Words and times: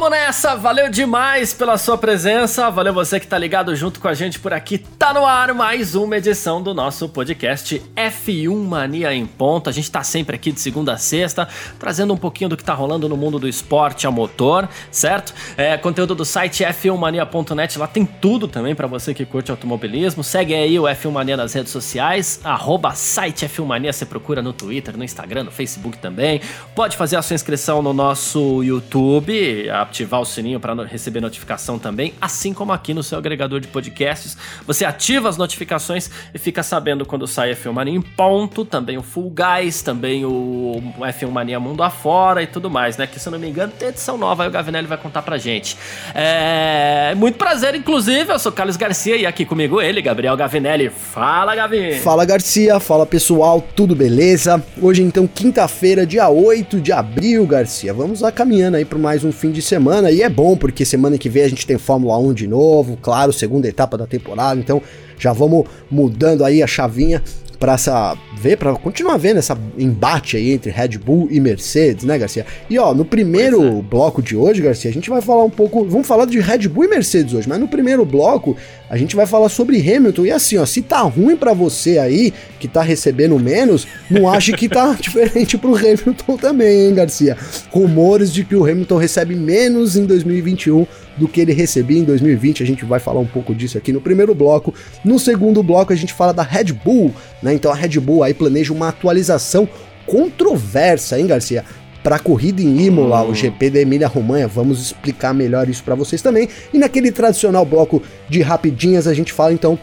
Vamos 0.00 0.18
nessa, 0.18 0.56
valeu 0.56 0.88
demais 0.88 1.52
pela 1.52 1.76
sua 1.76 1.98
presença, 1.98 2.70
valeu 2.70 2.94
você 2.94 3.20
que 3.20 3.26
tá 3.26 3.36
ligado 3.36 3.76
junto 3.76 4.00
com 4.00 4.08
a 4.08 4.14
gente 4.14 4.40
por 4.40 4.50
aqui. 4.50 4.78
Tá 4.78 5.12
no 5.12 5.26
ar 5.26 5.52
mais 5.52 5.94
uma 5.94 6.16
edição 6.16 6.62
do 6.62 6.72
nosso 6.72 7.06
podcast 7.06 7.82
F1 7.94 8.64
Mania 8.64 9.12
em 9.12 9.26
Ponto. 9.26 9.68
A 9.68 9.72
gente 9.72 9.90
tá 9.90 10.02
sempre 10.02 10.36
aqui 10.36 10.52
de 10.52 10.58
segunda 10.58 10.94
a 10.94 10.96
sexta, 10.96 11.46
trazendo 11.78 12.14
um 12.14 12.16
pouquinho 12.16 12.48
do 12.48 12.56
que 12.56 12.64
tá 12.64 12.72
rolando 12.72 13.10
no 13.10 13.16
mundo 13.16 13.38
do 13.38 13.46
esporte 13.46 14.06
a 14.06 14.10
motor, 14.10 14.66
certo? 14.90 15.34
É, 15.54 15.76
conteúdo 15.76 16.14
do 16.14 16.24
site 16.24 16.64
f1mania.net, 16.64 17.78
lá 17.78 17.86
tem 17.86 18.06
tudo 18.06 18.48
também 18.48 18.74
para 18.74 18.86
você 18.86 19.12
que 19.12 19.26
curte 19.26 19.50
automobilismo. 19.50 20.24
Segue 20.24 20.54
aí 20.54 20.78
o 20.78 20.84
F1 20.84 21.10
Mania 21.10 21.36
nas 21.36 21.52
redes 21.52 21.72
sociais, 21.72 22.40
arroba 22.42 22.94
site 22.94 23.44
F1 23.44 23.66
Mania, 23.66 23.92
você 23.92 24.06
procura 24.06 24.40
no 24.40 24.54
Twitter, 24.54 24.96
no 24.96 25.04
Instagram, 25.04 25.44
no 25.44 25.50
Facebook 25.50 25.98
também. 25.98 26.40
Pode 26.74 26.96
fazer 26.96 27.16
a 27.16 27.22
sua 27.22 27.34
inscrição 27.34 27.82
no 27.82 27.92
nosso 27.92 28.64
YouTube 28.64 29.68
ativar 29.90 30.20
o 30.20 30.24
sininho 30.24 30.60
para 30.60 30.84
receber 30.84 31.20
notificação 31.20 31.78
também, 31.78 32.14
assim 32.20 32.54
como 32.54 32.72
aqui 32.72 32.94
no 32.94 33.02
seu 33.02 33.18
agregador 33.18 33.60
de 33.60 33.68
podcasts. 33.68 34.36
Você 34.66 34.84
ativa 34.84 35.28
as 35.28 35.36
notificações 35.36 36.08
e 36.32 36.38
fica 36.38 36.62
sabendo 36.62 37.04
quando 37.04 37.26
sai 37.26 37.52
F1 37.54 37.72
Mania 37.72 37.94
em 37.94 38.00
ponto, 38.00 38.64
também 38.64 38.96
o 38.96 39.02
Full 39.02 39.34
Guys, 39.34 39.82
também 39.82 40.24
o 40.24 40.80
F1 41.00 41.30
Mania 41.30 41.60
Mundo 41.60 41.82
Afora 41.82 42.42
e 42.42 42.46
tudo 42.46 42.70
mais, 42.70 42.96
né? 42.96 43.06
Que 43.06 43.18
se 43.18 43.28
eu 43.28 43.32
não 43.32 43.38
me 43.38 43.48
engano 43.48 43.72
tem 43.76 43.88
edição 43.88 44.16
nova, 44.16 44.44
aí 44.44 44.48
o 44.48 44.52
Gavinelli 44.52 44.86
vai 44.86 44.96
contar 44.96 45.22
pra 45.22 45.36
gente. 45.36 45.76
É... 46.14 47.14
Muito 47.16 47.36
prazer, 47.36 47.74
inclusive, 47.74 48.32
eu 48.32 48.38
sou 48.38 48.52
Carlos 48.52 48.76
Garcia 48.76 49.16
e 49.16 49.26
aqui 49.26 49.44
comigo 49.44 49.80
ele, 49.80 50.00
Gabriel 50.00 50.36
Gavinelli. 50.36 50.88
Fala, 50.88 51.54
Gavi! 51.54 51.96
Fala, 51.96 52.24
Garcia, 52.24 52.78
fala 52.78 53.04
pessoal, 53.04 53.60
tudo 53.74 53.94
beleza? 53.94 54.62
Hoje 54.80 55.02
então, 55.02 55.26
quinta-feira, 55.26 56.06
dia 56.06 56.28
8 56.28 56.80
de 56.80 56.92
abril, 56.92 57.44
Garcia. 57.46 57.92
Vamos 57.92 58.20
lá 58.20 58.30
caminhando 58.30 58.76
aí 58.76 58.84
para 58.84 58.98
mais 58.98 59.24
um 59.24 59.32
fim 59.32 59.50
de 59.50 59.60
semana 59.60 59.79
e 60.12 60.22
é 60.22 60.28
bom 60.28 60.56
porque 60.56 60.84
semana 60.84 61.16
que 61.16 61.28
vem 61.28 61.42
a 61.42 61.48
gente 61.48 61.66
tem 61.66 61.78
Fórmula 61.78 62.18
1 62.18 62.34
de 62.34 62.46
novo, 62.46 62.98
claro, 63.00 63.32
segunda 63.32 63.66
etapa 63.66 63.96
da 63.96 64.06
temporada, 64.06 64.60
então 64.60 64.82
já 65.18 65.32
vamos 65.32 65.66
mudando 65.90 66.44
aí 66.44 66.62
a 66.62 66.66
chavinha 66.66 67.22
para 67.60 67.74
essa 67.74 68.16
ver, 68.40 68.56
para 68.56 68.72
continuar 68.72 69.18
vendo 69.18 69.36
essa 69.36 69.56
embate 69.76 70.38
aí 70.38 70.50
entre 70.52 70.70
Red 70.70 70.96
Bull 70.96 71.28
e 71.30 71.38
Mercedes, 71.38 72.04
né, 72.04 72.16
Garcia? 72.16 72.46
E 72.70 72.78
ó, 72.78 72.94
no 72.94 73.04
primeiro 73.04 73.62
é. 73.62 73.82
bloco 73.82 74.22
de 74.22 74.34
hoje, 74.34 74.62
Garcia, 74.62 74.90
a 74.90 74.94
gente 74.94 75.10
vai 75.10 75.20
falar 75.20 75.44
um 75.44 75.50
pouco, 75.50 75.84
vamos 75.84 76.06
falar 76.06 76.24
de 76.24 76.40
Red 76.40 76.66
Bull 76.68 76.84
e 76.84 76.88
Mercedes 76.88 77.34
hoje, 77.34 77.46
mas 77.46 77.60
no 77.60 77.68
primeiro 77.68 78.02
bloco 78.06 78.56
a 78.88 78.96
gente 78.96 79.14
vai 79.14 79.26
falar 79.26 79.50
sobre 79.50 79.78
Hamilton 79.78 80.24
e 80.24 80.30
assim, 80.30 80.56
ó, 80.56 80.64
se 80.64 80.80
tá 80.80 81.00
ruim 81.02 81.36
para 81.36 81.52
você 81.52 81.98
aí 81.98 82.32
que 82.58 82.66
tá 82.66 82.80
recebendo 82.80 83.38
menos, 83.38 83.86
não 84.10 84.28
ache 84.28 84.52
que 84.54 84.68
tá 84.68 84.96
diferente 84.98 85.58
pro 85.58 85.76
Hamilton 85.76 86.38
também, 86.38 86.86
hein, 86.86 86.94
Garcia? 86.94 87.36
Rumores 87.70 88.32
de 88.32 88.42
que 88.42 88.56
o 88.56 88.64
Hamilton 88.64 88.96
recebe 88.96 89.36
menos 89.36 89.96
em 89.96 90.06
2021 90.06 90.86
do 91.16 91.28
que 91.28 91.40
ele 91.40 91.52
recebia 91.52 91.98
em 91.98 92.04
2020. 92.04 92.62
A 92.62 92.66
gente 92.66 92.84
vai 92.84 92.98
falar 92.98 93.20
um 93.20 93.26
pouco 93.26 93.54
disso 93.54 93.76
aqui 93.76 93.92
no 93.92 94.00
primeiro 94.00 94.34
bloco. 94.34 94.74
No 95.04 95.18
segundo 95.18 95.62
bloco 95.62 95.92
a 95.92 95.96
gente 95.96 96.14
fala 96.14 96.32
da 96.32 96.42
Red 96.42 96.72
Bull, 96.72 97.14
né? 97.42 97.49
Então 97.54 97.70
a 97.70 97.74
Red 97.74 98.00
Bull 98.00 98.22
aí 98.22 98.34
planeja 98.34 98.72
uma 98.72 98.88
atualização 98.88 99.68
controversa, 100.06 101.18
hein, 101.18 101.26
Garcia? 101.26 101.64
Para 102.02 102.16
a 102.16 102.18
corrida 102.18 102.62
em 102.62 102.80
Imola, 102.80 103.22
o 103.22 103.34
GP 103.34 103.70
da 103.70 103.80
Emília-Romanha. 103.80 104.48
Vamos 104.48 104.80
explicar 104.80 105.34
melhor 105.34 105.68
isso 105.68 105.84
para 105.84 105.94
vocês 105.94 106.22
também. 106.22 106.48
E 106.72 106.78
naquele 106.78 107.12
tradicional 107.12 107.64
bloco 107.64 108.02
de 108.28 108.40
rapidinhas 108.40 109.06
a 109.06 109.12
gente 109.12 109.32
fala 109.32 109.52
então 109.52 109.78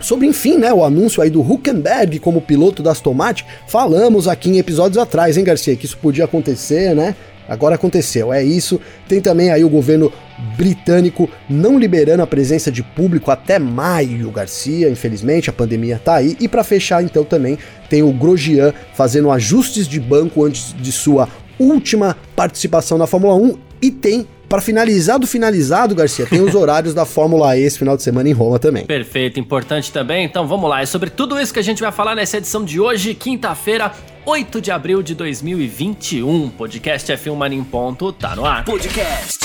sobre, 0.00 0.26
enfim, 0.26 0.58
né, 0.58 0.72
o 0.72 0.84
anúncio 0.84 1.22
aí 1.22 1.30
do 1.30 1.40
Huckenberg 1.40 2.18
como 2.18 2.40
piloto 2.40 2.82
da 2.82 2.90
Aston 2.90 3.14
Martin. 3.14 3.44
Falamos 3.68 4.26
aqui 4.26 4.50
em 4.50 4.58
episódios 4.58 4.98
atrás, 4.98 5.36
hein, 5.36 5.44
Garcia, 5.44 5.76
que 5.76 5.86
isso 5.86 5.96
podia 5.96 6.24
acontecer, 6.24 6.94
né? 6.94 7.14
Agora 7.52 7.74
aconteceu, 7.74 8.32
é 8.32 8.42
isso. 8.42 8.80
Tem 9.08 9.20
também 9.20 9.50
aí 9.50 9.62
o 9.62 9.68
governo 9.68 10.12
britânico 10.56 11.28
não 11.48 11.78
liberando 11.78 12.22
a 12.22 12.26
presença 12.26 12.72
de 12.72 12.82
público 12.82 13.30
até 13.30 13.58
maio, 13.58 14.30
Garcia, 14.30 14.88
infelizmente, 14.88 15.50
a 15.50 15.52
pandemia 15.52 16.00
tá 16.02 16.14
aí. 16.14 16.36
E 16.40 16.48
para 16.48 16.64
fechar, 16.64 17.02
então, 17.04 17.24
também 17.24 17.58
tem 17.90 18.02
o 18.02 18.12
Grosjean 18.12 18.72
fazendo 18.94 19.30
ajustes 19.30 19.86
de 19.86 20.00
banco 20.00 20.44
antes 20.44 20.74
de 20.80 20.90
sua 20.90 21.28
última 21.58 22.16
participação 22.34 22.96
na 22.96 23.06
Fórmula 23.06 23.34
1 23.34 23.56
e 23.80 23.90
tem 23.90 24.26
para 24.52 24.60
finalizar 24.60 25.18
do 25.18 25.26
finalizado, 25.26 25.94
Garcia, 25.94 26.26
tem 26.26 26.42
os 26.42 26.54
horários 26.54 26.92
da 26.92 27.06
Fórmula 27.06 27.56
E 27.56 27.62
esse 27.62 27.78
final 27.78 27.96
de 27.96 28.02
semana 28.02 28.28
em 28.28 28.32
Roma 28.32 28.58
também. 28.58 28.84
Perfeito, 28.84 29.40
importante 29.40 29.90
também. 29.90 30.26
Então 30.26 30.46
vamos 30.46 30.68
lá, 30.68 30.82
é 30.82 30.84
sobre 30.84 31.08
tudo 31.08 31.40
isso 31.40 31.54
que 31.54 31.58
a 31.58 31.62
gente 31.62 31.80
vai 31.80 31.90
falar 31.90 32.14
nessa 32.14 32.36
edição 32.36 32.62
de 32.62 32.78
hoje, 32.78 33.14
quinta-feira, 33.14 33.90
8 34.26 34.60
de 34.60 34.70
abril 34.70 35.02
de 35.02 35.14
2021. 35.14 36.50
Podcast 36.50 37.10
F1 37.10 37.34
Mania 37.34 37.58
em 37.58 37.64
ponto, 37.64 38.12
tá 38.12 38.36
no 38.36 38.44
ar. 38.44 38.62
Podcast 38.66 39.38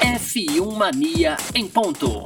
F1 0.00 0.76
Mania 0.76 1.36
em 1.52 1.66
ponto. 1.66 2.24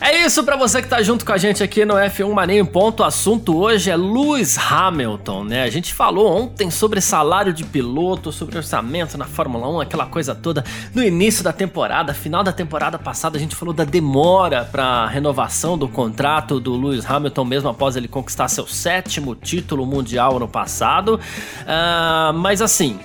É 0.00 0.24
isso 0.24 0.44
para 0.44 0.56
você 0.56 0.80
que 0.80 0.88
tá 0.88 1.02
junto 1.02 1.24
com 1.24 1.32
a 1.32 1.36
gente 1.36 1.60
aqui 1.60 1.84
no 1.84 1.94
F1 1.94 2.32
Mania 2.32 2.60
em 2.60 2.64
ponto. 2.64 3.00
O 3.00 3.04
assunto 3.04 3.58
hoje 3.58 3.90
é 3.90 3.96
Lewis 3.96 4.56
Hamilton, 4.56 5.42
né? 5.44 5.64
A 5.64 5.70
gente 5.70 5.92
falou 5.92 6.40
ontem 6.40 6.70
sobre 6.70 7.00
salário 7.00 7.52
de 7.52 7.64
piloto, 7.64 8.30
sobre 8.30 8.56
orçamento 8.56 9.18
na 9.18 9.24
Fórmula 9.24 9.68
1, 9.68 9.80
aquela 9.80 10.06
coisa 10.06 10.36
toda. 10.36 10.64
No 10.94 11.02
início 11.02 11.42
da 11.42 11.52
temporada, 11.52 12.14
final 12.14 12.44
da 12.44 12.52
temporada 12.52 12.96
passada, 12.96 13.36
a 13.36 13.40
gente 13.40 13.56
falou 13.56 13.74
da 13.74 13.82
demora 13.82 14.64
para 14.64 15.06
renovação 15.06 15.76
do 15.76 15.88
contrato 15.88 16.60
do 16.60 16.76
Lewis 16.76 17.04
Hamilton, 17.04 17.44
mesmo 17.44 17.68
após 17.68 17.96
ele 17.96 18.06
conquistar 18.06 18.46
seu 18.46 18.68
sétimo 18.68 19.34
título 19.34 19.84
mundial 19.84 20.38
no 20.38 20.46
passado. 20.46 21.18
Uh, 21.62 22.32
mas 22.34 22.62
assim, 22.62 23.00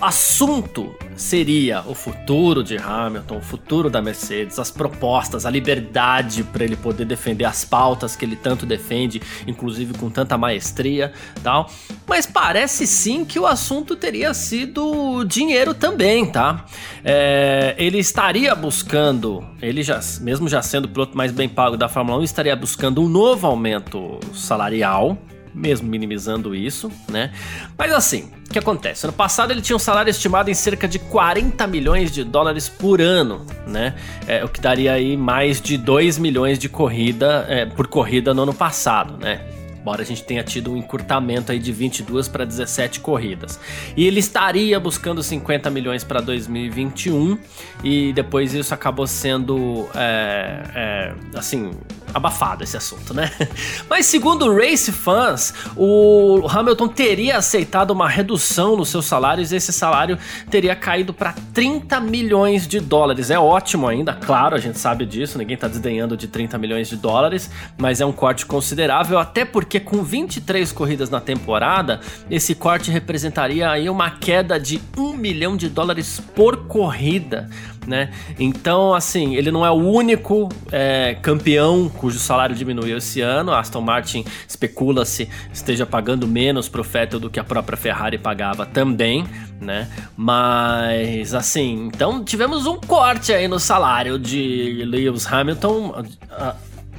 assunto 0.00 0.94
seria 1.16 1.82
o 1.86 1.94
futuro 1.94 2.62
de 2.62 2.76
Hamilton, 2.76 3.38
o 3.38 3.40
futuro 3.40 3.90
da 3.90 4.00
Mercedes, 4.00 4.58
as 4.58 4.70
propostas, 4.70 5.44
a 5.44 5.50
liberdade 5.50 6.44
para 6.44 6.64
ele 6.64 6.76
poder 6.76 7.04
defender 7.04 7.44
as 7.44 7.64
pautas 7.64 8.14
que 8.14 8.24
ele 8.24 8.36
tanto 8.36 8.64
defende, 8.64 9.20
inclusive 9.46 9.94
com 9.98 10.08
tanta 10.08 10.38
maestria, 10.38 11.12
tal. 11.42 11.68
Mas 12.06 12.24
parece 12.26 12.86
sim 12.86 13.24
que 13.24 13.38
o 13.38 13.46
assunto 13.46 13.96
teria 13.96 14.32
sido 14.32 15.24
dinheiro 15.24 15.74
também, 15.74 16.26
tá? 16.26 16.64
É, 17.04 17.74
ele 17.78 17.98
estaria 17.98 18.54
buscando, 18.54 19.44
ele 19.60 19.82
já, 19.82 19.98
mesmo 20.20 20.48
já 20.48 20.62
sendo 20.62 20.84
o 20.84 20.88
piloto 20.88 21.16
mais 21.16 21.32
bem 21.32 21.48
pago 21.48 21.76
da 21.76 21.88
Fórmula 21.88 22.18
1, 22.18 22.22
estaria 22.22 22.54
buscando 22.54 23.02
um 23.02 23.08
novo 23.08 23.46
aumento 23.46 24.20
salarial 24.32 25.18
mesmo 25.58 25.88
minimizando 25.88 26.54
isso, 26.54 26.90
né? 27.08 27.32
Mas 27.76 27.92
assim, 27.92 28.30
o 28.48 28.52
que 28.52 28.58
acontece? 28.58 29.04
Ano 29.04 29.12
passado 29.12 29.50
ele 29.50 29.60
tinha 29.60 29.76
um 29.76 29.80
salário 29.80 30.10
estimado 30.10 30.50
em 30.50 30.54
cerca 30.54 30.86
de 30.86 30.98
40 30.98 31.66
milhões 31.66 32.10
de 32.12 32.24
dólares 32.24 32.68
por 32.68 33.00
ano, 33.00 33.44
né? 33.66 33.94
É, 34.26 34.44
o 34.44 34.48
que 34.48 34.60
daria 34.60 34.92
aí 34.92 35.16
mais 35.16 35.60
de 35.60 35.76
2 35.76 36.18
milhões 36.18 36.58
de 36.58 36.68
corrida 36.68 37.44
é, 37.48 37.66
por 37.66 37.88
corrida 37.88 38.32
no 38.32 38.42
ano 38.42 38.54
passado, 38.54 39.16
né? 39.18 39.40
Embora 39.88 40.02
a 40.02 40.04
gente 40.04 40.22
tenha 40.22 40.44
tido 40.44 40.70
um 40.70 40.76
encurtamento 40.76 41.50
aí 41.50 41.58
de 41.58 41.72
22 41.72 42.28
para 42.28 42.44
17 42.44 43.00
corridas. 43.00 43.58
E 43.96 44.06
ele 44.06 44.20
estaria 44.20 44.78
buscando 44.78 45.22
50 45.22 45.70
milhões 45.70 46.04
para 46.04 46.20
2021 46.20 47.38
e 47.82 48.12
depois 48.12 48.52
isso 48.52 48.74
acabou 48.74 49.06
sendo 49.06 49.88
é, 49.94 50.62
é, 50.74 51.14
assim 51.38 51.70
abafado 52.12 52.64
esse 52.64 52.76
assunto, 52.76 53.14
né? 53.14 53.30
Mas 53.88 54.06
segundo 54.06 54.54
Race 54.54 54.90
Fans, 54.90 55.54
o 55.76 56.46
Hamilton 56.48 56.88
teria 56.88 57.36
aceitado 57.36 57.90
uma 57.90 58.08
redução 58.08 58.76
nos 58.76 58.88
seus 58.88 59.06
salários 59.06 59.52
e 59.52 59.56
esse 59.56 59.72
salário 59.72 60.18
teria 60.50 60.74
caído 60.74 61.12
para 61.12 61.34
30 61.52 62.00
milhões 62.00 62.66
de 62.66 62.80
dólares. 62.80 63.30
É 63.30 63.38
ótimo 63.38 63.86
ainda, 63.86 64.14
claro, 64.14 64.54
a 64.54 64.58
gente 64.58 64.78
sabe 64.78 65.04
disso, 65.04 65.38
ninguém 65.38 65.54
está 65.54 65.68
desdenhando 65.68 66.16
de 66.16 66.28
30 66.28 66.58
milhões 66.58 66.88
de 66.88 66.96
dólares, 66.96 67.50
mas 67.76 68.00
é 68.00 68.06
um 68.06 68.12
corte 68.12 68.46
considerável, 68.46 69.18
até 69.18 69.44
porque 69.44 69.77
com 69.80 70.02
23 70.02 70.70
corridas 70.72 71.10
na 71.10 71.20
temporada, 71.20 72.00
esse 72.30 72.54
corte 72.54 72.90
representaria 72.90 73.70
aí 73.70 73.88
uma 73.88 74.10
queda 74.10 74.58
de 74.58 74.80
1 74.96 75.16
milhão 75.16 75.56
de 75.56 75.68
dólares 75.68 76.20
por 76.34 76.66
corrida 76.66 77.48
né? 77.88 78.10
Então, 78.38 78.94
assim, 78.94 79.34
ele 79.34 79.50
não 79.50 79.64
é 79.64 79.70
o 79.70 79.74
único 79.74 80.48
é, 80.70 81.16
campeão 81.22 81.88
cujo 81.88 82.18
salário 82.18 82.54
diminuiu 82.54 82.98
esse 82.98 83.20
ano. 83.20 83.50
A 83.50 83.60
Aston 83.60 83.80
Martin 83.80 84.24
especula-se 84.46 85.28
esteja 85.52 85.86
pagando 85.86 86.28
menos 86.28 86.68
pro 86.68 86.82
Vettel 86.82 87.18
do 87.18 87.30
que 87.30 87.40
a 87.40 87.44
própria 87.44 87.76
Ferrari 87.76 88.18
pagava 88.18 88.66
também, 88.66 89.26
né? 89.60 89.88
Mas, 90.16 91.34
assim, 91.34 91.86
então 91.86 92.22
tivemos 92.22 92.66
um 92.66 92.76
corte 92.76 93.32
aí 93.32 93.48
no 93.48 93.58
salário 93.58 94.18
de 94.18 94.84
Lewis 94.86 95.26
Hamilton. 95.26 96.04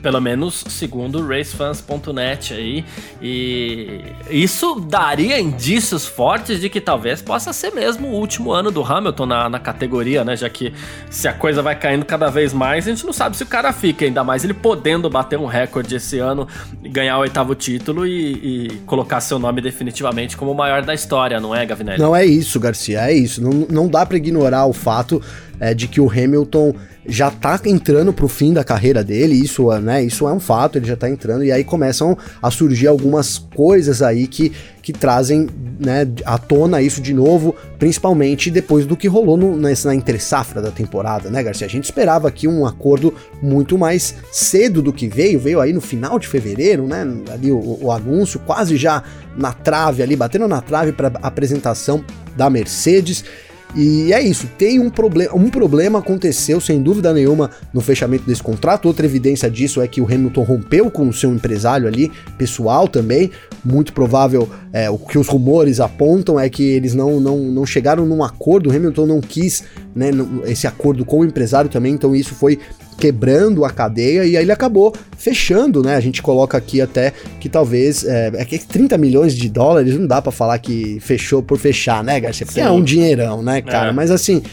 Pelo 0.01 0.22
menos 0.22 0.63
segundo 0.69 1.25
racefans.net 1.25 2.54
aí. 2.54 2.86
E 3.22 4.01
isso 4.30 4.80
daria 4.80 5.40
indícios 5.40 6.06
fortes 6.06 6.60
de 6.60 6.69
que 6.69 6.80
talvez 6.80 7.22
possa 7.22 7.51
ser 7.51 7.72
mesmo 7.72 8.07
o 8.07 8.12
último 8.12 8.51
ano 8.51 8.72
do 8.72 8.84
Hamilton 8.84 9.25
na, 9.25 9.50
na 9.50 9.60
categoria, 9.60 10.24
né? 10.24 10.36
Já 10.36 10.50
que 10.50 10.74
se 11.10 11.28
a 11.28 11.34
coisa 11.34 11.62
vai 11.62 11.75
caindo 11.75 12.06
cada 12.06 12.30
vez 12.30 12.54
mais, 12.54 12.88
a 12.88 12.92
gente 12.92 13.06
não 13.06 13.13
sabe 13.13 13.38
se 13.38 13.44
o 13.44 13.48
cara 13.48 13.74
fica, 13.74 14.06
ainda 14.06 14.24
mais 14.24 14.44
ele 14.44 14.54
podendo 14.54 15.10
bater 15.10 15.38
um 15.38 15.46
recorde 15.46 15.96
esse 15.96 16.19
ano, 16.19 16.48
ganhar 16.81 17.18
o 17.18 17.22
oitavo 17.22 17.56
título 17.56 18.06
e, 18.06 18.68
e 18.68 18.69
colocar 18.86 19.22
seu 19.22 19.38
nome 19.40 19.62
definitivamente 19.62 20.38
como 20.38 20.51
o 20.51 20.56
maior 20.56 20.84
da 20.84 20.94
história, 20.94 21.40
não 21.40 21.56
é, 21.56 21.66
Gavinelli? 21.66 22.00
Não 22.00 22.16
é 22.16 22.25
isso, 22.25 22.60
Garcia, 22.60 23.10
é 23.10 23.13
isso. 23.13 23.42
Não, 23.42 23.68
não 23.69 23.88
dá 23.88 24.06
para 24.06 24.18
ignorar 24.18 24.66
o 24.66 24.74
fato 24.74 25.22
é, 25.60 25.74
de 25.74 25.88
que 25.88 26.00
o 26.00 26.10
Hamilton 26.10 26.74
já 27.10 27.32
tá 27.32 27.60
entrando 27.66 28.14
pro 28.14 28.28
fim 28.28 28.54
da 28.54 28.64
carreira 28.64 29.04
dele, 29.04 29.34
isso, 29.36 29.68
né, 29.80 30.04
isso 30.04 30.28
é 30.28 30.32
um 30.32 30.40
fato, 30.40 30.78
ele 30.78 30.86
já 30.86 30.96
tá 30.96 31.10
entrando, 31.10 31.44
e 31.44 31.52
aí 31.52 31.64
começam 31.64 32.18
a 32.42 32.52
surgir 32.52 32.88
algumas 32.88 33.38
coisas 33.38 34.02
aí 34.02 34.28
que, 34.28 34.52
que 34.82 34.94
trazem, 34.94 35.48
né, 35.80 36.08
à 36.24 36.38
tona 36.38 36.82
isso 36.82 37.02
de 37.02 37.14
novo, 37.14 37.56
principalmente 37.78 38.52
depois 38.52 38.86
do 38.86 38.96
que 38.96 39.08
rolou 39.08 39.36
no, 39.36 39.58
na 39.58 39.96
entre-safra 39.96 40.62
da 40.62 40.72
temporada, 40.72 41.30
né, 41.30 41.42
Garcia? 41.42 41.66
A 41.66 41.70
gente 41.70 41.86
esperava 41.86 42.28
aqui 42.28 42.48
um 42.48 42.66
acordo 42.66 43.14
muito 43.42 43.78
mais 43.78 44.16
cedo 44.32 44.82
do 44.82 44.94
que 44.94 45.08
veio, 45.08 45.40
veio 45.40 45.60
aí 45.60 45.74
no 45.74 45.82
final 45.82 46.20
de 46.20 46.28
fevereiro, 46.28 46.88
né, 46.88 47.08
ali 47.34 47.52
o, 47.52 47.80
o 47.82 47.92
anúncio, 47.92 48.40
quase 48.46 48.78
já 48.78 49.04
na 49.36 49.52
trave 49.52 50.04
ali, 50.04 50.16
batendo 50.16 50.48
na 50.48 50.62
trave 50.62 50.92
para 50.92 51.12
apresentação 51.22 52.04
da 52.36 52.50
Mercedes, 52.50 53.26
e 53.75 54.12
é 54.12 54.21
isso, 54.21 54.48
tem 54.57 54.80
um 54.80 54.89
problema, 54.89 55.36
um 55.36 55.50
problema 55.50 56.00
aconteceu 56.00 56.60
sem 56.60 56.81
dúvida 56.81 57.13
nenhuma 57.13 57.51
no 57.71 57.81
fechamento 57.81 58.25
desse 58.25 58.42
contrato. 58.42 58.88
Outra 58.88 59.06
evidência 59.06 59.50
disso 59.50 59.80
é 59.80 59.88
que 59.88 60.01
o 60.01 60.06
Hamilton 60.06 60.42
rompeu 60.42 60.89
com 60.89 61.07
o 61.07 61.13
seu 61.13 61.31
empresário 61.31 61.88
ali, 61.88 62.12
pessoal 62.38 62.88
também. 62.88 63.30
Muito 63.63 63.94
provável, 63.94 64.50
é, 64.74 64.89
o 64.89 64.98
que 64.98 65.19
os 65.19 65.27
rumores 65.27 65.80
apontam 65.80 66.39
é 66.39 66.50
que 66.50 66.63
eles 66.63 66.95
não, 66.95 67.19
não, 67.19 67.38
não 67.38 67.66
chegaram 67.66 68.06
num 68.06 68.24
acordo. 68.24 68.69
O 68.69 68.75
Hamilton 68.75 69.06
não 69.06 69.21
quis 69.21 69.63
né, 69.94 70.10
esse 70.45 70.65
acordo 70.65 71.06
com 71.06 71.19
o 71.19 71.25
empresário 71.25 71.69
também, 71.69 71.94
então 71.94 72.15
isso 72.15 72.33
foi 72.33 72.57
quebrando 73.00 73.63
a 73.63 73.69
cadeia 73.69 74.25
e 74.25 74.36
aí 74.36 74.44
ele 74.44 74.51
acabou 74.51 74.94
fechando, 75.18 75.81
né? 75.81 75.96
A 75.96 76.00
gente 76.00 76.22
coloca 76.22 76.57
aqui 76.57 76.81
até 76.81 77.13
que 77.40 77.48
talvez 77.48 78.04
é, 78.04 78.31
é 78.36 78.46
que 78.46 78.60
30 78.60 78.98
milhões 78.98 79.34
de 79.34 79.50
dólares 79.50 79.98
não 79.98 80.06
dá 80.06 80.22
para 80.22 80.31
falar 80.31 80.60
que 80.60 81.00
fechou 81.00 81.42
por 81.42 81.57
fechar, 81.57 82.04
né, 82.04 82.19
Garcia? 82.19 82.46
Porque 82.46 82.60
Sim. 82.60 82.68
é 82.68 82.72
um 82.72 82.84
dinheirão, 82.84 83.42
né, 83.42 83.62
cara? 83.62 83.90
É. 83.90 83.94
Mas 83.94 84.12
assim, 84.12 84.44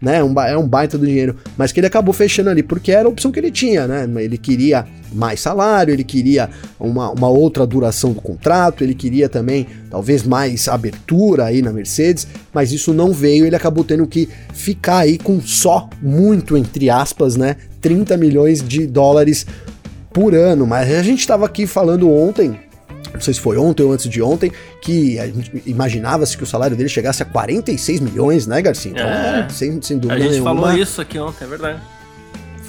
né? 0.00 0.22
Um, 0.22 0.38
é 0.40 0.56
um 0.56 0.68
baita 0.68 0.98
do 0.98 1.06
dinheiro, 1.06 1.36
mas 1.56 1.72
que 1.72 1.80
ele 1.80 1.86
acabou 1.86 2.12
fechando 2.12 2.50
ali 2.50 2.62
porque 2.62 2.92
era 2.92 3.06
a 3.06 3.10
opção 3.10 3.32
que 3.32 3.38
ele 3.38 3.50
tinha, 3.50 3.86
né? 3.86 4.08
Ele 4.22 4.36
queria 4.36 4.86
mais 5.12 5.40
salário, 5.40 5.92
ele 5.92 6.04
queria 6.04 6.50
uma, 6.78 7.10
uma 7.10 7.28
outra 7.28 7.66
duração 7.66 8.12
do 8.12 8.20
contrato, 8.20 8.84
ele 8.84 8.94
queria 8.94 9.28
também 9.28 9.66
talvez 9.90 10.22
mais 10.22 10.68
abertura 10.68 11.44
aí 11.44 11.62
na 11.62 11.72
Mercedes, 11.72 12.26
mas 12.52 12.72
isso 12.72 12.92
não 12.92 13.12
veio, 13.12 13.46
ele 13.46 13.56
acabou 13.56 13.84
tendo 13.84 14.06
que 14.06 14.28
ficar 14.52 14.98
aí 14.98 15.16
com 15.16 15.40
só 15.40 15.88
muito 16.02 16.56
entre 16.56 16.90
aspas, 16.90 17.36
né? 17.36 17.56
30 17.80 18.16
milhões 18.16 18.62
de 18.62 18.86
dólares 18.86 19.46
por 20.12 20.34
ano. 20.34 20.66
Mas 20.66 20.90
a 20.90 21.02
gente 21.02 21.20
estava 21.20 21.44
aqui 21.46 21.66
falando 21.66 22.10
ontem 22.10 22.58
não 23.12 23.20
sei 23.20 23.34
se 23.34 23.40
foi 23.40 23.56
ontem 23.56 23.82
ou 23.82 23.92
antes 23.92 24.08
de 24.08 24.22
ontem, 24.22 24.50
que 24.80 25.18
imaginava-se 25.66 26.36
que 26.36 26.42
o 26.42 26.46
salário 26.46 26.76
dele 26.76 26.88
chegasse 26.88 27.22
a 27.22 27.26
46 27.26 28.00
milhões, 28.00 28.46
né, 28.46 28.60
Garcia? 28.62 28.90
Então, 28.90 29.06
é. 29.06 29.48
sem, 29.50 29.80
sem 29.82 29.98
dúvida 29.98 30.14
nenhuma. 30.14 30.14
A 30.14 30.18
gente 30.18 30.30
nenhuma. 30.44 30.66
falou 30.66 30.78
isso 30.78 31.00
aqui 31.00 31.18
ontem, 31.18 31.44
é 31.44 31.46
verdade 31.46 31.80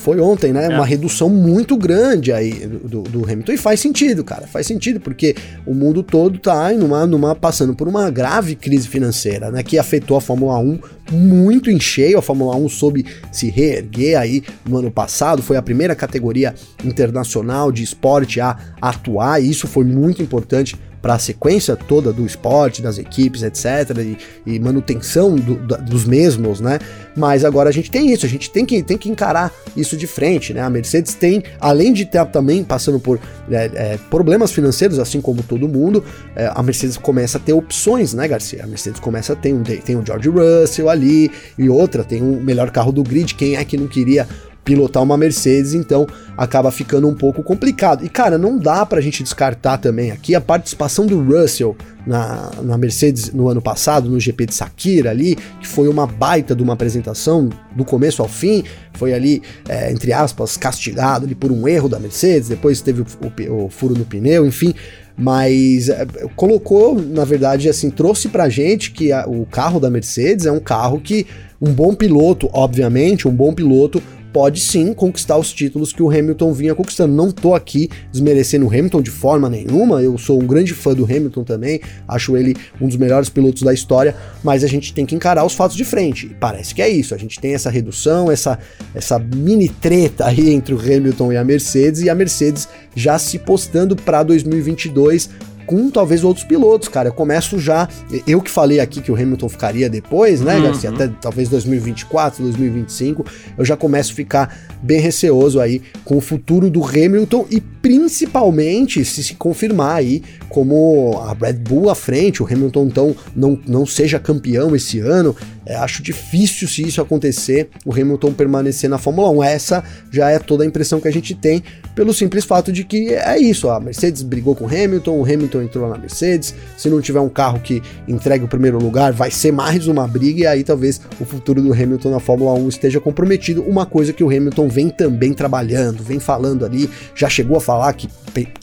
foi 0.06 0.20
ontem, 0.20 0.54
né? 0.54 0.66
É. 0.66 0.70
Uma 0.70 0.86
redução 0.86 1.32
muito 1.32 1.76
grande 1.76 2.32
aí 2.32 2.52
do, 2.68 3.02
do, 3.02 3.24
Hamilton. 3.24 3.54
E 3.54 3.58
faz 3.58 3.80
sentido, 3.80 4.24
cara. 4.24 4.46
Faz 4.46 4.68
sentido, 4.68 5.00
porque 5.00 5.36
o 5.66 5.74
mundo 5.74 6.04
todo 6.04 6.38
tá 6.38 6.72
numa, 6.74 7.08
numa, 7.08 7.34
passando 7.34 7.74
por 7.74 7.88
uma 7.88 8.12
grave 8.12 8.54
crise 8.54 8.88
financeira, 8.88 9.50
né? 9.50 9.64
Que 9.64 9.80
afetou 9.80 10.16
a 10.16 10.22
Fórmula 10.22 10.60
1 10.60 10.80
muito 11.12 11.72
em 11.72 11.80
cheio. 11.80 12.20
A 12.20 12.22
Fórmula 12.22 12.56
1 12.56 12.70
soube 12.70 13.04
se 13.32 13.50
reerguer 13.50 14.20
aí 14.20 14.44
no 14.64 14.78
ano 14.78 14.92
passado. 14.92 15.42
Foi 15.42 15.58
a 15.58 15.62
primeira 15.64 15.96
categoria 15.96 16.54
internacional 16.84 17.72
de 17.72 17.82
esporte 17.82 18.40
a 18.40 18.56
atuar. 18.80 19.42
E 19.42 19.50
isso 19.50 19.68
foi 19.68 19.86
muito 19.86 20.22
importante 20.22 20.76
para 21.06 21.14
a 21.14 21.20
sequência 21.20 21.76
toda 21.76 22.12
do 22.12 22.26
esporte, 22.26 22.82
das 22.82 22.98
equipes, 22.98 23.44
etc., 23.44 23.96
e, 24.00 24.18
e 24.56 24.60
manutenção 24.60 25.36
do, 25.36 25.54
do, 25.54 25.78
dos 25.78 26.04
mesmos, 26.04 26.60
né? 26.60 26.80
Mas 27.16 27.46
agora 27.46 27.70
a 27.70 27.72
gente 27.72 27.92
tem 27.92 28.12
isso, 28.12 28.26
a 28.26 28.30
gente 28.30 28.50
tem 28.50 28.66
que, 28.66 28.82
tem 28.82 28.98
que 28.98 29.08
encarar 29.08 29.54
isso 29.78 29.96
de 29.96 30.08
frente, 30.08 30.52
né? 30.52 30.62
A 30.62 30.70
Mercedes 30.70 31.14
tem, 31.14 31.44
além 31.62 31.94
de 31.94 32.02
estar 32.02 32.26
também 32.26 32.64
passando 32.64 33.00
por 33.00 33.20
é, 33.52 33.70
é, 33.76 34.00
problemas 34.10 34.52
financeiros, 34.52 34.98
assim 34.98 35.22
como 35.22 35.44
todo 35.44 35.68
mundo, 35.68 36.04
é, 36.36 36.52
a 36.52 36.64
Mercedes 36.64 36.98
começa 36.98 37.38
a 37.38 37.40
ter 37.40 37.54
opções, 37.54 38.16
né, 38.16 38.28
Garcia? 38.28 38.64
A 38.64 38.68
Mercedes 38.68 39.00
começa 39.00 39.34
a 39.34 39.36
ter 39.36 39.54
um, 39.54 39.62
tem 39.62 39.96
o 39.96 40.04
George 40.04 40.30
Russell 40.30 40.90
ali, 40.90 41.30
e 41.56 41.70
outra, 41.70 42.04
tem 42.04 42.24
o 42.24 42.42
melhor 42.42 42.72
carro 42.72 42.92
do 42.92 43.04
grid, 43.04 43.36
quem 43.36 43.58
é 43.58 43.64
que 43.64 43.78
não 43.78 43.86
queria 43.86 44.28
pilotar 44.66 45.04
uma 45.04 45.16
Mercedes, 45.16 45.76
então 45.76 46.08
acaba 46.36 46.72
ficando 46.72 47.08
um 47.08 47.14
pouco 47.14 47.44
complicado. 47.44 48.04
E 48.04 48.10
cara, 48.10 48.38
não 48.38 48.58
dá 48.58 48.84
pra 48.86 49.00
gente 49.00 49.22
descartar 49.22 49.78
também 49.78 50.12
aqui 50.12 50.34
a 50.34 50.42
participação 50.42 51.06
do 51.06 51.22
Russell 51.24 51.78
na, 52.06 52.52
na 52.64 52.78
Mercedes 52.78 53.32
no 53.32 53.48
ano 53.48 53.62
passado, 53.62 54.10
no 54.10 54.20
GP 54.20 54.48
de 54.48 54.56
Sakira 54.56 55.12
ali, 55.12 55.36
que 55.62 55.68
foi 55.68 55.88
uma 55.88 56.08
baita 56.08 56.56
de 56.56 56.64
uma 56.64 56.74
apresentação 56.74 57.50
do 57.76 57.86
começo 57.86 58.22
ao 58.22 58.28
fim, 58.28 58.64
foi 58.94 59.14
ali, 59.14 59.42
é, 59.70 59.92
entre 59.92 60.12
aspas, 60.12 60.58
castigado 60.58 61.26
ali 61.26 61.36
por 61.36 61.52
um 61.52 61.68
erro 61.68 61.88
da 61.88 62.00
Mercedes, 62.00 62.50
depois 62.50 62.82
teve 62.82 63.02
o, 63.02 63.06
o, 63.22 63.66
o 63.66 63.70
furo 63.70 63.96
no 63.96 64.06
pneu, 64.06 64.46
enfim, 64.46 64.74
mas 65.18 65.90
é, 65.90 66.06
colocou, 66.36 67.00
na 67.00 67.24
verdade, 67.24 67.70
assim, 67.70 67.90
trouxe 67.90 68.30
pra 68.30 68.50
gente 68.50 68.92
que 68.92 69.12
a, 69.12 69.26
o 69.28 69.46
carro 69.46 69.80
da 69.80 69.90
Mercedes 69.90 70.46
é 70.46 70.52
um 70.52 70.60
carro 70.60 71.00
que 71.00 71.28
um 71.62 71.72
bom 71.72 71.96
piloto, 71.96 72.50
obviamente, 72.52 73.28
um 73.28 73.34
bom 73.34 73.54
piloto 73.54 74.02
pode 74.36 74.60
sim 74.60 74.94
conquistar 74.94 75.38
os 75.38 75.54
títulos 75.54 75.94
que 75.94 76.04
o 76.04 76.10
Hamilton 76.10 76.52
vinha 76.52 76.76
conquistando. 76.76 77.14
Não 77.14 77.32
tô 77.32 77.56
aqui 77.56 77.90
desmerecendo 78.12 78.66
o 78.66 78.68
Hamilton 78.68 79.02
de 79.02 79.10
forma 79.10 79.50
nenhuma, 79.50 80.02
eu 80.02 80.18
sou 80.18 80.44
um 80.44 80.46
grande 80.46 80.74
fã 80.74 80.94
do 80.94 81.06
Hamilton 81.06 81.46
também, 81.46 81.80
acho 82.06 82.36
ele 82.36 82.54
um 82.82 82.86
dos 82.86 82.98
melhores 82.98 83.30
pilotos 83.30 83.62
da 83.62 83.74
história, 83.74 84.14
mas 84.44 84.62
a 84.62 84.68
gente 84.68 84.94
tem 84.94 85.06
que 85.06 85.16
encarar 85.16 85.46
os 85.46 85.54
fatos 85.54 85.78
de 85.78 85.86
frente. 85.86 86.26
E 86.26 86.34
parece 86.34 86.76
que 86.76 86.82
é 86.82 86.90
isso, 86.90 87.16
a 87.16 87.18
gente 87.18 87.40
tem 87.40 87.54
essa 87.54 87.70
redução, 87.70 88.30
essa, 88.30 88.60
essa 88.94 89.18
mini 89.18 89.70
treta 89.70 90.26
aí 90.26 90.50
entre 90.50 90.74
o 90.74 90.78
Hamilton 90.78 91.32
e 91.32 91.38
a 91.38 91.44
Mercedes, 91.46 92.02
e 92.02 92.10
a 92.10 92.14
Mercedes 92.14 92.68
já 92.94 93.18
se 93.18 93.40
postando 93.40 93.96
para 93.96 94.22
2022 94.22 95.30
com 95.66 95.90
talvez 95.90 96.24
outros 96.24 96.46
pilotos, 96.46 96.88
cara. 96.88 97.10
Eu 97.10 97.14
começo 97.14 97.60
já. 97.60 97.88
Eu 98.28 98.42
que 98.42 98.50
falei 98.50 98.80
aqui 98.80 99.02
que 99.02 99.12
o 99.12 99.16
Hamilton 99.16 99.50
ficaria 99.50 99.90
depois, 99.90 100.42
né, 100.42 100.56
uhum. 100.56 100.64
Garcia? 100.64 100.90
Até 100.90 101.08
talvez 101.22 101.50
2024, 101.50 102.44
2025. 102.44 103.26
Eu 103.58 103.66
já 103.66 103.76
começo 103.76 104.12
a 104.12 104.16
ficar 104.16 104.58
bem 104.82 105.00
receoso 105.00 105.60
aí 105.60 105.82
com 106.04 106.18
o 106.18 106.22
futuro 106.22 106.70
do 106.70 106.84
Hamilton 106.84 107.46
e 107.50 107.60
principalmente 107.60 109.04
se 109.04 109.24
se 109.24 109.36
confirmar 109.36 109.98
aí 109.98 110.24
como 110.50 111.20
a 111.22 111.34
Red 111.34 111.54
Bull 111.54 111.90
à 111.90 111.96
frente, 111.96 112.42
o 112.42 112.46
Hamilton 112.46 112.86
então 112.86 113.16
não, 113.36 113.60
não 113.68 113.86
seja 113.86 114.20
campeão 114.20 114.76
esse 114.76 115.00
ano. 115.00 115.36
É, 115.66 115.76
acho 115.76 116.04
difícil 116.04 116.68
se 116.68 116.84
isso 116.84 117.02
acontecer, 117.02 117.70
o 117.86 117.92
Hamilton 117.92 118.34
permanecer 118.34 118.90
na 118.90 118.98
Fórmula 118.98 119.30
1. 119.32 119.44
Essa 119.44 119.84
já 120.12 120.30
é 120.30 120.38
toda 120.38 120.64
a 120.64 120.68
impressão 120.68 121.00
que 121.00 121.08
a 121.08 121.12
gente 121.12 121.34
tem, 121.34 121.64
pelo 121.96 122.14
simples 122.14 122.46
fato 122.46 122.72
de 122.72 122.84
que 122.84 123.14
é 123.14 123.38
isso. 123.38 123.70
A 123.70 123.80
Mercedes 123.80 124.22
brigou 124.22 124.56
com 124.56 124.66
o 124.66 124.68
Hamilton, 124.68 125.18
o 125.18 125.24
Hamilton 125.24 125.62
entrou 125.64 125.90
na 125.90 125.98
Mercedes. 125.98 126.54
Se 126.78 126.90
não 126.90 127.02
tiver 127.02 127.20
um 127.20 127.30
carro 127.30 127.60
que 127.60 127.82
entregue 128.08 128.46
o 128.46 128.48
primeiro 128.48 128.78
lugar, 128.78 129.12
vai 129.12 129.32
ser 129.32 129.52
mais 129.52 129.88
uma 129.88 130.08
briga, 130.08 130.42
e 130.42 130.48
aí 130.48 130.64
talvez 130.64 131.02
o 131.20 131.26
futuro 131.26 131.62
do 131.62 131.74
Hamilton 131.74 132.12
na 132.12 132.20
Fórmula 132.20 132.54
1 132.54 132.70
esteja 132.70 133.00
comprometido. 133.00 133.64
Uma 133.64 133.86
coisa 133.86 134.14
que 134.14 134.24
o 134.24 134.28
Hamilton 134.28 134.68
vem 134.68 134.90
também 134.90 135.34
trabalhando, 135.34 136.04
vem 136.04 136.20
falando 136.20 136.66
ali, 136.66 136.90
já 137.16 137.28
chegou 137.30 137.58
a 137.58 137.62
falar 137.62 137.92
que, 137.94 138.08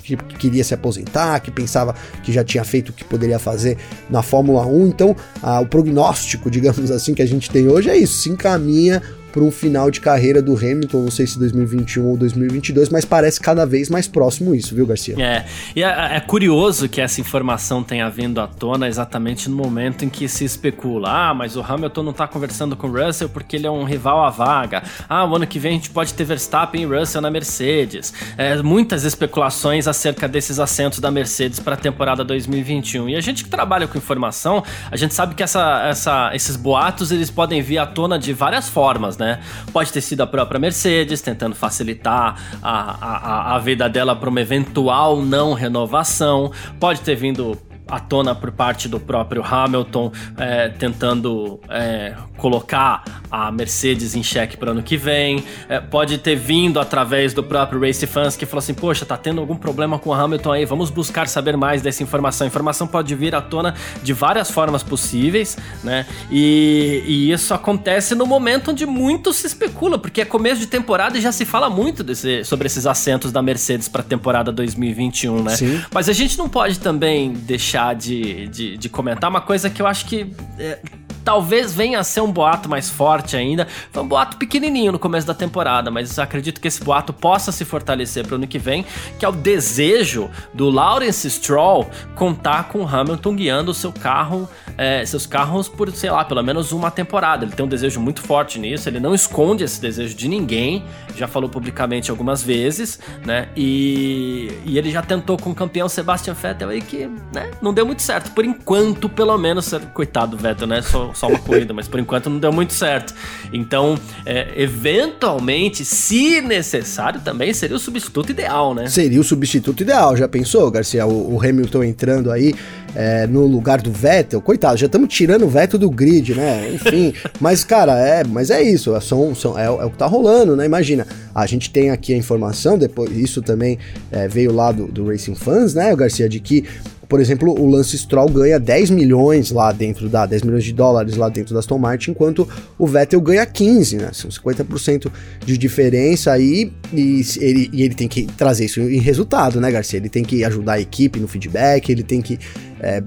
que 0.03 0.17
queria 0.39 0.63
se 0.63 0.75
aposentar, 0.75 1.41
que 1.41 1.51
pensava 1.51 1.95
que 2.23 2.33
já 2.33 2.45
tinha 2.45 2.63
feito 2.63 2.91
o 2.91 2.93
que 2.93 3.05
poderia 3.05 3.39
fazer 3.39 3.77
na 4.09 4.23
Fórmula 4.23 4.65
1. 4.67 4.87
Então, 4.87 5.17
ah, 5.43 5.61
o 5.61 5.67
prognóstico, 5.67 6.49
digamos 6.51 6.92
assim, 6.95 7.15
que 7.15 7.23
a 7.23 7.27
gente 7.27 7.51
tem 7.51 7.69
hoje 7.69 7.91
é 7.91 7.97
isso: 7.97 8.15
se 8.15 8.31
encaminha 8.31 9.03
para 9.33 9.43
um 9.43 9.51
final 9.51 9.91
de 9.91 10.01
carreira 10.01 10.43
do 10.43 10.55
Hamilton, 10.55 11.03
não 11.03 11.11
sei 11.11 11.27
se 11.27 11.39
2021 11.39 12.05
ou 12.05 12.17
2022, 12.17 12.91
mas 12.91 13.05
parece 13.05 13.41
cada 13.41 13.65
vez 13.65 13.89
mais 13.89 14.07
próximo 14.07 14.55
isso, 14.55 14.75
viu, 14.75 14.87
Garcia? 14.87 15.17
É, 15.19 15.47
e 15.75 15.83
é, 15.83 16.17
é 16.17 16.21
curioso 16.21 16.89
que 16.89 17.01
essa 17.01 17.21
informação 17.21 17.83
tenha 17.83 18.09
vindo 18.11 18.41
à 18.41 18.47
tona 18.47 18.87
exatamente 18.87 19.49
no 19.49 19.57
momento 19.57 20.05
em 20.05 20.11
que 20.11 20.29
se 20.29 20.45
especula, 20.45 21.31
ah, 21.31 21.35
mas 21.35 21.57
o 21.57 21.63
Hamilton 21.63 22.03
não 22.03 22.13
tá 22.13 22.29
conversando 22.29 22.77
com 22.77 22.89
o 22.89 22.93
Russell 22.93 23.29
porque 23.29 23.57
ele 23.57 23.67
é 23.67 23.71
um 23.71 23.85
rival 23.85 24.23
à 24.25 24.31
vaga, 24.31 24.83
ah, 25.09 25.25
o 25.25 25.35
ano 25.35 25.47
que 25.47 25.59
vem 25.59 25.73
a 25.73 25.75
gente 25.75 25.91
pode 25.91 26.13
ter 26.13 26.25
Verstappen 26.25 26.83
e 26.83 26.85
Russell 26.85 27.23
na 27.23 27.31
Mercedes, 27.31 28.13
é, 28.37 28.61
muitas 28.63 29.05
especulações 29.05 29.89
acerca 29.89 30.29
desses 30.29 30.59
assentos 30.59 30.99
da 30.99 31.11
Mercedes 31.11 31.59
para 31.59 31.75
a 31.75 31.79
temporada 31.79 32.23
2021, 32.23 33.09
e 33.09 33.17
a 33.17 33.21
gente 33.21 33.45
que 33.45 33.51
trabalha 33.51 33.89
com 33.89 33.97
informação, 33.97 34.63
a 34.91 34.97
gente 34.97 35.15
sabe 35.15 35.35
que 35.35 35.43
essa, 35.43 35.87
essa, 35.89 36.31
esses 36.35 36.57
boatos 36.57 37.11
eles 37.11 37.31
podem 37.31 37.63
vir 37.63 37.79
à 37.79 37.87
tona 37.87 38.19
de 38.19 38.33
várias 38.33 38.69
formas, 38.69 39.17
né? 39.17 39.22
Né? 39.23 39.41
Pode 39.73 39.93
ter 39.93 40.01
sido 40.01 40.21
a 40.23 40.27
própria 40.27 40.59
Mercedes 40.59 41.21
tentando 41.21 41.55
facilitar 41.55 42.59
a, 42.61 43.53
a, 43.53 43.57
a 43.57 43.59
vida 43.59 43.89
dela 43.89 44.17
para 44.17 44.29
uma 44.29 44.41
eventual 44.41 45.23
não 45.23 45.55
renovação, 45.55 46.51
pode 46.81 47.01
ter 47.01 47.15
vindo 47.15 47.57
à 47.89 48.01
tona 48.01 48.35
por 48.35 48.51
parte 48.53 48.89
do 48.89 48.99
próprio 48.99 49.45
Hamilton, 49.45 50.13
é, 50.39 50.69
tentando 50.69 51.61
é, 51.69 52.15
colocar 52.37 53.05
a 53.31 53.51
Mercedes 53.51 54.15
em 54.15 54.23
xeque 54.23 54.57
para 54.57 54.71
ano 54.71 54.83
que 54.83 54.97
vem. 54.97 55.45
É, 55.69 55.81
pode 55.81 56.19
ter 56.19 56.37
vindo 56.37 56.81
através 56.81 57.35
do 57.35 57.43
próprio 57.43 57.81
Race 57.81 58.07
Fans 58.07 58.37
que 58.37 58.47
falou 58.47 58.61
assim: 58.61 58.75
Poxa, 58.75 59.05
tá 59.05 59.17
tendo 59.17 59.41
algum 59.41 59.57
problema 59.57 59.99
com 59.99 60.11
o 60.11 60.15
Hamilton 60.15 60.53
aí, 60.53 60.65
vamos 60.65 60.91
buscar 60.91 61.29
saber 61.29 61.57
mais 61.57 61.83
dessa 61.83 62.03
informação. 62.03 62.47
A 62.47 62.49
informação 62.49 62.87
pode 62.87 63.15
vir 63.15 63.35
à 63.35 63.41
tona 63.41 63.75
de 64.03 64.13
várias 64.13 64.51
formas 64.51 64.83
possíveis, 64.83 65.57
né? 65.83 66.07
E, 66.31 67.03
e 67.07 67.33
isso 67.33 67.53
acontece 67.53 68.15
no 68.15 68.27
momento 68.27 68.71
onde 68.71 68.87
muito 68.87 69.33
se 69.33 69.47
especula, 69.47 69.99
porque 69.99 70.21
é 70.21 70.25
começo 70.25 70.61
de 70.61 70.67
temporada 70.67 71.19
e 71.19 71.21
já 71.21 71.33
se 71.33 71.45
fala 71.45 71.69
muito 71.69 72.03
desse, 72.03 72.45
sobre 72.45 72.67
esses 72.67 72.87
assentos 72.87 73.33
da 73.33 73.43
Mercedes 73.43 73.89
para 73.89 74.03
a 74.03 74.05
temporada 74.05 74.53
2021, 74.53 75.43
né? 75.43 75.57
Sim. 75.57 75.83
Mas 75.93 76.09
a 76.09 76.13
gente 76.13 76.39
não 76.39 76.49
pode 76.49 76.79
também 76.81 77.33
deixar 77.33 77.72
deixar 77.73 77.95
de, 77.95 78.49
de, 78.49 78.77
de 78.77 78.89
comentar 78.89 79.31
uma 79.31 79.41
coisa 79.41 79.71
que 79.71 79.81
eu 79.81 79.87
acho 79.87 80.05
que 80.05 80.31
é, 80.59 80.79
talvez 81.25 81.75
venha 81.75 81.99
a 81.99 82.05
ser 82.05 82.21
um 82.21 82.31
boato 82.31 82.69
mais 82.69 82.91
forte 82.91 83.37
ainda. 83.37 83.67
Foi 83.91 84.03
um 84.03 84.09
boato 84.09 84.37
pequenininho 84.37 84.93
no 84.93 84.99
começo 84.99 85.27
da 85.27 85.35
temporada, 85.35 85.91
mas 85.91 86.19
acredito 86.19 86.61
que 86.61 86.69
esse 86.69 86.85
boato 86.85 87.13
possa 87.13 87.51
se 87.51 87.65
fortalecer 87.65 88.27
para 88.27 88.35
o 88.35 88.37
ano 88.37 88.47
que 88.47 88.59
vem, 88.59 88.85
que 89.19 89.25
é 89.25 89.29
o 89.29 89.33
desejo 89.33 90.29
do 90.53 90.69
Lawrence 90.69 91.29
Stroll 91.31 91.89
contar 92.15 92.69
com 92.69 92.83
o 92.83 92.87
Hamilton 92.87 93.37
guiando 93.37 93.71
o 93.71 93.75
seu 93.75 93.93
carro, 93.93 94.49
é, 94.77 95.05
seus 95.07 95.27
carros 95.27 95.69
por, 95.69 95.91
sei 95.93 96.11
lá, 96.11 96.25
pelo 96.25 96.43
menos 96.43 96.73
uma 96.73 96.91
temporada. 96.91 97.45
Ele 97.45 97.53
tem 97.53 97.65
um 97.65 97.69
desejo 97.69 98.01
muito 98.01 98.21
forte 98.21 98.59
nisso, 98.59 98.89
ele 98.89 99.01
não 99.01 99.15
esconde 99.15 99.65
esse 99.65 99.81
desejo 99.81 100.15
de 100.15 100.29
ninguém, 100.29 100.85
já 101.17 101.27
falou 101.27 101.49
publicamente 101.49 102.11
algumas 102.11 102.43
vezes, 102.43 102.99
né? 103.25 103.49
E, 103.57 104.51
e 104.65 104.77
ele 104.77 104.91
já 104.91 105.03
tentou 105.03 105.37
com 105.37 105.51
o 105.51 105.55
campeão 105.55 105.89
Sebastian 105.89 106.35
Vettel 106.35 106.69
aí 106.69 106.81
que, 106.81 107.09
né, 107.33 107.51
não 107.61 107.73
deu 107.73 107.87
muito 107.87 108.03
certo. 108.03 108.31
Por 108.33 108.45
enquanto, 108.45 109.09
pelo 109.09 109.37
menos, 109.39 109.73
coitado 109.95 110.37
do 110.37 110.43
Vettel, 110.43 110.67
né? 110.67 110.83
Só 110.83 111.13
só 111.15 111.29
uma 111.29 111.39
corrida, 111.39 111.73
mas 111.73 111.87
por 111.87 112.01
enquanto 112.01 112.29
não 112.29 112.39
deu 112.39 112.53
muito 112.53 112.73
certo. 112.73 113.15
Então, 113.53 113.97
é, 114.27 114.53
eventualmente, 114.57 115.85
se 115.85 116.41
necessário, 116.41 117.21
também 117.21 117.55
seria 117.55 117.77
o 117.77 117.79
substituto 117.79 118.31
ideal, 118.31 118.75
né? 118.75 118.89
Seria 118.89 119.21
o 119.21 119.25
substituto 119.25 119.81
ideal, 119.83 120.17
já 120.17 120.27
pensou, 120.27 120.69
Garcia? 120.71 121.07
O, 121.07 121.35
o 121.35 121.41
Hamilton 121.41 121.85
entrando 121.85 122.31
aí 122.31 122.55
é, 122.95 123.27
no 123.27 123.47
lugar 123.47 123.81
do 123.81 123.91
Vettel, 123.91 124.41
coitado, 124.41 124.77
já 124.77 124.87
estamos 124.87 125.13
tirando 125.13 125.45
o 125.45 125.49
Vettel 125.49 125.79
do 125.79 125.91
grid, 125.91 126.35
né? 126.35 126.71
Enfim, 126.75 127.13
mas 127.41 127.65
cara, 127.65 127.99
é, 127.99 128.25
mas 128.25 128.51
é 128.51 128.63
isso, 128.63 128.95
é, 128.95 129.01
são, 129.01 129.35
são, 129.35 129.59
é, 129.59 129.67
é, 129.67 129.71
o 129.71 129.91
que 129.91 129.97
tá 129.97 130.07
rolando, 130.07 130.57
né? 130.57 130.65
Imagina, 130.65 131.07
a 131.35 131.47
gente 131.47 131.71
tem 131.71 131.91
aqui 131.91 132.13
a 132.13 132.17
informação, 132.17 132.79
depois 132.79 133.11
isso 133.17 133.43
também 133.43 133.79
é, 134.11 134.29
veio 134.29 134.53
lá 134.53 134.73
do, 134.73 134.87
do 134.87 135.07
Racing 135.07 135.35
Fans, 135.35 135.75
né, 135.75 135.95
Garcia, 135.95 136.29
de 136.29 136.41
que 136.41 136.65
por 137.13 137.21
exemplo, 137.21 137.53
o 137.61 137.69
Lance 137.69 137.99
Stroll 137.99 138.31
ganha 138.31 138.59
10 138.59 138.89
milhões 138.89 139.51
lá 139.51 139.71
dentro 139.71 140.09
da 140.09 140.25
10 140.25 140.45
milhões 140.45 140.65
de 140.65 140.73
dólares 140.73 141.15
lá 141.15 141.29
dentro 141.29 141.53
da 141.53 141.61
Aston 141.61 141.77
Martin, 141.77 142.13
enquanto 142.13 142.49
o 142.79 142.87
Vettel 142.87 143.21
ganha 143.21 143.45
15, 143.45 143.99
né? 143.99 144.09
São 144.15 144.31
50% 144.31 145.13
de 145.45 145.59
diferença 145.59 146.33
aí 146.33 146.73
e 146.91 147.21
ele, 147.39 147.69
e 147.71 147.83
ele 147.83 147.95
tem 147.95 148.09
que 148.09 148.23
trazer 148.25 148.65
isso 148.65 148.81
em 148.81 148.99
resultado, 148.99 149.61
né, 149.61 149.71
Garcia? 149.71 149.99
Ele 149.99 150.09
tem 150.09 150.25
que 150.25 150.43
ajudar 150.43 150.73
a 150.73 150.81
equipe 150.81 151.21
no 151.21 151.29
feedback, 151.29 151.91
ele 151.91 152.03
tem 152.03 152.23
que 152.23 152.39
é, 152.81 153.03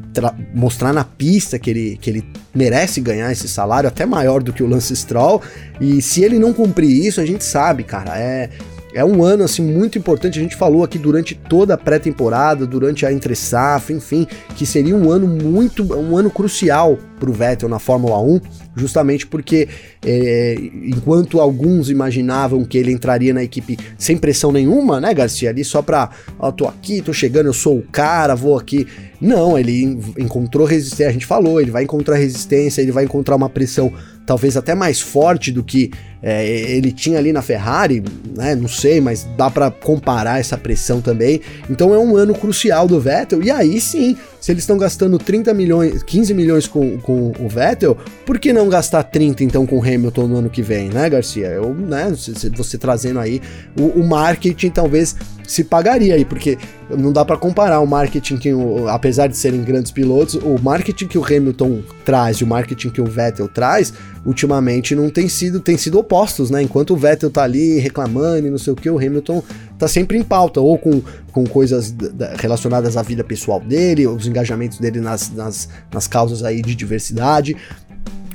mostrar 0.54 0.94
na 0.94 1.04
pista 1.04 1.58
que 1.58 1.72
ele, 1.72 1.98
que 2.00 2.08
ele 2.08 2.24
merece 2.54 3.02
ganhar 3.02 3.32
esse 3.32 3.50
salário 3.50 3.90
até 3.90 4.06
maior 4.06 4.44
do 4.44 4.54
que 4.54 4.62
o 4.62 4.68
Lance 4.68 4.96
Stroll. 4.96 5.42
E 5.82 6.00
se 6.00 6.24
ele 6.24 6.38
não 6.38 6.54
cumprir 6.54 7.08
isso, 7.08 7.20
a 7.20 7.26
gente 7.26 7.44
sabe, 7.44 7.84
cara, 7.84 8.20
é 8.20 8.52
é 8.96 9.04
um 9.04 9.24
ano 9.24 9.44
assim 9.44 9.62
muito 9.62 9.98
importante. 9.98 10.40
A 10.40 10.42
gente 10.42 10.56
falou 10.56 10.82
aqui 10.82 10.98
durante 10.98 11.36
toda 11.36 11.74
a 11.74 11.78
pré-temporada, 11.78 12.66
durante 12.66 13.06
a 13.06 13.12
entre 13.12 13.36
safra, 13.36 13.94
enfim, 13.94 14.26
que 14.56 14.66
seria 14.66 14.96
um 14.96 15.12
ano 15.12 15.28
muito, 15.28 15.84
um 15.94 16.16
ano 16.16 16.32
crucial 16.32 16.98
para 17.20 17.30
o 17.30 17.34
Vettel 17.34 17.70
na 17.70 17.80
Fórmula 17.80 18.20
1, 18.22 18.42
justamente 18.76 19.26
porque 19.26 19.68
é, 20.06 20.56
enquanto 20.84 21.40
alguns 21.40 21.90
imaginavam 21.90 22.64
que 22.66 22.78
ele 22.78 22.92
entraria 22.92 23.34
na 23.34 23.44
equipe 23.44 23.78
sem 23.98 24.18
pressão 24.18 24.52
nenhuma, 24.52 25.00
né, 25.00 25.14
Garcia, 25.14 25.50
ali 25.50 25.64
só 25.64 25.82
para, 25.82 26.10
ó, 26.38 26.52
tô 26.52 26.68
aqui, 26.68 27.02
tô 27.02 27.14
chegando, 27.14 27.48
eu 27.48 27.54
sou 27.54 27.78
o 27.78 27.84
cara, 27.84 28.36
vou 28.36 28.58
aqui. 28.58 28.88
Não, 29.20 29.58
ele 29.58 29.98
encontrou 30.20 30.68
resistência, 30.68 31.08
a 31.08 31.12
gente 31.12 31.26
falou, 31.26 31.60
ele 31.62 31.72
vai 31.72 31.84
encontrar 31.84 32.16
resistência, 32.18 32.82
ele 32.82 32.92
vai 32.92 33.06
encontrar 33.06 33.36
uma 33.36 33.50
pressão 33.50 33.92
talvez 34.26 34.58
até 34.58 34.74
mais 34.74 35.00
forte 35.00 35.52
do 35.52 35.64
que 35.64 35.92
é, 36.22 36.48
ele 36.72 36.92
tinha 36.92 37.20
ali 37.20 37.32
na 37.32 37.42
Ferrari, 37.42 38.04
né? 38.36 38.56
Não 38.56 38.68
sei, 38.68 39.00
mas 39.00 39.28
dá 39.38 39.50
para 39.50 39.70
comparar 39.70 40.40
essa 40.40 40.58
pressão 40.58 41.00
também. 41.00 41.40
Então 41.70 41.94
é 41.94 42.00
um 42.00 42.16
ano 42.18 42.34
crucial 42.34 42.88
do 42.88 43.00
Vettel. 43.00 43.44
E 43.44 43.52
aí 43.52 43.80
sim, 43.80 44.18
se 44.46 44.52
eles 44.52 44.62
estão 44.62 44.78
gastando 44.78 45.18
30 45.18 45.56
milhões, 45.56 46.04
15 46.04 46.32
milhões 46.36 46.68
com, 46.68 47.00
com 47.00 47.34
o 47.40 47.50
Vettel, 47.50 47.98
por 48.28 48.38
que 48.38 48.54
não 48.54 48.70
gastar 48.70 49.02
30 49.02 49.44
então 49.44 49.66
com 49.66 49.80
o 49.80 49.82
Hamilton 49.82 50.28
no 50.28 50.38
ano 50.38 50.52
que 50.52 50.62
vem, 50.62 50.88
né, 50.88 51.10
Garcia? 51.10 51.48
Eu, 51.48 51.74
né, 51.74 52.14
você 52.56 52.78
trazendo 52.78 53.20
aí 53.20 53.42
o, 53.76 54.00
o 54.00 54.08
marketing 54.08 54.70
talvez 54.70 55.16
se 55.48 55.64
pagaria 55.64 56.16
aí, 56.16 56.26
porque 56.26 56.58
não 56.90 57.12
dá 57.12 57.26
para 57.26 57.38
comparar 57.38 57.80
o 57.80 57.88
marketing 57.88 58.38
que, 58.38 58.50
apesar 58.90 59.28
de 59.28 59.38
serem 59.38 59.64
grandes 59.64 59.92
pilotos, 59.92 60.36
o 60.36 60.58
marketing 60.62 61.08
que 61.08 61.18
o 61.18 61.24
Hamilton 61.24 61.82
traz 62.04 62.38
e 62.38 62.44
o 62.44 62.48
marketing 62.48 62.90
que 62.90 63.02
o 63.02 63.06
Vettel 63.06 63.48
traz, 63.48 63.94
ultimamente 64.26 64.96
não 64.96 65.10
tem 65.10 65.28
sido, 65.28 65.60
tem 65.60 65.78
sido 65.78 66.00
opostos, 66.00 66.50
né? 66.50 66.62
Enquanto 66.62 66.94
o 66.94 66.98
Vettel 66.98 67.30
tá 67.30 67.44
ali 67.44 67.80
reclamando 67.80 68.48
e 68.48 68.50
não 68.50 68.58
sei 68.58 68.74
o 68.74 68.76
que, 68.76 68.90
o 68.90 68.98
Hamilton 68.98 69.44
tá 69.78 69.88
sempre 69.88 70.18
em 70.18 70.24
pauta, 70.24 70.60
ou 70.60 70.78
com, 70.78 71.02
com 71.32 71.46
coisas 71.46 71.94
relacionadas 72.38 72.96
à 72.98 73.02
vida 73.02 73.24
pessoal 73.24 73.60
dele, 73.60 74.08
os 74.08 74.26
engajamentos 74.26 74.80
dele 74.80 75.00
nas, 75.00 75.32
nas, 75.32 75.70
nas 75.94 76.08
causas 76.08 76.44
aí 76.44 76.62
de 76.62 76.76
diversidade 76.76 77.56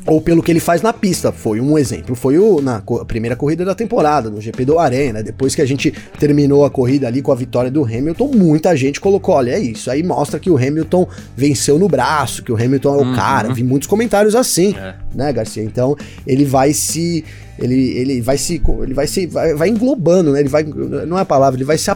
ou 0.06 0.20
pelo 0.20 0.42
que 0.42 0.50
ele 0.50 0.60
faz 0.60 0.82
na 0.82 0.92
pista. 0.92 1.32
Foi 1.32 1.60
um 1.60 1.78
exemplo, 1.78 2.14
foi 2.14 2.38
o, 2.38 2.60
na 2.60 2.82
primeira 3.06 3.36
corrida 3.36 3.64
da 3.64 3.74
temporada, 3.74 4.30
no 4.30 4.40
GP 4.40 4.64
do 4.64 4.78
Arena. 4.78 5.22
Depois 5.22 5.54
que 5.54 5.62
a 5.62 5.66
gente 5.66 5.92
terminou 6.18 6.64
a 6.64 6.70
corrida 6.70 7.06
ali 7.06 7.22
com 7.22 7.32
a 7.32 7.34
vitória 7.34 7.70
do 7.70 7.84
Hamilton, 7.84 8.30
muita 8.34 8.76
gente 8.76 9.00
colocou: 9.00 9.34
olha, 9.34 9.52
é 9.52 9.58
isso. 9.58 9.90
Aí 9.90 10.02
mostra 10.02 10.38
que 10.38 10.50
o 10.50 10.56
Hamilton 10.56 11.06
venceu 11.36 11.78
no 11.78 11.88
braço, 11.88 12.42
que 12.42 12.52
o 12.52 12.56
Hamilton 12.56 12.94
é 12.94 12.98
o 12.98 13.06
uhum. 13.06 13.14
cara. 13.14 13.52
Vi 13.52 13.62
muitos 13.62 13.88
comentários 13.88 14.34
assim, 14.34 14.74
é. 14.76 14.94
né, 15.14 15.32
Garcia? 15.32 15.62
Então 15.62 15.96
ele 16.26 16.44
vai 16.44 16.72
se. 16.72 17.24
Ele, 17.60 17.98
ele 17.98 18.20
vai 18.20 18.38
se. 18.38 18.60
Ele 18.82 18.94
vai 18.94 19.06
se. 19.06 19.26
Vai, 19.26 19.54
vai 19.54 19.68
englobando, 19.68 20.32
né? 20.32 20.40
Ele 20.40 20.48
vai. 20.48 20.64
Não 20.64 21.18
é 21.18 21.22
a 21.22 21.24
palavra, 21.24 21.58
ele 21.58 21.64
vai 21.64 21.78
se 21.78 21.90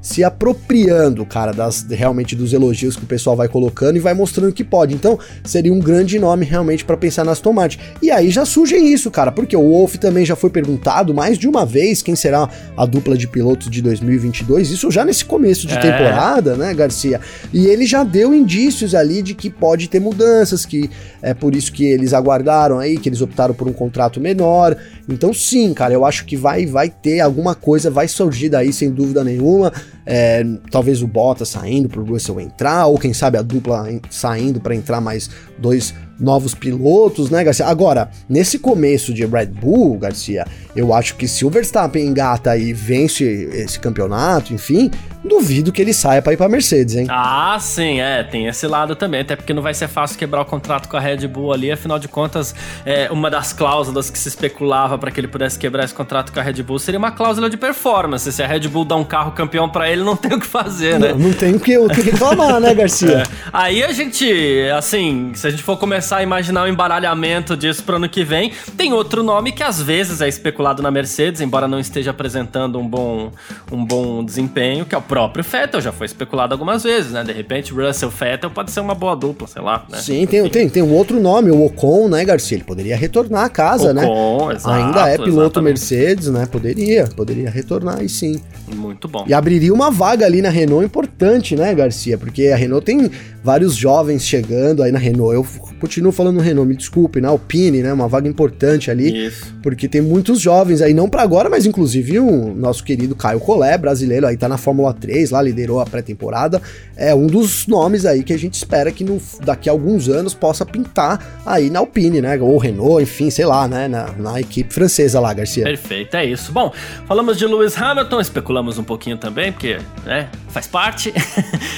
se 0.00 0.24
apropriando, 0.24 1.26
cara, 1.26 1.52
das, 1.52 1.86
realmente 1.88 2.34
dos 2.34 2.52
elogios 2.52 2.96
que 2.96 3.04
o 3.04 3.06
pessoal 3.06 3.36
vai 3.36 3.48
colocando 3.48 3.96
e 3.96 4.00
vai 4.00 4.14
mostrando 4.14 4.52
que 4.52 4.64
pode. 4.64 4.94
Então, 4.94 5.18
seria 5.44 5.72
um 5.72 5.78
grande 5.78 6.18
nome 6.18 6.44
realmente 6.44 6.84
para 6.84 6.96
pensar 6.96 7.24
nas 7.24 7.40
tomates. 7.40 7.78
E 8.00 8.10
aí 8.10 8.30
já 8.30 8.44
surge 8.44 8.76
isso, 8.76 9.10
cara, 9.10 9.30
porque 9.30 9.56
o 9.56 9.60
Wolf 9.62 9.96
também 9.96 10.24
já 10.24 10.34
foi 10.34 10.50
perguntado 10.50 11.12
mais 11.12 11.38
de 11.38 11.46
uma 11.46 11.66
vez 11.66 12.02
quem 12.02 12.16
será 12.16 12.48
a 12.76 12.86
dupla 12.86 13.16
de 13.16 13.28
pilotos 13.28 13.70
de 13.70 13.82
2022, 13.82 14.70
isso 14.70 14.90
já 14.90 15.04
nesse 15.04 15.24
começo 15.24 15.66
de 15.66 15.74
é. 15.74 15.80
temporada, 15.80 16.56
né, 16.56 16.72
Garcia? 16.72 17.20
E 17.52 17.66
ele 17.66 17.84
já 17.86 18.02
deu 18.02 18.34
indícios 18.34 18.94
ali 18.94 19.22
de 19.22 19.34
que 19.34 19.50
pode 19.50 19.88
ter 19.88 20.00
mudanças, 20.00 20.64
que 20.64 20.88
é 21.20 21.34
por 21.34 21.54
isso 21.54 21.72
que 21.72 21.84
eles 21.84 22.14
aguardaram 22.14 22.78
aí, 22.78 22.96
que 22.96 23.08
eles 23.08 23.20
optaram 23.20 23.54
por 23.54 23.68
um 23.68 23.72
contrato 23.72 24.20
menor. 24.20 24.76
Então, 25.08 25.32
sim, 25.32 25.72
cara, 25.74 25.92
eu 25.92 26.04
acho 26.04 26.24
que 26.24 26.36
vai 26.36 26.66
vai 26.66 26.88
ter 26.88 27.20
alguma 27.20 27.54
coisa, 27.54 27.90
vai 27.90 28.08
surgir 28.08 28.48
daí 28.48 28.72
sem 28.72 28.90
dúvida 28.90 29.24
nenhuma. 29.24 29.72
É, 30.06 30.44
talvez 30.70 31.02
o 31.02 31.06
Bottas 31.06 31.48
saindo 31.50 31.88
para 31.88 32.00
o 32.00 32.04
Russell 32.04 32.40
entrar, 32.40 32.86
ou 32.86 32.98
quem 32.98 33.12
sabe 33.12 33.38
a 33.38 33.42
dupla 33.42 33.86
saindo 34.10 34.60
para 34.60 34.74
entrar 34.74 35.00
mais 35.00 35.30
dois 35.58 35.94
novos 36.20 36.54
pilotos, 36.54 37.30
né, 37.30 37.42
Garcia? 37.42 37.66
Agora, 37.66 38.10
nesse 38.28 38.58
começo 38.58 39.12
de 39.12 39.24
Red 39.24 39.46
Bull, 39.46 39.98
Garcia, 39.98 40.46
eu 40.76 40.92
acho 40.94 41.16
que 41.16 41.26
se 41.26 41.44
o 41.44 41.50
Verstappen 41.50 42.06
engata 42.06 42.56
e 42.56 42.72
vence 42.72 43.24
esse 43.24 43.78
campeonato, 43.80 44.52
enfim, 44.54 44.90
duvido 45.24 45.72
que 45.72 45.82
ele 45.82 45.92
saia 45.92 46.22
para 46.22 46.32
ir 46.32 46.36
para 46.36 46.48
Mercedes, 46.48 46.96
hein? 46.96 47.06
Ah, 47.08 47.56
sim, 47.60 48.00
é, 48.00 48.22
tem 48.22 48.46
esse 48.46 48.66
lado 48.66 48.94
também, 48.94 49.20
até 49.20 49.36
porque 49.36 49.52
não 49.52 49.62
vai 49.62 49.74
ser 49.74 49.88
fácil 49.88 50.18
quebrar 50.18 50.42
o 50.42 50.44
contrato 50.44 50.88
com 50.88 50.96
a 50.96 51.00
Red 51.00 51.26
Bull 51.26 51.52
ali, 51.52 51.70
afinal 51.70 51.98
de 51.98 52.08
contas, 52.08 52.54
é, 52.84 53.10
uma 53.10 53.30
das 53.30 53.52
cláusulas 53.52 54.10
que 54.10 54.18
se 54.18 54.28
especulava 54.28 54.98
para 54.98 55.10
que 55.10 55.20
ele 55.20 55.28
pudesse 55.28 55.58
quebrar 55.58 55.84
esse 55.84 55.94
contrato 55.94 56.32
com 56.32 56.40
a 56.40 56.42
Red 56.42 56.62
Bull 56.62 56.78
seria 56.78 56.98
uma 56.98 57.10
cláusula 57.10 57.50
de 57.50 57.56
performance. 57.56 58.30
Se 58.32 58.42
a 58.42 58.46
Red 58.46 58.68
Bull 58.68 58.84
dá 58.84 58.96
um 58.96 59.04
carro 59.04 59.32
campeão 59.32 59.68
para 59.68 59.90
ele, 59.90 60.02
não 60.02 60.16
tem 60.16 60.32
o 60.34 60.40
que 60.40 60.46
fazer, 60.46 60.98
né? 60.98 61.08
Não, 61.12 61.18
não 61.18 61.32
tem 61.32 61.54
o 61.54 61.60
que, 61.60 61.76
o 61.78 61.88
que 61.88 62.00
reclamar, 62.00 62.60
né, 62.60 62.74
Garcia? 62.74 63.18
É. 63.18 63.22
Aí 63.52 63.82
a 63.82 63.92
gente, 63.92 64.28
assim, 64.76 65.32
se 65.34 65.46
a 65.46 65.50
gente 65.50 65.62
for 65.62 65.76
começar 65.76 66.09
a 66.16 66.22
imaginar 66.22 66.62
o 66.62 66.64
um 66.64 66.68
embaralhamento 66.68 67.56
disso 67.56 67.82
pro 67.82 67.96
ano 67.96 68.08
que 68.08 68.24
vem, 68.24 68.52
tem 68.76 68.92
outro 68.92 69.22
nome 69.22 69.52
que 69.52 69.62
às 69.62 69.80
vezes 69.80 70.20
é 70.20 70.28
especulado 70.28 70.82
na 70.82 70.90
Mercedes, 70.90 71.40
embora 71.40 71.66
não 71.68 71.78
esteja 71.78 72.10
apresentando 72.10 72.78
um 72.78 72.86
bom, 72.86 73.30
um 73.70 73.84
bom 73.84 74.24
desempenho, 74.24 74.84
que 74.84 74.94
é 74.94 74.98
o 74.98 75.02
próprio 75.02 75.44
Vettel 75.44 75.80
já 75.80 75.92
foi 75.92 76.06
especulado 76.06 76.54
algumas 76.54 76.82
vezes, 76.82 77.12
né? 77.12 77.22
De 77.24 77.32
repente, 77.32 77.72
Russell 77.72 78.10
Vettel 78.10 78.50
pode 78.50 78.70
ser 78.70 78.80
uma 78.80 78.94
boa 78.94 79.14
dupla, 79.14 79.46
sei 79.46 79.62
lá, 79.62 79.84
né? 79.88 79.98
Sim, 79.98 80.26
tem, 80.26 80.48
tem, 80.48 80.68
tem 80.68 80.82
um 80.82 80.92
outro 80.92 81.20
nome, 81.20 81.50
o 81.50 81.64
Ocon, 81.64 82.08
né, 82.08 82.24
Garcia? 82.24 82.56
Ele 82.56 82.64
poderia 82.64 82.96
retornar 82.96 83.44
a 83.44 83.48
casa, 83.48 83.92
né? 83.92 84.04
Ocon, 84.04 84.48
né? 84.48 84.54
Exato, 84.54 84.70
Ainda 84.70 85.08
é 85.08 85.16
piloto 85.16 85.60
exatamente. 85.60 85.62
Mercedes, 85.62 86.28
né? 86.28 86.46
Poderia, 86.46 87.06
poderia 87.16 87.50
retornar 87.50 88.02
e 88.02 88.08
sim. 88.08 88.40
Muito 88.74 89.08
bom. 89.08 89.24
E 89.26 89.34
abriria 89.34 89.72
uma 89.72 89.90
vaga 89.90 90.26
ali 90.26 90.40
na 90.40 90.48
Renault 90.48 90.84
importante, 90.84 91.56
né, 91.56 91.74
Garcia? 91.74 92.16
Porque 92.16 92.48
a 92.48 92.56
Renault 92.56 92.84
tem 92.84 93.10
vários 93.42 93.74
jovens 93.74 94.22
chegando 94.22 94.82
aí 94.82 94.92
na 94.92 94.98
Renault. 94.98 95.34
Eu 95.34 95.46
continuo 95.80 96.12
falando 96.12 96.40
Renault, 96.40 96.68
me 96.68 96.76
desculpe, 96.76 97.20
na 97.20 97.28
né? 97.28 97.32
Alpine, 97.32 97.82
né? 97.82 97.92
Uma 97.92 98.08
vaga 98.08 98.28
importante 98.28 98.90
ali. 98.90 99.26
Isso. 99.26 99.54
Porque 99.62 99.88
tem 99.88 100.00
muitos 100.00 100.40
jovens 100.40 100.82
aí, 100.82 100.92
não 100.92 101.08
para 101.08 101.22
agora, 101.22 101.48
mas 101.48 101.66
inclusive 101.66 102.18
o 102.18 102.54
nosso 102.54 102.84
querido 102.84 103.14
Caio 103.14 103.40
Collet, 103.40 103.78
brasileiro, 103.78 104.26
aí 104.26 104.36
tá 104.36 104.48
na 104.48 104.58
Fórmula 104.58 104.92
3, 104.92 105.30
lá 105.30 105.40
liderou 105.40 105.80
a 105.80 105.86
pré-temporada. 105.86 106.60
É 106.96 107.14
um 107.14 107.26
dos 107.26 107.66
nomes 107.66 108.04
aí 108.04 108.22
que 108.22 108.32
a 108.32 108.38
gente 108.38 108.54
espera 108.54 108.92
que 108.92 109.04
no, 109.04 109.20
daqui 109.42 109.68
a 109.68 109.72
alguns 109.72 110.08
anos 110.08 110.34
possa 110.34 110.66
pintar 110.66 111.40
aí 111.46 111.70
na 111.70 111.78
Alpine, 111.78 112.20
né? 112.20 112.38
Ou 112.38 112.58
Renault, 112.58 113.02
enfim, 113.02 113.30
sei 113.30 113.46
lá, 113.46 113.66
né? 113.66 113.88
Na, 113.88 114.12
na 114.12 114.40
equipe 114.40 114.72
francesa 114.72 115.18
lá, 115.18 115.32
Garcia. 115.32 115.64
Perfeito, 115.64 116.14
é 116.16 116.26
isso. 116.26 116.52
Bom, 116.52 116.72
falamos 117.06 117.38
de 117.38 117.46
Lewis 117.46 117.76
Hamilton, 117.80 118.20
especulamos 118.20 118.78
um 118.78 118.84
pouquinho 118.84 119.16
também, 119.16 119.52
porque, 119.52 119.78
né, 120.04 120.28
faz 120.48 120.66
parte. 120.66 121.12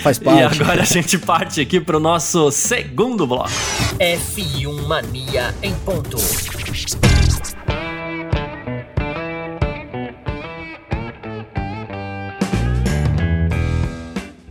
Faz 0.02 0.18
parte. 0.20 0.58
e 0.58 0.62
agora 0.62 0.82
a 0.82 0.84
gente 0.84 1.18
parte 1.18 1.51
aqui 1.60 1.80
pro 1.80 2.00
nosso 2.00 2.50
segundo 2.50 3.26
bloco. 3.26 3.50
F1 3.98 4.86
Mania 4.86 5.54
em 5.62 5.74
ponto. 5.74 6.16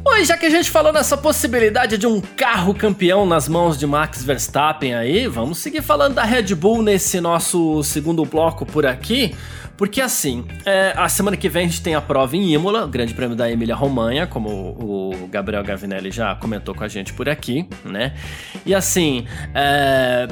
Oi, 0.06 0.26
já 0.26 0.38
que 0.38 0.46
a 0.46 0.50
gente 0.52 0.70
falou 0.70 0.94
nessa 0.94 1.18
possibilidade 1.18 1.98
de 1.98 2.06
um 2.06 2.22
carro 2.22 2.76
campeão 2.76 3.26
nas 3.26 3.48
mãos 3.48 3.80
de 3.80 3.88
Max 3.88 4.24
Verstappen 4.24 4.94
aí, 4.94 5.28
vamos 5.28 5.58
seguir 5.58 5.82
falando 5.82 6.14
da 6.14 6.24
Red 6.24 6.54
Bull 6.54 6.84
nesse 6.84 7.20
nosso 7.20 7.82
segundo 7.84 8.24
bloco 8.24 8.64
por 8.64 8.86
aqui. 8.86 9.36
Porque 9.82 10.00
assim, 10.00 10.46
é, 10.64 10.94
a 10.96 11.10
semana 11.10 11.36
que 11.36 11.50
vem 11.50 11.66
a 11.66 11.68
gente 11.68 11.82
tem 11.82 11.96
a 11.96 12.02
prova 12.02 12.38
em 12.38 12.54
Imola, 12.54 12.86
o 12.86 12.88
Grande 12.88 13.16
Prêmio 13.16 13.36
da 13.36 13.50
Emília 13.50 13.74
Romanha, 13.74 14.28
como 14.28 14.48
o 14.48 15.28
Gabriel 15.28 15.64
Gavinelli 15.64 16.12
já 16.12 16.36
comentou 16.36 16.76
com 16.76 16.84
a 16.84 16.88
gente 16.88 17.12
por 17.14 17.28
aqui, 17.28 17.68
né? 17.84 18.14
E 18.64 18.76
assim, 18.76 19.26
é 19.56 20.28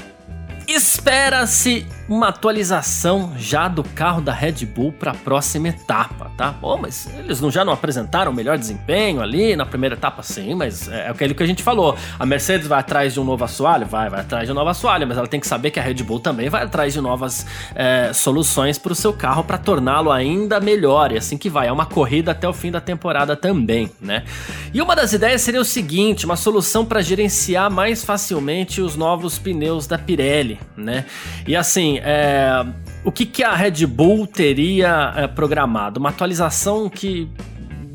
Espera-se 0.67 1.83
uma 2.09 2.29
atualização 2.29 3.33
já 3.37 3.67
do 3.67 3.83
carro 3.83 4.19
da 4.19 4.33
Red 4.33 4.65
Bull 4.65 4.91
para 4.91 5.11
a 5.11 5.13
próxima 5.13 5.69
etapa, 5.69 6.31
tá? 6.35 6.51
Bom, 6.51 6.79
mas 6.81 7.07
eles 7.19 7.39
não 7.39 7.51
já 7.51 7.63
não 7.63 7.71
apresentaram 7.71 8.33
melhor 8.33 8.57
desempenho 8.57 9.21
ali 9.21 9.55
na 9.55 9.65
primeira 9.65 9.95
etapa, 9.95 10.23
sim, 10.23 10.55
mas 10.55 10.89
é, 10.89 11.05
é 11.05 11.09
aquilo 11.09 11.35
que 11.35 11.43
a 11.43 11.45
gente 11.45 11.61
falou. 11.61 11.95
A 12.17 12.25
Mercedes 12.25 12.67
vai 12.67 12.79
atrás 12.79 13.13
de 13.13 13.19
um 13.19 13.23
novo 13.23 13.43
assoalho? 13.43 13.85
Vai, 13.85 14.09
vai 14.09 14.21
atrás 14.21 14.47
de 14.47 14.51
um 14.51 14.55
novo 14.55 14.69
assoalho, 14.69 15.07
mas 15.07 15.17
ela 15.17 15.27
tem 15.27 15.39
que 15.39 15.47
saber 15.47 15.69
que 15.69 15.79
a 15.79 15.83
Red 15.83 15.95
Bull 15.95 16.19
também 16.19 16.49
vai 16.49 16.63
atrás 16.63 16.93
de 16.93 16.99
novas 16.99 17.45
é, 17.75 18.11
soluções 18.11 18.79
para 18.79 18.91
o 18.91 18.95
seu 18.95 19.13
carro 19.13 19.43
para 19.43 19.59
torná-lo 19.59 20.11
ainda 20.11 20.59
melhor. 20.59 21.11
E 21.11 21.17
assim 21.17 21.37
que 21.37 21.49
vai, 21.49 21.67
é 21.67 21.71
uma 21.71 21.85
corrida 21.85 22.31
até 22.31 22.49
o 22.49 22.53
fim 22.53 22.71
da 22.71 22.81
temporada 22.81 23.35
também, 23.35 23.91
né? 24.01 24.23
E 24.73 24.81
uma 24.81 24.95
das 24.95 25.13
ideias 25.13 25.41
seria 25.41 25.61
o 25.61 25.65
seguinte: 25.65 26.25
uma 26.25 26.35
solução 26.35 26.83
para 26.83 27.01
gerenciar 27.01 27.69
mais 27.69 28.03
facilmente 28.03 28.81
os 28.81 28.95
novos 28.95 29.37
pneus 29.37 29.85
da 29.85 29.97
Pirelli 29.97 30.59
né? 30.79 31.05
E 31.47 31.55
assim, 31.55 31.98
é, 32.03 32.65
o 33.03 33.11
que, 33.11 33.25
que 33.25 33.43
a 33.43 33.53
Red 33.53 33.85
Bull 33.85 34.27
teria 34.27 35.13
é, 35.15 35.27
programado? 35.27 35.99
Uma 35.99 36.09
atualização 36.09 36.89
que 36.89 37.29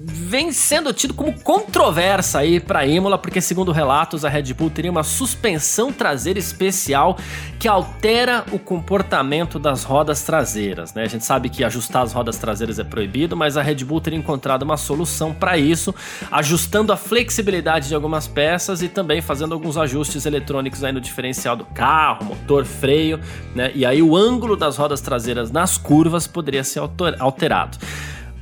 vem 0.07 0.53
sendo 0.53 0.93
tido 0.93 1.15
como 1.15 1.33
controversa 1.41 2.41
aí 2.41 2.61
para 2.61 2.87
Imola, 2.87 3.17
porque 3.17 3.41
segundo 3.41 3.73
relatos 3.73 4.25
a 4.25 4.29
Red 4.29 4.53
Bull 4.53 4.69
teria 4.69 4.91
uma 4.91 5.03
suspensão 5.03 5.91
traseira 5.91 6.39
especial 6.39 7.17
que 7.59 7.67
altera 7.67 8.45
o 8.53 8.59
comportamento 8.59 9.59
das 9.59 9.83
rodas 9.83 10.23
traseiras, 10.23 10.93
né? 10.93 11.05
A 11.05 11.09
gente 11.09 11.25
sabe 11.25 11.49
que 11.49 11.65
ajustar 11.65 12.03
as 12.03 12.13
rodas 12.13 12.37
traseiras 12.37 12.79
é 12.79 12.85
proibido, 12.85 13.35
mas 13.37 13.57
a 13.57 13.63
Red 13.63 13.77
Bull 13.77 14.01
teria 14.01 14.19
encontrado 14.19 14.63
uma 14.63 14.77
solução 14.77 15.33
para 15.33 15.57
isso, 15.57 15.95
ajustando 16.31 16.93
a 16.93 16.97
flexibilidade 16.97 17.89
de 17.89 17.95
algumas 17.95 18.29
peças 18.29 18.83
e 18.83 18.89
também 18.89 19.23
fazendo 19.23 19.55
alguns 19.55 19.79
ajustes 19.79 20.27
eletrônicos 20.27 20.85
aí 20.85 20.93
no 20.93 21.01
diferencial 21.01 21.57
do 21.57 21.65
carro, 21.65 22.27
motor, 22.27 22.67
freio, 22.67 23.19
né? 23.55 23.73
E 23.75 23.87
aí 23.87 24.03
o 24.03 24.15
ângulo 24.15 24.57
das 24.57 24.77
rodas 24.77 25.01
traseiras 25.01 25.51
nas 25.51 25.79
curvas 25.79 26.27
poderia 26.27 26.65
ser 26.65 26.81
alterado 27.19 27.79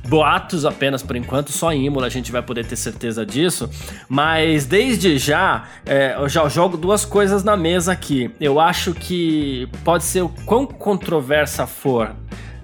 boatos 0.07 0.65
apenas 0.65 1.01
por 1.01 1.15
enquanto, 1.15 1.51
só 1.51 1.71
em 1.71 1.85
Imola 1.85 2.07
a 2.07 2.09
gente 2.09 2.31
vai 2.31 2.41
poder 2.41 2.65
ter 2.65 2.75
certeza 2.75 3.25
disso. 3.25 3.69
Mas 4.07 4.65
desde 4.65 5.17
já, 5.17 5.65
é, 5.85 6.15
eu 6.17 6.27
já 6.29 6.47
jogo 6.49 6.77
duas 6.77 7.05
coisas 7.05 7.43
na 7.43 7.55
mesa 7.55 7.91
aqui. 7.91 8.31
Eu 8.39 8.59
acho 8.59 8.93
que 8.93 9.67
pode 9.83 10.03
ser 10.03 10.21
o 10.21 10.29
quão 10.29 10.65
controversa 10.65 11.65
for. 11.65 12.11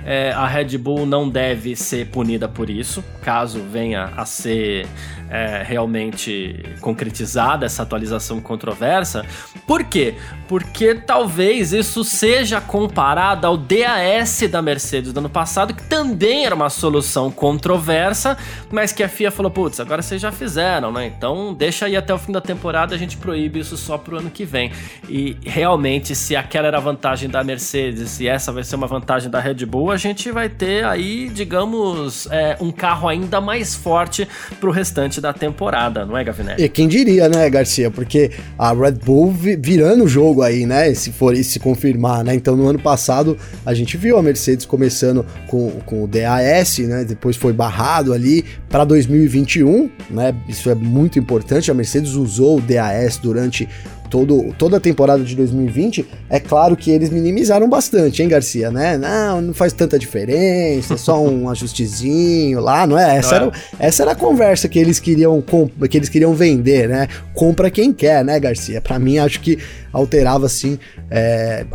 É, 0.06 0.32
a 0.32 0.48
Red 0.48 0.78
Bull 0.78 1.06
não 1.06 1.30
deve 1.30 1.76
ser 1.76 2.08
punida 2.08 2.48
por 2.48 2.70
isso, 2.70 3.04
caso 3.22 3.62
venha 3.62 4.12
a 4.16 4.26
ser 4.26 4.88
é, 5.30 5.64
realmente 5.64 6.64
concretizada 6.82 7.66
essa 7.66 7.84
atualização 7.84 8.42
controversa. 8.42 9.26
Por 9.68 9.84
quê? 9.84 10.16
Porque 10.48 10.96
talvez 10.96 11.74
isso 11.74 12.04
seja 12.04 12.60
comparado 12.60 13.46
ao 13.46 13.56
DAS 13.56 14.42
da 14.50 14.62
Mercedes 14.62 15.14
do 15.14 15.20
ano 15.20 15.30
passado, 15.30 15.74
que 15.74 15.84
também 15.84 16.46
era 16.46 16.56
uma 16.56 16.70
solução 16.70 17.30
controversa, 17.30 18.38
mas 18.72 18.92
que 18.92 19.04
a 19.04 19.10
FIA 19.10 19.30
falou: 19.30 19.52
putz, 19.52 19.80
agora 19.80 20.02
vocês 20.02 20.22
já 20.22 20.32
fizeram, 20.32 20.92
né? 20.92 21.06
Então 21.06 21.54
deixa 21.54 21.86
aí 21.86 21.96
até 21.96 22.14
o 22.14 22.18
fim 22.18 22.32
da 22.32 22.42
temporada, 22.42 22.96
a 22.96 22.98
gente 22.98 23.18
proíbe 23.18 23.60
isso 23.60 23.78
só 23.78 23.98
pro 23.98 24.18
ano 24.18 24.30
que 24.30 24.46
vem. 24.46 24.72
E 25.08 25.38
realmente, 25.46 26.16
se 26.16 26.36
aquela 26.36 26.68
era 26.68 26.78
a 26.78 26.82
vantagem 26.82 27.30
da 27.30 27.44
Mercedes 27.44 28.20
e 28.20 28.28
essa 28.28 28.52
vai 28.52 28.64
ser 28.64 28.76
uma 28.76 28.88
vantagem 28.88 29.30
da 29.30 29.40
Red 29.40 29.66
Bull, 29.66 29.89
a 29.92 29.98
gente 29.98 30.32
vai 30.32 30.50
ter 30.50 30.86
aí, 30.86 31.30
digamos, 31.30 32.28
é, 32.32 32.58
um 32.60 32.72
carro 32.72 33.08
ainda 33.08 33.40
mais 33.42 33.76
forte 33.76 34.28
pro 34.60 34.72
restante 34.72 35.22
da 35.22 35.34
temporada, 35.34 36.06
não 36.06 36.18
é, 36.18 36.24
Gavinelli? 36.24 36.64
E 36.64 36.70
quem 36.70 36.88
diria, 36.88 37.28
né, 37.30 37.50
Garcia? 37.50 37.90
Porque 37.90 38.32
a 38.58 38.74
Red 38.74 38.94
Bull 38.94 39.32
virando 39.32 40.04
o 40.04 40.08
jogo 40.08 40.42
aí, 40.42 40.66
né? 40.66 40.94
Se 40.94 41.12
for 41.12 41.36
se 41.36 41.60
confirmar, 41.60 42.24
né? 42.24 42.34
Então, 42.36 42.56
no 42.56 42.68
ano 42.68 42.80
passado, 42.80 43.38
a 43.66 43.74
gente 43.74 43.98
viu 43.98 44.18
a 44.18 44.24
Mercedes 44.24 44.66
começando 44.66 45.26
com, 45.48 45.70
com 45.86 46.04
o 46.04 46.08
DAS, 46.08 46.80
né? 46.80 47.04
Depois 47.04 47.36
foi 47.36 47.54
barrado 47.54 48.14
ali 48.14 48.46
para 48.70 48.84
2021, 48.84 49.90
né? 50.10 50.36
Isso 50.48 50.70
é 50.70 50.76
muito 50.76 51.18
importante. 51.20 51.72
A 51.72 51.74
Mercedes 51.74 52.14
usou 52.14 52.58
o 52.58 52.62
DAS 52.62 53.18
durante 53.18 53.68
todo, 54.10 54.54
toda 54.58 54.78
a 54.78 54.80
temporada 54.80 55.24
de 55.24 55.36
2020, 55.36 56.06
é 56.30 56.40
claro 56.40 56.76
que 56.76 56.90
eles 56.92 57.10
minimizaram 57.10 57.70
bastante, 57.70 58.22
hein, 58.22 58.28
Garcia, 58.28 58.72
né? 58.72 58.98
Não, 58.98 59.42
não 59.42 59.54
faz 59.54 59.72
tanta 59.72 60.00
diferença, 60.00 60.96
é 60.96 60.98
só 60.98 61.24
um 61.24 61.48
ajustezinho 61.50 62.60
lá, 62.60 62.88
não 62.88 62.98
é? 62.98 63.18
Essa, 63.18 63.36
Era, 63.36 63.52
essa 63.80 64.04
era 64.04 64.12
a 64.12 64.16
conversa 64.16 64.68
que 64.68 64.80
eles 64.80 65.00
queriam 65.00 65.44
que 65.90 65.98
eles 65.98 66.10
queriam 66.10 66.34
vender, 66.34 66.90
né? 66.90 67.08
Compra 67.34 67.70
quem 67.70 67.94
quer, 67.94 68.26
né, 68.26 68.40
Garcia? 68.40 68.82
Para 68.82 68.98
mim, 69.00 69.18
acho 69.18 69.40
que 69.40 69.58
alterava 69.92 70.46
assim, 70.46 70.78
é, 71.10 71.66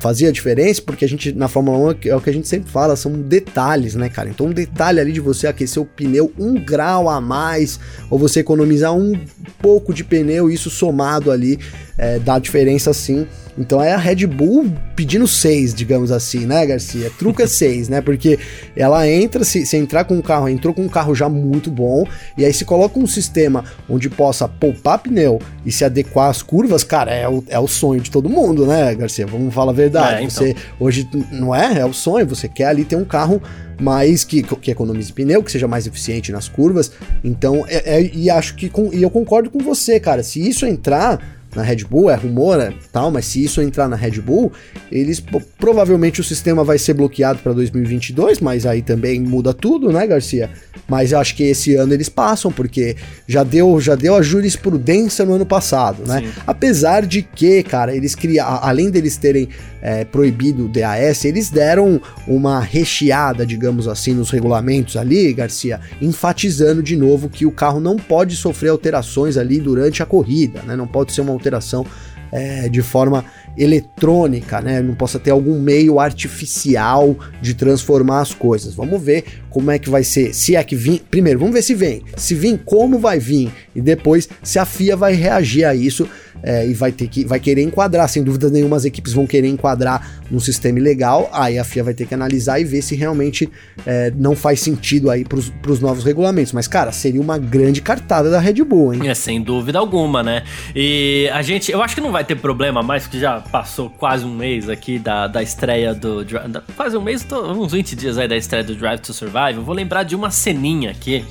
fazia 0.00 0.30
diferença, 0.30 0.82
porque 0.82 1.04
a 1.04 1.08
gente 1.08 1.32
na 1.32 1.48
Fórmula 1.48 1.78
1 1.78 2.08
é 2.08 2.16
o 2.16 2.20
que 2.20 2.30
a 2.30 2.32
gente 2.32 2.48
sempre 2.48 2.70
fala, 2.70 2.96
são 2.96 3.12
detalhes, 3.12 3.94
né, 3.94 4.08
cara? 4.08 4.28
Então, 4.28 4.46
um 4.46 4.52
detalhe 4.52 5.00
ali 5.00 5.12
de 5.12 5.20
você 5.20 5.46
aquecer 5.46 5.82
o 5.82 5.86
pneu 5.86 6.32
um 6.38 6.54
grau 6.54 7.08
a 7.08 7.20
mais, 7.20 7.80
ou 8.10 8.18
você 8.18 8.40
economizar 8.40 8.94
um 8.94 9.18
pouco 9.60 9.94
de 9.94 10.04
pneu, 10.04 10.50
isso 10.50 10.70
somado 10.70 11.30
ali 11.30 11.58
é, 11.98 12.18
dá 12.18 12.38
diferença 12.38 12.92
sim. 12.92 13.26
Então 13.58 13.82
é 13.82 13.92
a 13.92 13.96
Red 13.96 14.26
Bull 14.26 14.70
pedindo 14.94 15.26
6, 15.26 15.74
digamos 15.74 16.12
assim, 16.12 16.44
né, 16.44 16.66
Garcia? 16.66 17.10
Truca 17.18 17.46
6, 17.48 17.88
né? 17.88 18.00
Porque 18.00 18.38
ela 18.76 19.08
entra, 19.08 19.44
se, 19.44 19.64
se 19.64 19.76
entrar 19.76 20.04
com 20.04 20.14
um 20.14 20.22
carro, 20.22 20.48
entrou 20.48 20.74
com 20.74 20.82
um 20.82 20.88
carro 20.88 21.14
já 21.14 21.28
muito 21.28 21.70
bom, 21.70 22.04
e 22.36 22.44
aí 22.44 22.52
se 22.52 22.64
coloca 22.64 22.98
um 22.98 23.06
sistema 23.06 23.64
onde 23.88 24.10
possa 24.10 24.46
poupar 24.46 24.98
pneu 24.98 25.40
e 25.64 25.72
se 25.72 25.84
adequar 25.84 26.28
às 26.28 26.42
curvas, 26.42 26.84
cara, 26.84 27.14
é 27.14 27.28
o, 27.28 27.42
é 27.48 27.58
o 27.58 27.66
sonho 27.66 28.00
de 28.00 28.10
todo 28.10 28.28
mundo, 28.28 28.66
né, 28.66 28.94
Garcia? 28.94 29.26
Vamos 29.26 29.54
falar 29.54 29.72
a 29.72 29.74
verdade. 29.74 30.22
É, 30.22 30.24
então. 30.24 30.30
Você 30.30 30.54
hoje 30.78 31.08
não 31.32 31.54
é? 31.54 31.78
É 31.78 31.84
o 31.84 31.94
sonho, 31.94 32.26
você 32.26 32.48
quer 32.48 32.66
ali 32.66 32.84
ter 32.84 32.96
um 32.96 33.04
carro 33.04 33.40
mais 33.80 34.24
que, 34.24 34.42
que 34.42 34.70
economize 34.70 35.12
pneu, 35.12 35.42
que 35.42 35.52
seja 35.52 35.68
mais 35.68 35.86
eficiente 35.86 36.32
nas 36.32 36.48
curvas. 36.48 36.90
Então, 37.22 37.64
é, 37.68 37.98
é, 37.98 38.10
e 38.12 38.30
acho 38.30 38.54
que 38.54 38.68
com, 38.68 38.90
e 38.92 39.02
eu 39.02 39.10
concordo 39.10 39.50
com 39.50 39.58
você, 39.58 40.00
cara. 40.00 40.22
Se 40.22 40.46
isso 40.46 40.66
entrar 40.66 41.35
na 41.56 41.62
Red 41.62 41.84
Bull, 41.88 42.10
é 42.10 42.14
rumor, 42.14 42.60
é, 42.60 42.72
tal, 42.92 43.10
mas 43.10 43.24
se 43.24 43.42
isso 43.42 43.62
entrar 43.62 43.88
na 43.88 43.96
Red 43.96 44.20
Bull, 44.20 44.52
eles 44.92 45.22
provavelmente 45.58 46.20
o 46.20 46.24
sistema 46.24 46.62
vai 46.62 46.78
ser 46.78 46.92
bloqueado 46.92 47.38
para 47.38 47.54
2022, 47.54 48.40
mas 48.40 48.66
aí 48.66 48.82
também 48.82 49.18
muda 49.18 49.54
tudo, 49.54 49.90
né, 49.90 50.06
Garcia? 50.06 50.50
Mas 50.86 51.12
eu 51.12 51.18
acho 51.18 51.34
que 51.34 51.42
esse 51.42 51.74
ano 51.74 51.94
eles 51.94 52.08
passam 52.10 52.52
porque 52.52 52.94
já 53.26 53.42
deu, 53.42 53.80
já 53.80 53.94
deu 53.94 54.14
a 54.14 54.22
jurisprudência 54.22 55.24
no 55.24 55.34
ano 55.34 55.46
passado, 55.46 56.06
né? 56.06 56.20
Sim. 56.20 56.42
Apesar 56.46 57.06
de 57.06 57.22
que, 57.22 57.62
cara, 57.62 57.96
eles 57.96 58.14
criam, 58.14 58.46
além 58.46 58.90
deles 58.90 59.16
terem 59.16 59.48
é, 59.86 60.04
proibido 60.04 60.64
o 60.64 60.68
DAS, 60.68 61.24
eles 61.24 61.48
deram 61.48 62.00
uma 62.26 62.58
recheada, 62.58 63.46
digamos 63.46 63.86
assim, 63.86 64.14
nos 64.14 64.30
regulamentos 64.30 64.96
ali, 64.96 65.32
Garcia, 65.32 65.78
enfatizando 66.02 66.82
de 66.82 66.96
novo 66.96 67.28
que 67.28 67.46
o 67.46 67.52
carro 67.52 67.78
não 67.78 67.94
pode 67.94 68.34
sofrer 68.34 68.70
alterações 68.70 69.36
ali 69.36 69.60
durante 69.60 70.02
a 70.02 70.06
corrida, 70.06 70.60
né? 70.62 70.74
Não 70.74 70.88
pode 70.88 71.12
ser 71.12 71.20
uma 71.20 71.32
alteração 71.32 71.86
é, 72.32 72.68
de 72.68 72.82
forma 72.82 73.24
eletrônica, 73.56 74.60
né? 74.60 74.82
Não 74.82 74.92
possa 74.92 75.20
ter 75.20 75.30
algum 75.30 75.60
meio 75.60 76.00
artificial 76.00 77.16
de 77.40 77.54
transformar 77.54 78.22
as 78.22 78.34
coisas. 78.34 78.74
Vamos 78.74 79.00
ver 79.00 79.24
como 79.48 79.70
é 79.70 79.78
que 79.78 79.88
vai 79.88 80.02
ser. 80.02 80.34
Se 80.34 80.56
é 80.56 80.64
que 80.64 80.74
vir, 80.74 81.04
primeiro, 81.08 81.38
vamos 81.38 81.54
ver 81.54 81.62
se 81.62 81.76
vem. 81.76 82.02
Se 82.16 82.34
vir, 82.34 82.60
como 82.64 82.98
vai 82.98 83.20
vir 83.20 83.52
e 83.72 83.80
depois 83.80 84.28
se 84.42 84.58
a 84.58 84.64
FIA 84.64 84.96
vai 84.96 85.14
reagir 85.14 85.64
a 85.64 85.76
isso 85.76 86.08
é, 86.42 86.66
e 86.66 86.74
vai 86.74 86.92
ter 86.92 87.08
que 87.08 87.24
vai 87.24 87.40
querer 87.40 87.62
enquadrar, 87.62 88.08
sem 88.08 88.22
dúvida 88.22 88.48
nenhuma 88.50 88.76
as 88.76 88.84
equipes 88.84 89.12
vão 89.12 89.26
querer 89.26 89.48
enquadrar 89.48 90.20
num 90.30 90.40
sistema 90.40 90.78
legal, 90.78 91.28
aí 91.32 91.58
a 91.58 91.64
FIA 91.64 91.84
vai 91.84 91.94
ter 91.94 92.06
que 92.06 92.14
analisar 92.14 92.60
e 92.60 92.64
ver 92.64 92.82
se 92.82 92.94
realmente 92.94 93.48
é, 93.84 94.12
não 94.16 94.34
faz 94.34 94.60
sentido 94.60 95.10
aí 95.10 95.24
pros, 95.24 95.50
pros 95.62 95.80
novos 95.80 96.04
regulamentos. 96.04 96.52
Mas, 96.52 96.66
cara, 96.66 96.92
seria 96.92 97.20
uma 97.20 97.38
grande 97.38 97.80
cartada 97.80 98.30
da 98.30 98.38
Red 98.38 98.64
Bull, 98.64 98.94
hein? 98.94 99.08
É, 99.08 99.14
sem 99.14 99.40
dúvida 99.40 99.78
alguma, 99.78 100.22
né? 100.22 100.42
E 100.74 101.30
a 101.32 101.42
gente, 101.42 101.70
eu 101.70 101.82
acho 101.82 101.94
que 101.94 102.00
não 102.00 102.12
vai 102.12 102.24
ter 102.24 102.36
problema 102.36 102.82
mais, 102.82 103.04
porque 103.04 103.18
já 103.18 103.40
passou 103.40 103.90
quase 103.90 104.24
um 104.24 104.34
mês 104.34 104.68
aqui 104.68 104.98
da, 104.98 105.26
da 105.26 105.42
estreia 105.42 105.94
do. 105.94 106.24
Da, 106.24 106.62
quase 106.76 106.96
um 106.96 107.02
mês, 107.02 107.22
tô, 107.22 107.52
uns 107.52 107.72
20 107.72 107.96
dias 107.96 108.18
aí 108.18 108.28
da 108.28 108.36
estreia 108.36 108.64
do 108.64 108.74
Drive 108.74 109.00
to 109.00 109.12
Survive. 109.12 109.56
Eu 109.56 109.62
vou 109.62 109.74
lembrar 109.74 110.02
de 110.02 110.14
uma 110.14 110.30
ceninha 110.30 110.90
aqui 110.90 111.24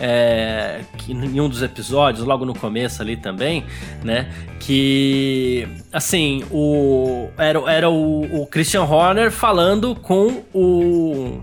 é, 0.00 0.80
que 0.96 1.12
em 1.12 1.40
um 1.40 1.48
dos 1.48 1.62
episódios, 1.62 2.26
logo 2.26 2.44
no 2.44 2.54
começo 2.54 3.02
ali 3.02 3.16
também, 3.16 3.64
né? 4.02 4.30
Que 4.60 5.68
assim, 5.92 6.44
o 6.50 7.28
era, 7.36 7.58
era 7.70 7.90
o, 7.90 8.42
o 8.42 8.46
Christian 8.46 8.84
Horner 8.84 9.30
falando 9.30 9.94
com 9.94 10.42
o 10.54 11.40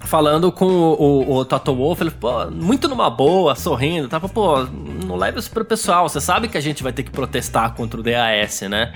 falando 0.00 0.50
com 0.50 0.66
o, 0.66 1.28
o, 1.28 1.36
o 1.36 1.44
Toto 1.44 1.74
Wolff, 1.74 2.02
ele, 2.02 2.10
pô, 2.10 2.50
muito 2.50 2.88
numa 2.88 3.10
boa, 3.10 3.54
sorrindo, 3.54 4.08
tava, 4.08 4.28
pô, 4.28 4.64
não 5.06 5.14
leva 5.14 5.38
isso 5.38 5.50
pro 5.50 5.64
pessoal, 5.64 6.08
você 6.08 6.20
sabe 6.20 6.48
que 6.48 6.56
a 6.56 6.60
gente 6.60 6.82
vai 6.82 6.92
ter 6.92 7.02
que 7.02 7.10
protestar 7.10 7.74
contra 7.74 8.00
o 8.00 8.02
DAS, 8.02 8.62
né? 8.62 8.92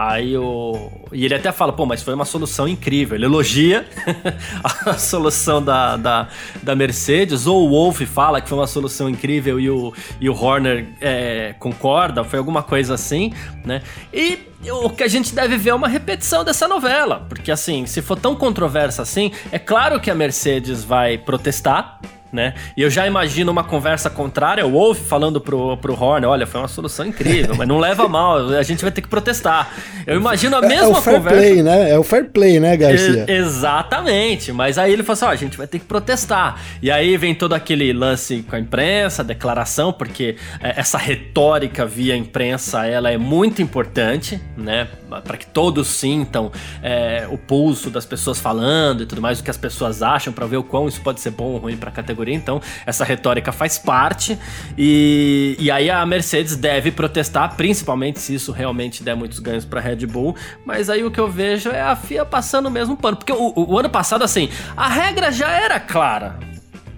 Aí 0.00 0.36
o. 0.36 0.92
E 1.12 1.24
ele 1.24 1.34
até 1.34 1.50
fala, 1.50 1.72
pô, 1.72 1.84
mas 1.84 2.04
foi 2.04 2.14
uma 2.14 2.24
solução 2.24 2.68
incrível. 2.68 3.16
Ele 3.16 3.24
elogia 3.24 3.84
a 4.86 4.94
solução 4.94 5.60
da, 5.60 5.96
da, 5.96 6.28
da, 6.62 6.76
Mercedes, 6.76 7.48
ou 7.48 7.66
o 7.66 7.70
Wolff 7.70 8.06
fala 8.06 8.40
que 8.40 8.48
foi 8.48 8.56
uma 8.56 8.68
solução 8.68 9.10
incrível 9.10 9.58
e 9.58 9.68
o, 9.68 9.92
e 10.20 10.30
o 10.30 10.40
Horner 10.40 10.86
é, 11.00 11.52
concorda, 11.58 12.22
foi 12.22 12.38
alguma 12.38 12.62
coisa 12.62 12.94
assim, 12.94 13.32
né? 13.64 13.82
E 14.14 14.38
o 14.70 14.88
que 14.88 15.02
a 15.02 15.08
gente 15.08 15.34
deve 15.34 15.56
ver 15.56 15.70
é 15.70 15.74
uma 15.74 15.88
repetição 15.88 16.44
dessa 16.44 16.68
novela. 16.68 17.26
Porque 17.28 17.50
assim, 17.50 17.84
se 17.84 18.00
for 18.00 18.16
tão 18.16 18.36
controversa 18.36 19.02
assim, 19.02 19.32
é 19.50 19.58
claro 19.58 19.98
que 19.98 20.12
a 20.12 20.14
Mercedes 20.14 20.84
vai 20.84 21.18
protestar 21.18 21.98
né? 22.32 22.54
E 22.76 22.82
eu 22.82 22.90
já 22.90 23.06
imagino 23.06 23.50
uma 23.50 23.64
conversa 23.64 24.10
contrária, 24.10 24.66
o 24.66 24.72
Wolf 24.72 24.98
falando 25.00 25.40
pro, 25.40 25.76
pro 25.78 25.94
Horner, 26.00 26.28
olha, 26.28 26.46
foi 26.46 26.60
uma 26.60 26.68
solução 26.68 27.06
incrível, 27.06 27.54
mas 27.56 27.66
não 27.66 27.78
leva 27.78 28.08
mal, 28.08 28.48
a 28.48 28.62
gente 28.62 28.82
vai 28.82 28.90
ter 28.90 29.00
que 29.00 29.08
protestar. 29.08 29.72
Eu 30.06 30.16
imagino 30.16 30.56
a 30.56 30.60
mesma 30.60 30.86
é, 30.86 30.90
é 30.90 30.98
o 30.98 31.02
fair 31.02 31.16
conversa. 31.16 31.38
Play, 31.38 31.62
né? 31.62 31.90
É 31.90 31.98
o 31.98 32.02
fair 32.02 32.30
play, 32.30 32.60
né, 32.60 32.76
Garcia? 32.76 33.24
E, 33.28 33.32
exatamente, 33.32 34.52
mas 34.52 34.78
aí 34.78 34.92
ele 34.92 35.02
fala 35.02 35.14
assim, 35.14 35.24
ó, 35.24 35.28
a 35.28 35.36
gente 35.36 35.56
vai 35.56 35.66
ter 35.66 35.78
que 35.78 35.84
protestar. 35.84 36.60
E 36.82 36.90
aí 36.90 37.16
vem 37.16 37.34
todo 37.34 37.54
aquele 37.54 37.92
lance 37.92 38.44
com 38.48 38.56
a 38.56 38.58
imprensa, 38.58 39.24
declaração, 39.24 39.92
porque 39.92 40.36
é, 40.60 40.80
essa 40.80 40.98
retórica 40.98 41.86
via 41.86 42.16
imprensa, 42.16 42.86
ela 42.86 43.10
é 43.10 43.18
muito 43.18 43.62
importante, 43.62 44.40
né? 44.56 44.88
Para 45.24 45.36
que 45.36 45.46
todos 45.46 45.88
sintam 45.88 46.52
é, 46.82 47.26
o 47.30 47.38
pulso 47.38 47.90
das 47.90 48.04
pessoas 48.04 48.38
falando 48.38 49.02
e 49.02 49.06
tudo 49.06 49.22
mais, 49.22 49.40
o 49.40 49.44
que 49.44 49.50
as 49.50 49.56
pessoas 49.56 50.02
acham, 50.02 50.32
para 50.32 50.46
ver 50.46 50.58
o 50.58 50.62
quão 50.62 50.86
isso 50.86 51.00
pode 51.00 51.20
ser 51.20 51.30
bom 51.30 51.52
ou 51.52 51.58
ruim 51.58 51.76
para 51.76 51.88
a 51.88 51.92
categoria 51.92 52.17
categoria, 52.18 52.34
então 52.34 52.60
essa 52.84 53.04
retórica 53.04 53.52
faz 53.52 53.78
parte. 53.78 54.38
E, 54.76 55.56
e 55.58 55.70
aí 55.70 55.88
a 55.88 56.04
Mercedes 56.04 56.56
deve 56.56 56.90
protestar, 56.90 57.54
principalmente 57.56 58.18
se 58.18 58.34
isso 58.34 58.50
realmente 58.52 59.02
der 59.02 59.14
muitos 59.14 59.38
ganhos 59.38 59.64
para 59.64 59.80
Red 59.80 60.06
Bull. 60.06 60.34
Mas 60.64 60.90
aí 60.90 61.04
o 61.04 61.10
que 61.10 61.20
eu 61.20 61.28
vejo 61.28 61.70
é 61.70 61.80
a 61.80 61.94
FIA 61.94 62.24
passando 62.24 62.66
o 62.66 62.70
mesmo 62.70 62.96
pano. 62.96 63.16
Porque 63.16 63.32
o, 63.32 63.52
o, 63.54 63.78
ano 63.78 63.88
passado, 63.88 64.24
assim, 64.24 64.50
a 64.76 64.88
regra 64.88 65.30
já 65.30 65.50
era 65.50 65.78
clara, 65.78 66.38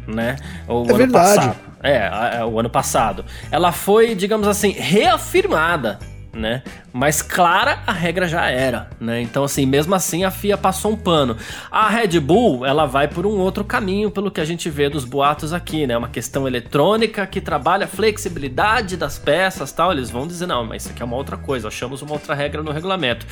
né? 0.06 0.36
O 0.66 0.84
é 0.88 0.94
verdade. 0.94 1.36
Passado, 1.36 1.56
é, 1.82 2.44
o 2.44 2.58
ano 2.58 2.70
passado. 2.70 3.24
Ela 3.50 3.72
foi, 3.72 4.14
digamos 4.14 4.48
assim, 4.48 4.72
reafirmada 4.72 5.98
né? 6.32 6.62
Mas 6.92 7.22
clara 7.22 7.82
a 7.86 7.92
regra 7.92 8.26
já 8.28 8.48
era, 8.48 8.90
né? 9.00 9.20
Então 9.20 9.44
assim, 9.44 9.66
mesmo 9.66 9.94
assim 9.94 10.24
a 10.24 10.30
FIA 10.30 10.56
passou 10.56 10.92
um 10.92 10.96
pano. 10.96 11.36
A 11.70 11.88
Red 11.88 12.20
Bull, 12.20 12.64
ela 12.64 12.86
vai 12.86 13.08
por 13.08 13.26
um 13.26 13.38
outro 13.38 13.64
caminho 13.64 14.10
pelo 14.10 14.30
que 14.30 14.40
a 14.40 14.44
gente 14.44 14.70
vê 14.70 14.88
dos 14.88 15.04
boatos 15.04 15.52
aqui, 15.52 15.86
né? 15.86 15.96
Uma 15.96 16.08
questão 16.08 16.46
eletrônica 16.46 17.26
que 17.26 17.40
trabalha 17.40 17.84
a 17.84 17.88
flexibilidade 17.88 18.96
das 18.96 19.18
peças, 19.18 19.72
tal. 19.72 19.92
Eles 19.92 20.10
vão 20.10 20.26
dizer 20.26 20.46
não, 20.46 20.64
mas 20.64 20.82
isso 20.82 20.92
aqui 20.92 21.02
é 21.02 21.04
uma 21.04 21.16
outra 21.16 21.36
coisa, 21.36 21.68
achamos 21.68 22.02
uma 22.02 22.12
outra 22.12 22.34
regra 22.34 22.62
no 22.62 22.70
regulamento. 22.70 23.26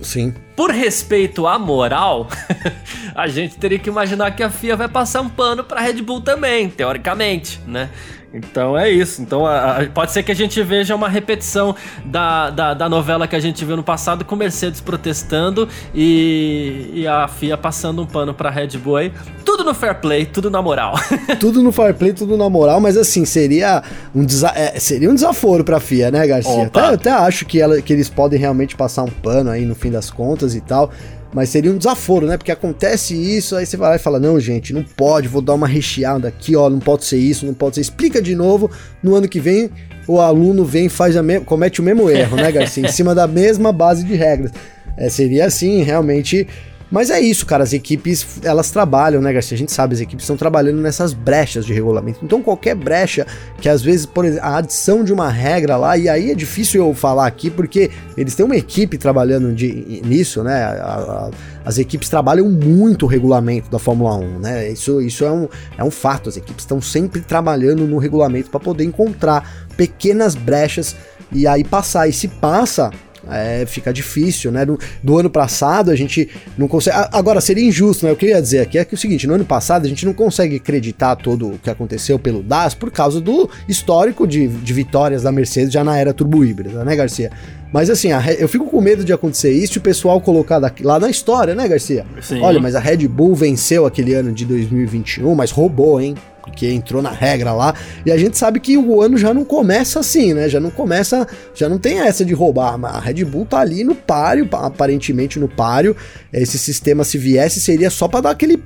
Sim. 0.00 0.34
Por 0.54 0.70
respeito 0.70 1.46
à 1.46 1.58
moral, 1.58 2.28
a 3.14 3.26
gente 3.28 3.56
teria 3.56 3.78
que 3.78 3.88
imaginar 3.88 4.30
que 4.32 4.42
a 4.42 4.50
FIA 4.50 4.76
vai 4.76 4.88
passar 4.88 5.22
um 5.22 5.28
pano 5.28 5.64
para 5.64 5.80
Red 5.80 6.02
Bull 6.02 6.20
também, 6.20 6.68
teoricamente, 6.68 7.60
né? 7.66 7.88
Então 8.36 8.76
é 8.76 8.90
isso. 8.90 9.22
Então 9.22 9.46
a, 9.46 9.78
a, 9.78 9.86
pode 9.86 10.12
ser 10.12 10.22
que 10.22 10.30
a 10.30 10.34
gente 10.34 10.62
veja 10.62 10.94
uma 10.94 11.08
repetição 11.08 11.74
da, 12.04 12.50
da, 12.50 12.74
da, 12.74 12.88
novela 12.88 13.26
que 13.26 13.34
a 13.34 13.40
gente 13.40 13.64
viu 13.64 13.76
no 13.76 13.82
passado 13.82 14.24
com 14.24 14.36
Mercedes 14.36 14.80
protestando 14.80 15.68
e, 15.94 16.90
e 16.92 17.06
a 17.06 17.26
FIA 17.26 17.56
passando 17.56 18.02
um 18.02 18.06
pano 18.06 18.34
pra 18.34 18.50
Red 18.50 18.78
Bull 18.78 18.96
aí. 18.96 19.12
Tudo 19.44 19.64
no 19.64 19.72
fair 19.72 19.94
play, 19.94 20.26
tudo 20.26 20.50
na 20.50 20.60
moral. 20.60 20.94
tudo 21.40 21.62
no 21.62 21.72
fair 21.72 21.94
play, 21.94 22.12
tudo 22.12 22.36
na 22.36 22.50
moral, 22.50 22.80
mas 22.80 22.96
assim, 22.96 23.24
seria 23.24 23.82
um, 24.14 24.24
desa 24.24 24.52
é, 24.54 24.78
seria 24.78 25.10
um 25.10 25.14
desaforo 25.14 25.64
pra 25.64 25.80
FIA, 25.80 26.10
né, 26.10 26.26
Garcia? 26.26 26.66
Até, 26.66 26.80
até, 26.80 27.10
acho 27.10 27.46
que, 27.46 27.60
ela, 27.60 27.80
que 27.80 27.92
eles 27.92 28.08
podem 28.08 28.38
realmente 28.38 28.76
passar 28.76 29.02
um 29.02 29.10
pano 29.10 29.50
aí 29.50 29.64
no 29.64 29.74
fim 29.74 29.90
das 29.90 30.10
contas 30.10 30.54
e 30.54 30.60
tal. 30.60 30.90
Mas 31.36 31.50
seria 31.50 31.70
um 31.70 31.76
desaforo, 31.76 32.26
né? 32.26 32.38
Porque 32.38 32.50
acontece 32.50 33.14
isso, 33.14 33.56
aí 33.56 33.66
você 33.66 33.76
vai 33.76 33.90
lá 33.90 33.96
e 33.96 33.98
fala: 33.98 34.18
não, 34.18 34.40
gente, 34.40 34.72
não 34.72 34.82
pode, 34.82 35.28
vou 35.28 35.42
dar 35.42 35.52
uma 35.52 35.66
recheada 35.66 36.28
aqui, 36.28 36.56
ó, 36.56 36.70
não 36.70 36.78
pode 36.78 37.04
ser 37.04 37.18
isso, 37.18 37.44
não 37.44 37.52
pode 37.52 37.74
ser. 37.74 37.82
Explica 37.82 38.22
de 38.22 38.34
novo, 38.34 38.70
no 39.02 39.14
ano 39.14 39.28
que 39.28 39.38
vem 39.38 39.70
o 40.08 40.18
aluno 40.18 40.64
vem 40.64 40.88
faz 40.88 41.14
a 41.14 41.22
comete 41.44 41.82
o 41.82 41.84
mesmo 41.84 42.08
erro, 42.08 42.36
né, 42.36 42.50
Garcia? 42.50 42.86
em 42.86 42.90
cima 42.90 43.14
da 43.14 43.26
mesma 43.26 43.70
base 43.70 44.02
de 44.02 44.14
regras. 44.14 44.50
É, 44.96 45.10
seria 45.10 45.44
assim, 45.44 45.82
realmente 45.82 46.48
mas 46.90 47.10
é 47.10 47.20
isso, 47.20 47.44
cara, 47.44 47.64
as 47.64 47.72
equipes, 47.72 48.40
elas 48.44 48.70
trabalham, 48.70 49.20
né, 49.20 49.32
Garcia? 49.32 49.56
A 49.56 49.58
gente 49.58 49.72
sabe, 49.72 49.94
as 49.94 50.00
equipes 50.00 50.22
estão 50.22 50.36
trabalhando 50.36 50.80
nessas 50.80 51.12
brechas 51.12 51.66
de 51.66 51.72
regulamento. 51.72 52.20
Então, 52.22 52.40
qualquer 52.40 52.76
brecha 52.76 53.26
que 53.60 53.68
às 53.68 53.82
vezes, 53.82 54.06
por 54.06 54.24
exemplo, 54.24 54.46
a 54.46 54.58
adição 54.58 55.02
de 55.02 55.12
uma 55.12 55.28
regra 55.28 55.76
lá, 55.76 55.98
e 55.98 56.08
aí 56.08 56.30
é 56.30 56.34
difícil 56.34 56.86
eu 56.86 56.94
falar 56.94 57.26
aqui, 57.26 57.50
porque 57.50 57.90
eles 58.16 58.34
têm 58.36 58.46
uma 58.46 58.56
equipe 58.56 58.96
trabalhando 58.96 59.52
de, 59.52 60.00
nisso, 60.04 60.44
né? 60.44 60.62
A, 60.62 60.70
a, 60.70 61.30
as 61.64 61.78
equipes 61.78 62.08
trabalham 62.08 62.48
muito 62.48 63.04
o 63.04 63.08
regulamento 63.08 63.68
da 63.68 63.78
Fórmula 63.78 64.16
1, 64.16 64.38
né? 64.38 64.68
Isso, 64.70 65.00
isso 65.00 65.24
é, 65.24 65.32
um, 65.32 65.48
é 65.76 65.82
um 65.82 65.90
fato, 65.90 66.28
as 66.28 66.36
equipes 66.36 66.62
estão 66.62 66.80
sempre 66.80 67.20
trabalhando 67.20 67.84
no 67.86 67.98
regulamento 67.98 68.48
para 68.48 68.60
poder 68.60 68.84
encontrar 68.84 69.66
pequenas 69.76 70.36
brechas 70.36 70.94
e 71.32 71.46
aí 71.48 71.64
passar. 71.64 72.06
E 72.06 72.12
se 72.12 72.28
passa, 72.28 72.92
é, 73.30 73.64
fica 73.66 73.92
difícil, 73.92 74.52
né? 74.52 74.64
Do, 74.64 74.78
do, 75.02 75.18
ano 75.18 75.30
passado 75.30 75.90
a 75.90 75.96
gente 75.96 76.28
não 76.56 76.68
consegue. 76.68 76.96
Agora, 77.12 77.40
seria 77.40 77.64
injusto, 77.64 78.06
né? 78.06 78.12
O 78.12 78.16
que 78.16 78.26
eu 78.26 78.30
ia 78.30 78.42
dizer 78.42 78.60
aqui 78.60 78.78
é 78.78 78.84
que 78.84 78.94
é 78.94 78.96
o 78.96 78.98
seguinte: 78.98 79.26
no 79.26 79.34
ano 79.34 79.44
passado 79.44 79.86
a 79.86 79.88
gente 79.88 80.04
não 80.04 80.12
consegue 80.12 80.56
acreditar 80.56 81.16
todo 81.16 81.52
o 81.52 81.58
que 81.58 81.70
aconteceu 81.70 82.18
pelo 82.18 82.42
DAS 82.42 82.74
por 82.74 82.90
causa 82.90 83.20
do 83.20 83.48
histórico 83.68 84.26
de, 84.26 84.48
de 84.48 84.72
vitórias 84.72 85.22
da 85.22 85.32
Mercedes 85.32 85.72
já 85.72 85.82
na 85.82 85.96
era 85.96 86.12
turbo 86.12 86.44
híbrida, 86.44 86.84
né, 86.84 86.94
Garcia? 86.94 87.30
Mas 87.72 87.90
assim, 87.90 88.12
a, 88.12 88.22
eu 88.32 88.48
fico 88.48 88.66
com 88.66 88.80
medo 88.80 89.04
de 89.04 89.12
acontecer 89.12 89.52
isso 89.52 89.76
e 89.76 89.78
o 89.78 89.82
pessoal 89.82 90.20
colocar 90.20 90.58
daqui, 90.58 90.82
lá 90.82 90.98
na 90.98 91.10
história, 91.10 91.54
né, 91.54 91.66
Garcia? 91.68 92.06
Sim. 92.22 92.40
Olha, 92.40 92.60
mas 92.60 92.74
a 92.74 92.80
Red 92.80 93.08
Bull 93.08 93.34
venceu 93.34 93.86
aquele 93.86 94.14
ano 94.14 94.32
de 94.32 94.44
2021, 94.44 95.34
mas 95.34 95.50
roubou, 95.50 96.00
hein? 96.00 96.14
Porque 96.46 96.70
entrou 96.70 97.02
na 97.02 97.10
regra 97.10 97.52
lá. 97.52 97.74
E 98.04 98.10
a 98.10 98.16
gente 98.16 98.38
sabe 98.38 98.60
que 98.60 98.78
o 98.78 99.02
ano 99.02 99.18
já 99.18 99.34
não 99.34 99.44
começa 99.44 100.00
assim, 100.00 100.32
né? 100.32 100.48
Já 100.48 100.58
não 100.58 100.70
começa, 100.70 101.26
já 101.54 101.68
não 101.68 101.78
tem 101.78 102.00
essa 102.00 102.24
de 102.24 102.32
roubar. 102.32 102.78
A 102.82 103.00
Red 103.00 103.24
Bull 103.24 103.44
tá 103.44 103.58
ali 103.58 103.84
no 103.84 103.94
páreo, 103.94 104.48
aparentemente 104.52 105.38
no 105.38 105.48
páreo. 105.48 105.94
Esse 106.32 106.58
sistema, 106.58 107.04
se 107.04 107.18
viesse, 107.18 107.60
seria 107.60 107.90
só 107.90 108.08
para 108.08 108.22
dar 108.22 108.30
aquele 108.30 108.62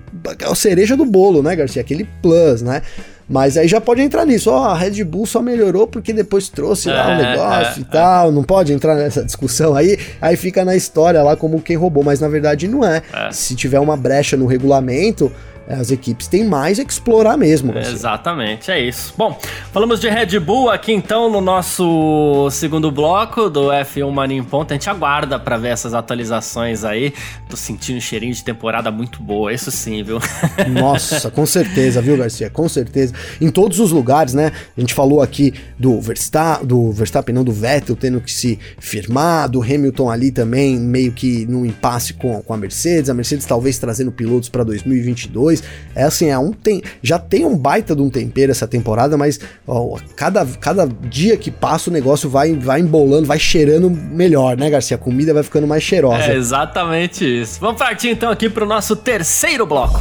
a 0.48 0.54
cereja 0.54 0.96
do 0.96 1.04
bolo, 1.04 1.42
né, 1.42 1.56
Garcia? 1.56 1.80
Aquele 1.80 2.06
plus, 2.22 2.62
né? 2.62 2.82
Mas 3.28 3.56
aí 3.56 3.68
já 3.68 3.80
pode 3.80 4.02
entrar 4.02 4.26
nisso. 4.26 4.50
Ó, 4.50 4.60
oh, 4.60 4.64
a 4.64 4.76
Red 4.76 5.04
Bull 5.04 5.24
só 5.24 5.40
melhorou 5.40 5.86
porque 5.86 6.12
depois 6.12 6.48
trouxe 6.48 6.90
é, 6.90 6.92
lá 6.92 7.08
o 7.08 7.12
um 7.12 7.16
negócio 7.16 7.78
é, 7.78 7.80
e 7.80 7.84
tal. 7.84 8.28
É. 8.28 8.32
Não 8.32 8.42
pode 8.42 8.72
entrar 8.72 8.96
nessa 8.96 9.24
discussão 9.24 9.76
aí. 9.76 9.96
Aí 10.20 10.36
fica 10.36 10.64
na 10.64 10.74
história 10.74 11.22
lá 11.22 11.36
como 11.36 11.62
quem 11.62 11.76
roubou. 11.76 12.02
Mas 12.02 12.18
na 12.18 12.26
verdade 12.26 12.66
não 12.66 12.84
é. 12.84 13.02
é. 13.12 13.30
Se 13.30 13.54
tiver 13.54 13.78
uma 13.78 13.96
brecha 13.96 14.36
no 14.36 14.46
regulamento, 14.46 15.30
as 15.70 15.90
equipes 15.90 16.26
têm 16.26 16.44
mais 16.44 16.78
é 16.78 16.84
que 16.84 16.92
explorar 16.92 17.36
mesmo. 17.36 17.76
Exatamente, 17.76 18.70
é 18.70 18.80
isso. 18.80 19.14
Bom, 19.16 19.38
falamos 19.72 20.00
de 20.00 20.08
Red 20.08 20.38
Bull 20.40 20.68
aqui 20.68 20.92
então 20.92 21.30
no 21.30 21.40
nosso 21.40 22.48
segundo 22.50 22.90
bloco 22.90 23.48
do 23.48 23.68
F1 23.68 24.10
Mania 24.10 24.38
em 24.38 24.44
Ponto. 24.44 24.72
A 24.72 24.74
gente 24.74 24.90
aguarda 24.90 25.38
para 25.38 25.56
ver 25.56 25.68
essas 25.68 25.94
atualizações 25.94 26.84
aí. 26.84 27.12
Tô 27.48 27.56
sentindo 27.56 27.98
um 27.98 28.00
cheirinho 28.00 28.34
de 28.34 28.42
temporada 28.42 28.90
muito 28.90 29.22
boa, 29.22 29.52
isso 29.52 29.70
sim, 29.70 30.02
viu? 30.02 30.18
Nossa, 30.68 31.30
com 31.30 31.46
certeza, 31.46 32.00
viu, 32.00 32.16
Garcia? 32.16 32.50
Com 32.50 32.68
certeza. 32.68 33.14
Em 33.40 33.50
todos 33.50 33.78
os 33.78 33.92
lugares, 33.92 34.34
né? 34.34 34.52
A 34.76 34.80
gente 34.80 34.94
falou 34.94 35.22
aqui 35.22 35.54
do 35.78 36.00
Verstappen, 36.00 36.66
do 36.66 36.92
Verstappen, 36.92 37.34
não 37.34 37.44
do 37.44 37.52
Vettel 37.52 37.96
tendo 37.96 38.20
que 38.20 38.32
se 38.32 38.58
firmar, 38.78 39.48
do 39.48 39.62
Hamilton 39.62 40.10
ali 40.10 40.30
também 40.30 40.78
meio 40.78 41.12
que 41.12 41.46
num 41.46 41.64
impasse 41.64 42.14
com, 42.14 42.42
com 42.42 42.54
a 42.54 42.56
Mercedes, 42.56 43.10
a 43.10 43.14
Mercedes 43.14 43.46
talvez 43.46 43.78
trazendo 43.78 44.10
pilotos 44.10 44.48
para 44.48 44.64
2022. 44.64 45.59
É 45.94 46.04
assim, 46.04 46.28
é 46.28 46.38
um 46.38 46.52
tem, 46.52 46.82
já 47.02 47.18
tem 47.18 47.44
um 47.44 47.56
baita 47.56 47.94
de 47.94 48.02
um 48.02 48.10
tempero 48.10 48.50
essa 48.50 48.66
temporada, 48.66 49.16
mas 49.16 49.40
ó, 49.66 49.98
cada, 50.16 50.44
cada 50.46 50.86
dia 50.86 51.36
que 51.36 51.50
passa 51.50 51.90
o 51.90 51.92
negócio 51.92 52.28
vai, 52.28 52.52
vai 52.54 52.80
embolando, 52.80 53.26
vai 53.26 53.38
cheirando 53.38 53.90
melhor, 53.90 54.56
né, 54.56 54.70
Garcia? 54.70 54.96
A 54.96 54.98
comida 54.98 55.34
vai 55.34 55.42
ficando 55.42 55.66
mais 55.66 55.82
cheirosa. 55.82 56.24
É 56.24 56.36
exatamente 56.36 57.24
isso. 57.24 57.60
Vamos 57.60 57.78
partir 57.78 58.08
então 58.08 58.30
aqui 58.30 58.48
pro 58.48 58.66
nosso 58.66 58.96
terceiro 58.96 59.66
bloco. 59.66 60.00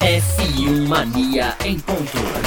F1 0.00 0.88
Mania 0.88 1.54
em 1.64 1.78
ponto. 1.78 2.41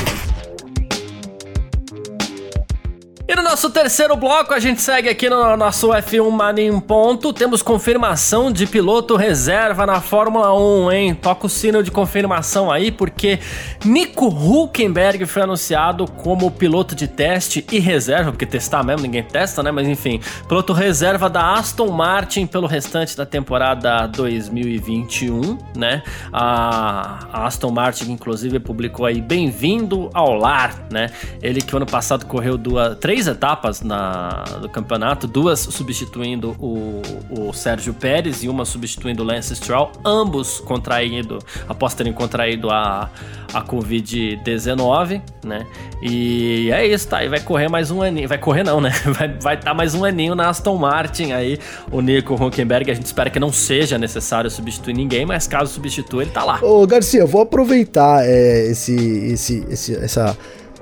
E 3.27 3.35
no 3.35 3.41
nosso 3.41 3.71
terceiro 3.71 4.15
bloco, 4.15 4.53
a 4.53 4.59
gente 4.59 4.79
segue 4.79 5.09
aqui 5.09 5.27
no 5.27 5.57
nosso 5.57 5.88
F1 5.89 6.29
Mania 6.29 6.67
em 6.67 6.79
ponto. 6.79 7.33
Temos 7.33 7.63
confirmação 7.63 8.51
de 8.51 8.67
piloto 8.67 9.15
reserva 9.15 9.83
na 9.83 9.99
Fórmula 9.99 10.53
1, 10.53 10.91
hein? 10.91 11.15
Toca 11.15 11.47
o 11.47 11.49
sino 11.49 11.81
de 11.81 11.89
confirmação 11.89 12.71
aí, 12.71 12.91
porque 12.91 13.39
Nico 13.83 14.27
Huckenberg 14.27 15.25
foi 15.25 15.41
anunciado 15.41 16.05
como 16.07 16.51
piloto 16.51 16.93
de 16.93 17.07
teste 17.07 17.65
e 17.71 17.79
reserva, 17.79 18.31
porque 18.31 18.45
testar 18.45 18.83
mesmo 18.83 19.01
ninguém 19.01 19.23
testa, 19.23 19.63
né? 19.63 19.71
Mas 19.71 19.88
enfim, 19.88 20.21
piloto 20.47 20.71
reserva 20.71 21.27
da 21.27 21.53
Aston 21.53 21.89
Martin 21.89 22.45
pelo 22.45 22.67
restante 22.67 23.17
da 23.17 23.25
temporada 23.25 24.05
2021, 24.05 25.57
né? 25.75 26.03
A 26.31 27.47
Aston 27.47 27.71
Martin, 27.71 28.11
inclusive, 28.11 28.59
publicou 28.59 29.03
aí 29.03 29.19
Bem-vindo 29.19 30.11
ao 30.13 30.35
Lar, 30.35 30.75
né? 30.91 31.09
Ele 31.41 31.59
que 31.59 31.75
ano 31.75 31.88
passado 31.88 32.27
correu 32.27 32.55
duas, 32.55 32.95
três 32.99 33.14
três 33.15 33.28
etapas 33.28 33.82
na, 33.82 34.43
do 34.60 34.67
campeonato, 34.67 35.25
duas 35.25 35.62
substituindo 35.62 36.54
o, 36.60 37.01
o 37.30 37.54
Sérgio 37.54 37.93
Pérez 37.93 38.43
e 38.43 38.49
uma 38.49 38.65
substituindo 38.65 39.23
o 39.23 39.25
Lance 39.25 39.56
Stroll, 39.56 39.89
ambos 40.04 40.60
contraído, 40.60 41.39
após 41.65 41.93
terem 41.93 42.12
contraído 42.12 42.69
a, 42.69 43.10
a 43.54 43.63
Covid-19, 43.63 45.21
né? 45.45 45.65
E 46.01 46.69
é 46.73 46.86
isso, 46.86 47.08
tá? 47.08 47.23
E 47.23 47.30
vai 47.30 47.39
correr 47.39 47.69
mais 47.69 47.89
um 47.89 48.01
aninho. 48.01 48.28
Vai 48.28 48.38
correr 48.38 48.63
não, 48.65 48.82
né? 48.82 48.89
Vai 49.06 49.28
estar 49.28 49.39
vai 49.41 49.58
tá 49.58 49.73
mais 49.73 49.95
um 49.95 50.04
aninho 50.04 50.36
na 50.36 50.49
Aston 50.49 50.75
Martin 50.75 51.32
aí, 51.32 51.58
o 51.89 52.01
Nico 52.01 52.34
Huckenberg. 52.34 52.91
A 52.91 52.93
gente 52.93 53.06
espera 53.06 53.30
que 53.30 53.39
não 53.39 53.54
seja 53.54 53.97
necessário 53.97 54.49
substituir 54.51 54.93
ninguém, 54.93 55.25
mas 55.25 55.47
caso 55.47 55.71
substitua, 55.71 56.23
ele 56.23 56.32
tá 56.32 56.43
lá. 56.43 56.60
Ô, 56.62 56.86
Garcia, 56.86 57.21
eu 57.21 57.28
vou 57.28 57.41
aproveitar 57.41 58.25
é, 58.25 58.67
esse, 58.67 58.93
esse, 58.93 59.65
esse, 59.69 59.95
essa 59.95 60.38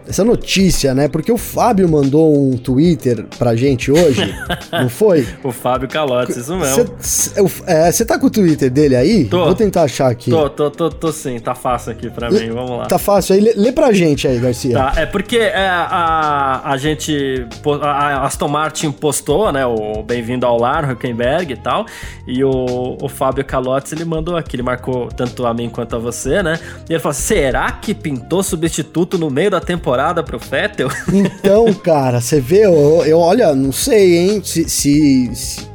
essa 0.07 0.23
notícia, 0.23 0.93
né? 0.93 1.07
Porque 1.07 1.31
o 1.31 1.37
Fábio 1.37 1.87
mandou 1.87 2.35
um 2.35 2.57
Twitter 2.57 3.25
pra 3.37 3.55
gente 3.55 3.91
hoje, 3.91 4.33
não 4.71 4.89
foi? 4.89 5.27
O 5.43 5.51
Fábio 5.51 5.87
Calotes, 5.87 6.35
isso 6.35 6.55
mesmo. 6.57 6.89
Você 6.99 8.03
é, 8.03 8.05
tá 8.05 8.19
com 8.19 8.27
o 8.27 8.29
Twitter 8.29 8.69
dele 8.69 8.95
aí? 8.95 9.25
Tô. 9.25 9.45
Vou 9.45 9.55
tentar 9.55 9.83
achar 9.83 10.09
aqui. 10.09 10.29
Tô, 10.29 10.49
tô, 10.49 10.69
tô, 10.69 10.89
tô 10.89 11.11
sim. 11.11 11.39
Tá 11.39 11.55
fácil 11.55 11.91
aqui 11.91 12.09
pra 12.09 12.29
mim, 12.29 12.49
vamos 12.49 12.77
lá. 12.77 12.85
Tá 12.85 12.97
fácil 12.97 13.35
aí. 13.35 13.41
Lê, 13.41 13.53
lê 13.55 13.71
pra 13.71 13.91
gente 13.93 14.27
aí, 14.27 14.37
Garcia. 14.39 14.73
Tá, 14.73 14.93
é 14.97 15.05
porque 15.05 15.37
é, 15.37 15.67
a, 15.67 16.61
a 16.65 16.77
gente... 16.77 17.47
A 17.81 18.25
Aston 18.25 18.47
Martin 18.47 18.91
postou, 18.91 19.51
né? 19.51 19.65
O 19.65 20.03
Bem-vindo 20.03 20.45
ao 20.45 20.59
Lar, 20.59 20.89
Huckenberg 20.91 21.53
e 21.53 21.57
tal. 21.57 21.85
E 22.27 22.43
o, 22.43 22.97
o 23.01 23.07
Fábio 23.07 23.45
Calotes, 23.45 23.91
ele 23.91 24.05
mandou 24.05 24.35
aqui. 24.35 24.55
Ele 24.55 24.63
marcou 24.63 25.07
tanto 25.07 25.45
a 25.45 25.53
mim 25.53 25.69
quanto 25.69 25.95
a 25.95 25.99
você, 25.99 26.43
né? 26.43 26.59
E 26.89 26.93
ele 26.93 26.99
falou, 26.99 27.13
será 27.13 27.71
que 27.71 27.93
pintou 27.93 28.43
substituto 28.43 29.17
no 29.17 29.29
meio 29.29 29.49
da 29.49 29.61
temporada? 29.61 29.92
Temporada 29.93 30.23
pro 30.23 30.39
Fettel? 30.39 30.89
Então, 31.13 31.71
cara, 31.73 32.19
você 32.19 32.41
vê, 32.41 32.65
eu, 32.65 33.03
eu, 33.05 33.19
olha, 33.19 33.53
não 33.53 33.71
sei, 33.71 34.17
hein, 34.17 34.41
se, 34.43 34.67
se, 34.67 35.29
se 35.35 35.72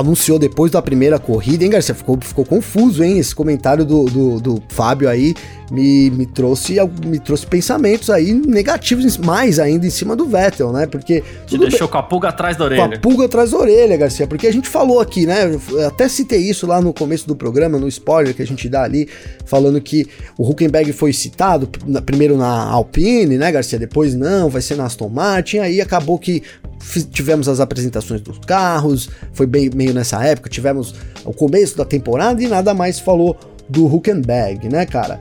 anunciou 0.00 0.38
depois 0.38 0.70
da 0.70 0.82
primeira 0.82 1.18
corrida, 1.18 1.64
hein, 1.64 1.70
Garcia? 1.70 1.94
Ficou, 1.94 2.18
ficou 2.20 2.44
confuso, 2.44 3.02
hein? 3.02 3.18
Esse 3.18 3.34
comentário 3.34 3.84
do, 3.84 4.04
do, 4.04 4.40
do 4.40 4.62
Fábio 4.68 5.08
aí 5.08 5.34
me, 5.70 6.10
me, 6.10 6.26
trouxe, 6.26 6.76
me 7.04 7.18
trouxe 7.18 7.46
pensamentos 7.46 8.10
aí 8.10 8.32
negativos, 8.32 9.16
mais 9.16 9.58
ainda 9.58 9.86
em 9.86 9.90
cima 9.90 10.14
do 10.14 10.26
Vettel, 10.26 10.72
né? 10.72 10.86
Porque. 10.86 11.24
Te 11.46 11.56
deixou 11.56 11.80
bem, 11.80 11.88
com 11.88 11.98
a 11.98 12.02
pulga 12.02 12.28
atrás 12.28 12.56
da 12.56 12.64
orelha. 12.64 12.88
Com 12.88 12.94
a 12.94 12.98
pulga 12.98 13.24
atrás 13.24 13.50
da 13.50 13.58
orelha, 13.58 13.96
Garcia, 13.96 14.26
porque 14.26 14.46
a 14.46 14.52
gente 14.52 14.68
falou 14.68 15.00
aqui, 15.00 15.26
né? 15.26 15.58
Eu 15.70 15.86
até 15.88 16.08
citei 16.08 16.40
isso 16.40 16.66
lá 16.66 16.80
no 16.80 16.92
começo 16.92 17.26
do 17.26 17.34
programa, 17.34 17.78
no 17.78 17.88
spoiler 17.88 18.34
que 18.34 18.42
a 18.42 18.46
gente 18.46 18.68
dá 18.68 18.82
ali, 18.82 19.08
falando 19.44 19.80
que 19.80 20.06
o 20.36 20.48
Huckenberg 20.48 20.92
foi 20.92 21.12
citado 21.12 21.68
primeiro 22.04 22.36
na 22.36 22.64
Alpine, 22.68 23.38
né, 23.38 23.50
Garcia? 23.50 23.78
Depois 23.78 24.14
não, 24.14 24.50
vai 24.50 24.60
ser 24.60 24.76
na 24.76 24.84
Aston 24.84 25.08
Martin, 25.08 25.58
aí 25.58 25.80
acabou 25.80 26.18
que 26.18 26.42
tivemos 27.10 27.48
as 27.48 27.60
apresentações 27.60 28.20
dos 28.20 28.38
carros, 28.38 29.08
foi 29.32 29.46
bem 29.46 29.70
meio 29.74 29.94
nessa 29.94 30.22
época, 30.24 30.48
tivemos 30.48 30.94
o 31.24 31.32
começo 31.32 31.76
da 31.76 31.84
temporada 31.84 32.42
e 32.42 32.46
nada 32.46 32.72
mais 32.74 32.98
falou 32.98 33.36
do 33.68 33.86
Huckenberg, 33.86 34.68
né, 34.68 34.86
cara? 34.86 35.18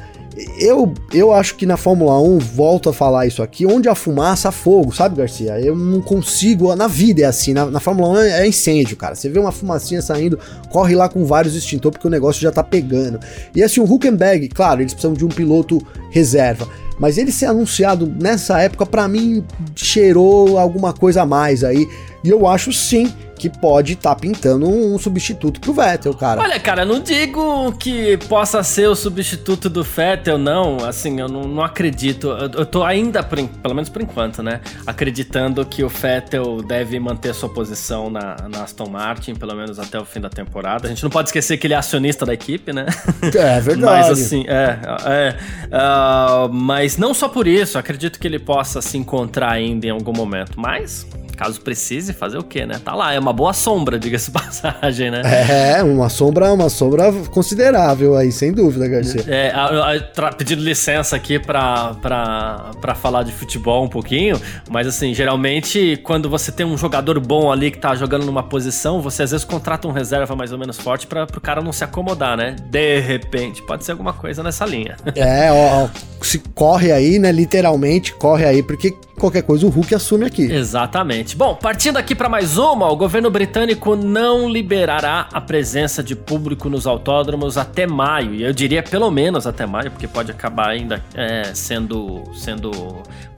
Eu, 0.60 0.94
eu 1.14 1.32
acho 1.32 1.56
que 1.56 1.66
na 1.66 1.78
Fórmula 1.78 2.22
1, 2.22 2.40
volto 2.40 2.90
a 2.90 2.94
falar 2.94 3.26
isso 3.26 3.42
aqui, 3.42 3.66
onde 3.66 3.88
a 3.88 3.96
fumaça, 3.96 4.50
há 4.50 4.52
fogo, 4.52 4.94
sabe, 4.94 5.16
Garcia? 5.16 5.58
Eu 5.62 5.78
não 5.78 6.02
consigo, 6.02 6.76
na 6.76 6.88
vida 6.88 7.22
é 7.22 7.26
assim, 7.26 7.54
na, 7.54 7.66
na 7.68 7.80
Fórmula 7.80 8.10
1 8.10 8.18
é 8.18 8.48
incêndio, 8.48 8.98
cara. 8.98 9.16
Você 9.16 9.30
vê 9.30 9.40
uma 9.40 9.54
fumacinha 9.54 10.02
saindo, 10.02 10.38
corre 10.70 10.94
lá 10.94 11.08
com 11.08 11.24
vários 11.24 11.56
extintores 11.56 11.96
porque 11.96 12.08
o 12.08 12.12
negócio 12.12 12.42
já 12.42 12.52
tá 12.52 12.62
pegando. 12.62 13.18
E 13.56 13.64
assim, 13.64 13.80
o 13.80 13.86
Huckenberg, 13.86 14.50
claro, 14.50 14.82
eles 14.82 14.94
precisam 14.94 15.14
de 15.14 15.24
um 15.24 15.30
piloto 15.30 15.82
reserva. 16.12 16.68
Mas 17.00 17.18
ele 17.18 17.32
ser 17.32 17.48
anunciado 17.48 18.08
nessa 18.08 18.60
época, 18.62 18.86
para 18.86 19.08
mim, 19.08 19.44
cheirou 19.76 20.58
alguma 20.58 20.94
coisa 20.94 21.24
a 21.24 21.26
mais 21.26 21.64
aí. 21.64 21.88
E 22.24 22.30
eu 22.30 22.48
acho 22.48 22.72
sim 22.72 23.14
que 23.38 23.50
pode 23.50 23.94
estar 23.94 24.16
tá 24.16 24.20
pintando 24.20 24.68
um 24.68 24.98
substituto 24.98 25.60
pro 25.60 25.74
Vettel, 25.74 26.14
cara. 26.14 26.42
Olha, 26.42 26.60
cara, 26.60 26.86
não 26.86 27.00
digo 27.00 27.74
que 27.74 28.18
possa 28.30 28.64
ser 28.64 28.88
o 28.88 28.96
substituto 28.96 29.70
do 29.70 29.84
Vettel, 29.84 30.38
não. 30.38 30.78
Assim, 30.86 31.20
eu 31.20 31.28
não, 31.28 31.44
não 31.44 31.64
acredito. 31.64 32.28
Eu, 32.30 32.52
eu 32.60 32.66
tô 32.66 32.84
ainda, 32.84 33.22
por, 33.22 33.38
pelo 33.48 33.76
menos 33.76 33.90
por 33.90 34.02
enquanto, 34.02 34.42
né? 34.42 34.62
Acreditando 34.86 35.66
que 35.66 35.84
o 35.84 35.90
Vettel 35.90 36.62
deve 36.62 37.00
manter 37.00 37.34
sua 37.34 37.50
posição 37.50 38.10
na, 38.10 38.38
na, 38.50 38.64
Aston 38.64 38.90
Martin, 38.90 39.36
pelo 39.36 39.56
menos 39.56 39.80
até 39.80 40.00
o 40.00 40.06
fim 40.06 40.22
da 40.22 40.30
temporada. 40.30 40.88
A 40.88 40.90
gente 40.90 41.04
não 41.04 41.10
pode 41.10 41.30
esquecer 41.30 41.58
que 41.58 41.68
ele 41.68 41.74
é 41.74 41.78
acionista 41.78 42.26
da 42.26 42.34
equipe, 42.34 42.72
né? 42.72 42.86
É, 43.22 43.58
é 43.58 43.60
verdade. 43.62 44.10
mas 44.10 44.10
assim, 44.10 44.46
é. 44.48 44.80
é 45.06 45.36
uh, 45.68 46.52
mas 46.52 46.98
não 46.98 47.14
só 47.14 47.28
por 47.28 47.48
isso, 47.48 47.78
acredito 47.78 48.20
que 48.20 48.28
ele 48.28 48.40
possa 48.40 48.82
se 48.82 48.98
encontrar 48.98 49.52
ainda 49.52 49.88
em 49.88 49.90
algum 49.90 50.14
momento. 50.14 50.60
Mas 50.60 51.06
caso 51.36 51.62
precise, 51.62 52.14
fazer 52.14 52.38
o 52.38 52.44
quê, 52.44 52.66
né? 52.66 52.80
Tá 52.84 52.96
lá, 52.96 53.14
é 53.14 53.20
uma 53.20 53.34
boa 53.34 53.54
sombra, 53.54 53.98
diga-se 54.00 54.32
passagem, 54.32 55.12
né? 55.12 55.22
É, 55.24 55.84
uma 55.84 56.10
sombra, 56.10 56.52
uma 56.52 56.70
sombra 56.70 57.12
considerável 57.32 58.16
aí, 58.16 58.32
sem 58.32 58.52
dúvida, 58.52 58.88
Garcia. 58.88 59.24
É, 59.28 59.52
a, 59.52 59.94
a, 59.94 60.32
pedindo 60.34 60.64
licença 60.64 61.16
aqui 61.16 61.40
pra, 61.40 61.94
pra, 62.02 62.72
pra 62.82 62.96
falar 62.96 63.24
de 63.24 63.32
futebol 63.32 63.84
um 63.84 63.90
pouquinho, 63.90 64.40
mas 64.70 64.88
assim, 64.88 65.14
geralmente 65.14 66.00
quando 66.04 66.30
você 66.30 66.52
tem 66.52 66.66
um 66.66 66.78
jogador 66.78 67.20
bom 67.20 67.52
ali 67.52 67.72
que 67.72 67.78
tá 67.78 67.96
jogando 67.96 68.26
numa 68.26 68.44
posição, 68.44 69.02
você 69.02 69.24
às 69.24 69.32
vezes 69.32 69.46
contrata 69.46 69.88
um 69.88 69.92
reserva 69.92 70.36
mais 70.36 70.52
ou 70.52 70.58
menos 70.58 70.78
forte 70.78 71.08
para 71.08 71.26
pro 71.26 71.42
cara 71.42 71.62
não 71.62 71.74
se 71.74 71.84
acomodar, 71.84 72.38
né? 72.38 72.56
De 72.70 73.00
repente, 73.00 73.62
pode 73.62 73.84
ser 73.84 73.92
alguma 73.92 74.14
coisa 74.14 74.42
nessa 74.42 74.66
linha. 74.66 74.96
É, 75.16 75.52
ó, 75.52 75.88
se 76.22 76.40
corre 76.54 76.92
aí, 76.92 77.20
né? 77.20 77.32
Literalmente 77.32 78.14
corre 78.14 78.46
aí, 78.46 78.64
porque 78.64 78.94
qualquer 79.18 79.44
coisa 79.44 79.66
o 79.66 79.70
Hulk 79.70 79.96
assume 79.96 80.26
aqui. 80.26 80.44
Exatamente. 80.44 81.36
Bom, 81.36 81.56
partindo 81.56 81.98
aqui 81.98 82.14
para 82.14 82.30
mais 82.30 82.58
uma, 82.58 82.90
o 82.90 82.96
governo 82.96 83.30
britânico 83.30 83.96
não 83.96 84.50
liberará 84.50 85.28
a 85.32 85.42
presença 85.42 86.04
de 86.04 86.16
público 86.16 86.70
nos 86.70 86.86
autódromos 86.86 87.58
até 87.58 87.88
maio. 87.88 88.34
E 88.36 88.44
eu 88.44 88.54
diria 88.54 88.84
pelo 88.84 89.10
menos 89.10 89.48
até 89.48 89.66
maio, 89.66 89.92
porque 89.92 90.08
pode 90.08 90.32
acabar 90.32 90.70
ainda 90.70 91.04
é, 91.14 91.54
sendo, 91.54 92.24
sendo 92.34 92.72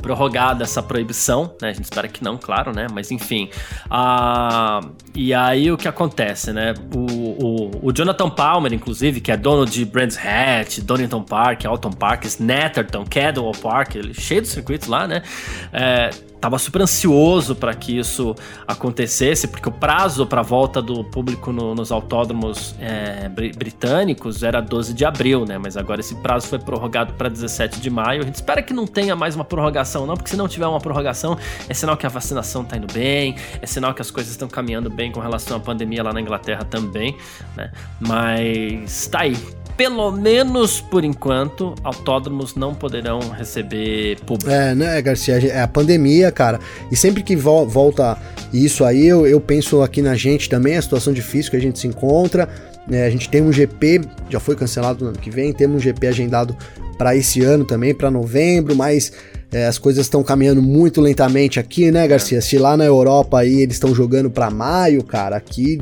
prorrogada 0.01 0.63
essa 0.63 0.81
proibição, 0.81 1.53
né? 1.61 1.69
A 1.69 1.73
gente 1.73 1.83
espera 1.83 2.07
que 2.07 2.23
não, 2.23 2.37
claro, 2.37 2.71
né? 2.73 2.87
Mas 2.91 3.11
enfim. 3.11 3.49
Ah, 3.89 4.79
e 5.13 5.33
aí 5.33 5.71
o 5.71 5.77
que 5.77 5.87
acontece, 5.87 6.53
né? 6.53 6.73
O, 6.95 6.99
o, 7.45 7.71
o, 7.87 7.93
Jonathan 7.93 8.29
Palmer, 8.29 8.71
inclusive, 8.73 9.19
que 9.19 9.31
é 9.31 9.37
dono 9.37 9.65
de 9.65 9.83
Brands 9.83 10.17
Hatch, 10.17 10.79
Donington 10.79 11.23
Park, 11.23 11.65
Alton 11.65 11.91
Park, 11.91 12.25
Snetterton, 12.25 13.05
Cadwell 13.09 13.51
Park, 13.61 13.95
cheio 14.13 14.41
de 14.41 14.47
circuitos 14.47 14.87
lá, 14.87 15.07
né? 15.07 15.23
É, 15.71 16.10
tava 16.39 16.58
super 16.60 16.82
ansioso 16.82 17.56
para 17.56 17.73
que 17.73 17.97
isso 17.97 18.36
acontecesse, 18.67 19.47
porque 19.47 19.67
o 19.67 19.71
prazo 19.71 20.25
para 20.25 20.41
a 20.41 20.43
volta 20.43 20.82
do 20.82 21.03
público 21.03 21.51
no, 21.51 21.73
nos 21.73 21.91
autódromos 21.91 22.75
é, 22.80 23.30
britânicos 23.30 24.43
era 24.43 24.62
12 24.62 24.93
de 24.93 25.06
abril, 25.06 25.45
né? 25.45 25.58
Mas 25.58 25.75
agora 25.75 25.99
esse 25.99 26.15
prazo 26.15 26.47
foi 26.47 26.60
prorrogado 26.60 27.13
para 27.13 27.30
17 27.30 27.80
de 27.80 27.89
maio. 27.89 28.21
A 28.21 28.25
gente 28.25 28.36
espera 28.36 28.62
que 28.62 28.73
não 28.73 28.86
tenha 28.86 29.15
mais 29.15 29.36
uma 29.36 29.45
prorrogação, 29.45 30.06
não, 30.06 30.15
porque 30.15 30.30
se 30.30 30.38
não 30.38 30.47
tiver 30.47 30.67
uma 30.67 30.80
prorrogação, 30.80 31.38
é 31.67 31.73
sinal 31.73 31.97
que 31.97 32.06
a 32.06 32.10
vacinação 32.10 32.63
tá 32.63 32.77
indo 32.77 32.91
bem, 32.91 33.36
é 33.62 33.65
sinal 33.65 33.93
que 33.93 34.01
as 34.01 34.12
coisas 34.12 34.32
estão 34.32 34.47
caminhando 34.47 34.89
bem 34.89 35.12
com 35.12 35.19
relação 35.19 35.58
à 35.58 35.60
pandemia 35.60 36.03
lá 36.03 36.13
na 36.13 36.21
Inglaterra 36.21 36.63
também, 36.63 37.15
né? 37.56 37.71
Mas 37.99 39.08
tá 39.08 39.21
aí 39.21 39.36
pelo 39.77 40.11
menos 40.11 40.81
por 40.81 41.05
enquanto, 41.05 41.75
autódromos 41.83 42.55
não 42.55 42.73
poderão 42.73 43.19
receber 43.29 44.19
público. 44.25 44.49
É, 44.49 44.73
né, 44.73 44.99
Garcia? 45.01 45.37
É 45.37 45.61
a 45.61 45.67
pandemia, 45.67 46.31
cara. 46.31 46.59
E 46.91 46.95
sempre 46.95 47.21
que 47.21 47.35
vo 47.35 47.65
volta 47.65 48.17
isso 48.51 48.83
aí, 48.83 49.05
eu, 49.05 49.27
eu 49.27 49.39
penso 49.39 49.83
aqui 49.83 50.01
na 50.01 50.15
gente 50.15 50.49
também, 50.49 50.75
a 50.75 50.81
situação 50.81 51.13
difícil 51.13 51.51
que 51.51 51.57
a 51.57 51.61
gente 51.61 51.77
se 51.77 51.87
encontra. 51.87 52.49
É, 52.89 53.05
a 53.05 53.09
gente 53.09 53.29
tem 53.29 53.41
um 53.41 53.51
GP, 53.51 54.01
já 54.29 54.39
foi 54.39 54.55
cancelado 54.55 55.03
no 55.03 55.11
ano 55.11 55.19
que 55.19 55.29
vem, 55.29 55.53
temos 55.53 55.77
um 55.77 55.79
GP 55.79 56.07
agendado 56.07 56.57
para 56.97 57.15
esse 57.15 57.43
ano 57.43 57.63
também, 57.63 57.93
para 57.93 58.09
novembro, 58.09 58.75
mas 58.75 59.11
é, 59.51 59.65
as 59.65 59.77
coisas 59.77 60.05
estão 60.05 60.23
caminhando 60.23 60.62
muito 60.62 60.99
lentamente 60.99 61.60
aqui, 61.60 61.89
né, 61.89 62.07
Garcia? 62.07 62.41
Se 62.41 62.57
lá 62.57 62.75
na 62.75 62.86
Europa 62.86 63.39
aí 63.39 63.62
eles 63.62 63.75
estão 63.75 63.95
jogando 63.95 64.29
para 64.29 64.49
maio, 64.49 65.03
cara, 65.03 65.38
aqui, 65.38 65.79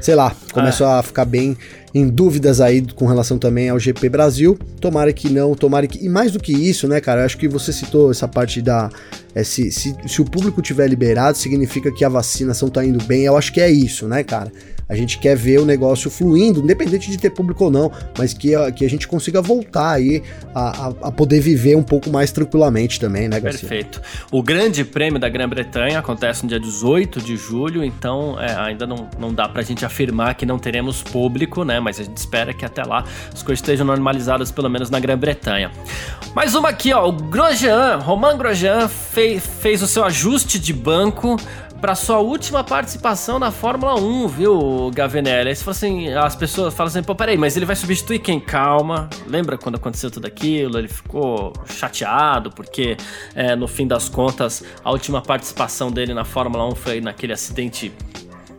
sei 0.00 0.14
lá, 0.14 0.34
começou 0.52 0.86
é. 0.86 0.98
a 0.98 1.02
ficar 1.02 1.24
bem 1.24 1.56
em 1.94 2.08
dúvidas 2.08 2.60
aí 2.60 2.80
com 2.94 3.06
relação 3.06 3.38
também 3.38 3.68
ao 3.68 3.78
GP 3.78 4.08
Brasil. 4.08 4.58
Tomara 4.80 5.12
que 5.12 5.28
não, 5.28 5.54
tomara 5.54 5.86
que. 5.86 6.02
E 6.04 6.08
mais 6.08 6.32
do 6.32 6.40
que 6.40 6.52
isso, 6.52 6.88
né, 6.88 7.00
cara? 7.00 7.20
Eu 7.20 7.26
acho 7.26 7.36
que 7.36 7.46
você 7.46 7.72
citou 7.72 8.10
essa 8.10 8.26
parte 8.26 8.62
da. 8.62 8.90
É, 9.34 9.44
se, 9.44 9.70
se, 9.70 9.94
se 10.06 10.22
o 10.22 10.24
público 10.24 10.62
tiver 10.62 10.88
liberado, 10.88 11.36
significa 11.36 11.92
que 11.92 12.04
a 12.04 12.08
vacinação 12.08 12.68
tá 12.68 12.84
indo 12.84 13.02
bem. 13.04 13.24
Eu 13.24 13.36
acho 13.36 13.52
que 13.52 13.60
é 13.60 13.70
isso, 13.70 14.08
né, 14.08 14.22
cara? 14.24 14.50
A 14.88 14.94
gente 14.94 15.18
quer 15.18 15.36
ver 15.36 15.58
o 15.58 15.64
negócio 15.64 16.10
fluindo, 16.10 16.60
independente 16.60 17.10
de 17.10 17.18
ter 17.18 17.30
público 17.30 17.64
ou 17.64 17.70
não, 17.70 17.90
mas 18.16 18.34
que 18.34 18.54
a, 18.54 18.70
que 18.70 18.84
a 18.84 18.90
gente 18.90 19.08
consiga 19.08 19.40
voltar 19.40 19.92
aí 19.92 20.22
a, 20.54 20.86
a, 20.86 20.88
a 21.08 21.12
poder 21.12 21.40
viver 21.40 21.76
um 21.76 21.82
pouco 21.82 22.10
mais 22.10 22.30
tranquilamente 22.32 23.00
também, 23.00 23.28
né, 23.28 23.40
Garcia? 23.40 23.68
Perfeito. 23.68 24.02
O 24.30 24.42
Grande 24.42 24.84
Prêmio 24.84 25.18
da 25.18 25.28
Grã-Bretanha 25.28 25.98
acontece 25.98 26.42
no 26.42 26.48
dia 26.48 26.60
18 26.60 27.20
de 27.20 27.36
julho, 27.36 27.84
então 27.84 28.40
é, 28.40 28.54
ainda 28.54 28.86
não, 28.86 29.08
não 29.18 29.32
dá 29.32 29.48
pra 29.48 29.62
gente 29.62 29.84
afirmar 29.84 30.34
que 30.34 30.44
não 30.44 30.58
teremos 30.58 31.02
público, 31.02 31.64
né? 31.64 31.80
Mas 31.80 32.00
a 32.00 32.04
gente 32.04 32.16
espera 32.16 32.52
que 32.52 32.64
até 32.64 32.82
lá 32.84 33.04
as 33.32 33.42
coisas 33.42 33.60
estejam 33.60 33.86
normalizadas, 33.86 34.50
pelo 34.50 34.68
menos 34.68 34.90
na 34.90 35.00
Grã-Bretanha. 35.00 35.70
Mais 36.34 36.54
uma 36.54 36.70
aqui, 36.70 36.92
ó. 36.92 37.08
O 37.08 37.12
Grosjean, 37.12 37.96
Romain 37.98 38.36
Grosjean 38.36 38.88
fez, 38.88 39.46
fez 39.60 39.82
o 39.82 39.86
seu 39.86 40.04
ajuste 40.04 40.58
de 40.58 40.72
banco 40.72 41.36
para 41.82 41.96
sua 41.96 42.20
última 42.20 42.62
participação 42.62 43.40
na 43.40 43.50
Fórmula 43.50 43.96
1, 43.96 44.28
viu, 44.28 44.88
Gavinelli? 44.94 45.48
Aí 45.48 45.56
você 45.56 45.64
fala 45.64 45.76
assim, 45.76 46.08
as 46.10 46.36
pessoas 46.36 46.72
falam 46.72 46.88
assim, 46.88 47.02
pô, 47.02 47.12
peraí, 47.12 47.36
mas 47.36 47.56
ele 47.56 47.66
vai 47.66 47.74
substituir 47.74 48.20
quem? 48.20 48.38
Calma. 48.38 49.10
Lembra 49.26 49.58
quando 49.58 49.74
aconteceu 49.74 50.08
tudo 50.08 50.24
aquilo? 50.24 50.78
Ele 50.78 50.86
ficou 50.86 51.52
chateado 51.66 52.52
porque, 52.52 52.96
é, 53.34 53.56
no 53.56 53.66
fim 53.66 53.84
das 53.84 54.08
contas, 54.08 54.62
a 54.84 54.92
última 54.92 55.20
participação 55.20 55.90
dele 55.90 56.14
na 56.14 56.24
Fórmula 56.24 56.64
1 56.68 56.76
foi 56.76 57.00
naquele 57.00 57.32
acidente 57.32 57.92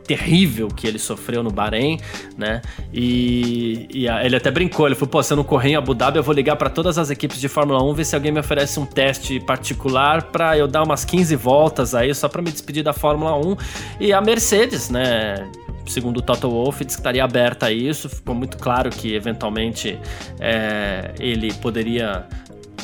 terrível 0.04 0.68
que 0.68 0.88
ele 0.88 1.00
sofreu 1.00 1.42
no 1.44 1.50
Bahrein, 1.50 2.00
né? 2.38 2.62
E, 2.94 3.88
e 3.90 4.08
a, 4.08 4.26
ele 4.26 4.36
até 4.36 4.52
brincou, 4.52 4.86
ele 4.86 4.96
falou, 4.96 5.10
pô, 5.10 5.24
se 5.24 5.34
eu 5.34 5.38
não 5.38 5.44
correr 5.44 5.70
em 5.70 5.76
Abu 5.76 5.94
Dhabi, 5.94 6.18
eu 6.18 6.24
vou 6.24 6.34
ligar 6.34 6.56
para 6.56 6.70
todas 6.70 6.98
as 6.98 7.10
equipes 7.10 7.40
de 7.40 7.48
Fórmula 7.48 7.84
1 7.84 7.94
ver 7.94 8.06
se 8.06 8.16
alguém 8.16 8.32
me 8.32 8.40
oferece 8.40 8.80
um 8.80 8.86
teste 8.86 9.40
particular 9.40 10.24
para 10.24 10.58
eu 10.58 10.68
dar 10.68 10.84
umas 10.84 11.06
15 11.06 11.36
voltas 11.36 11.96
aí 11.96 12.14
só 12.14 12.28
para 12.28 12.42
me 12.42 12.52
despedir 12.52 12.84
da 12.84 12.94
Fórmula 12.94 13.36
1. 13.38 13.56
E 14.00 14.14
a 14.14 14.22
Mercedes, 14.22 14.90
né? 14.90 15.50
segundo 15.86 16.18
o 16.18 16.22
Toto 16.22 16.50
Wolff, 16.50 16.84
diz 16.86 16.96
que 16.96 17.02
estaria 17.02 17.24
aberta 17.24 17.68
a 17.68 17.72
isso. 17.72 18.10
Ficou 18.10 18.34
muito 18.36 18.58
claro 18.58 18.90
que 18.90 19.14
eventualmente 19.14 20.00
é, 20.40 21.14
ele 21.20 21.54
poderia 21.56 22.26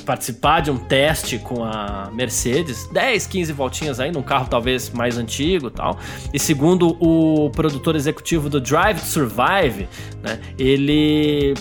participar 0.09 0.61
de 0.61 0.71
um 0.71 0.77
teste 0.77 1.37
com 1.37 1.63
a 1.63 2.09
Mercedes, 2.11 2.89
10, 2.91 3.27
15 3.27 3.53
voltinhas 3.53 3.99
aí 3.99 4.11
num 4.11 4.23
carro 4.23 4.47
talvez 4.49 4.89
mais 4.89 5.19
antigo, 5.19 5.69
tal. 5.69 5.99
E 6.33 6.39
segundo 6.39 6.97
o 6.99 7.51
produtor 7.51 7.95
executivo 7.95 8.49
do 8.49 8.59
Drive 8.59 8.99
to 8.99 9.05
Survive, 9.05 9.87
né, 10.23 10.39
ele 10.57 11.53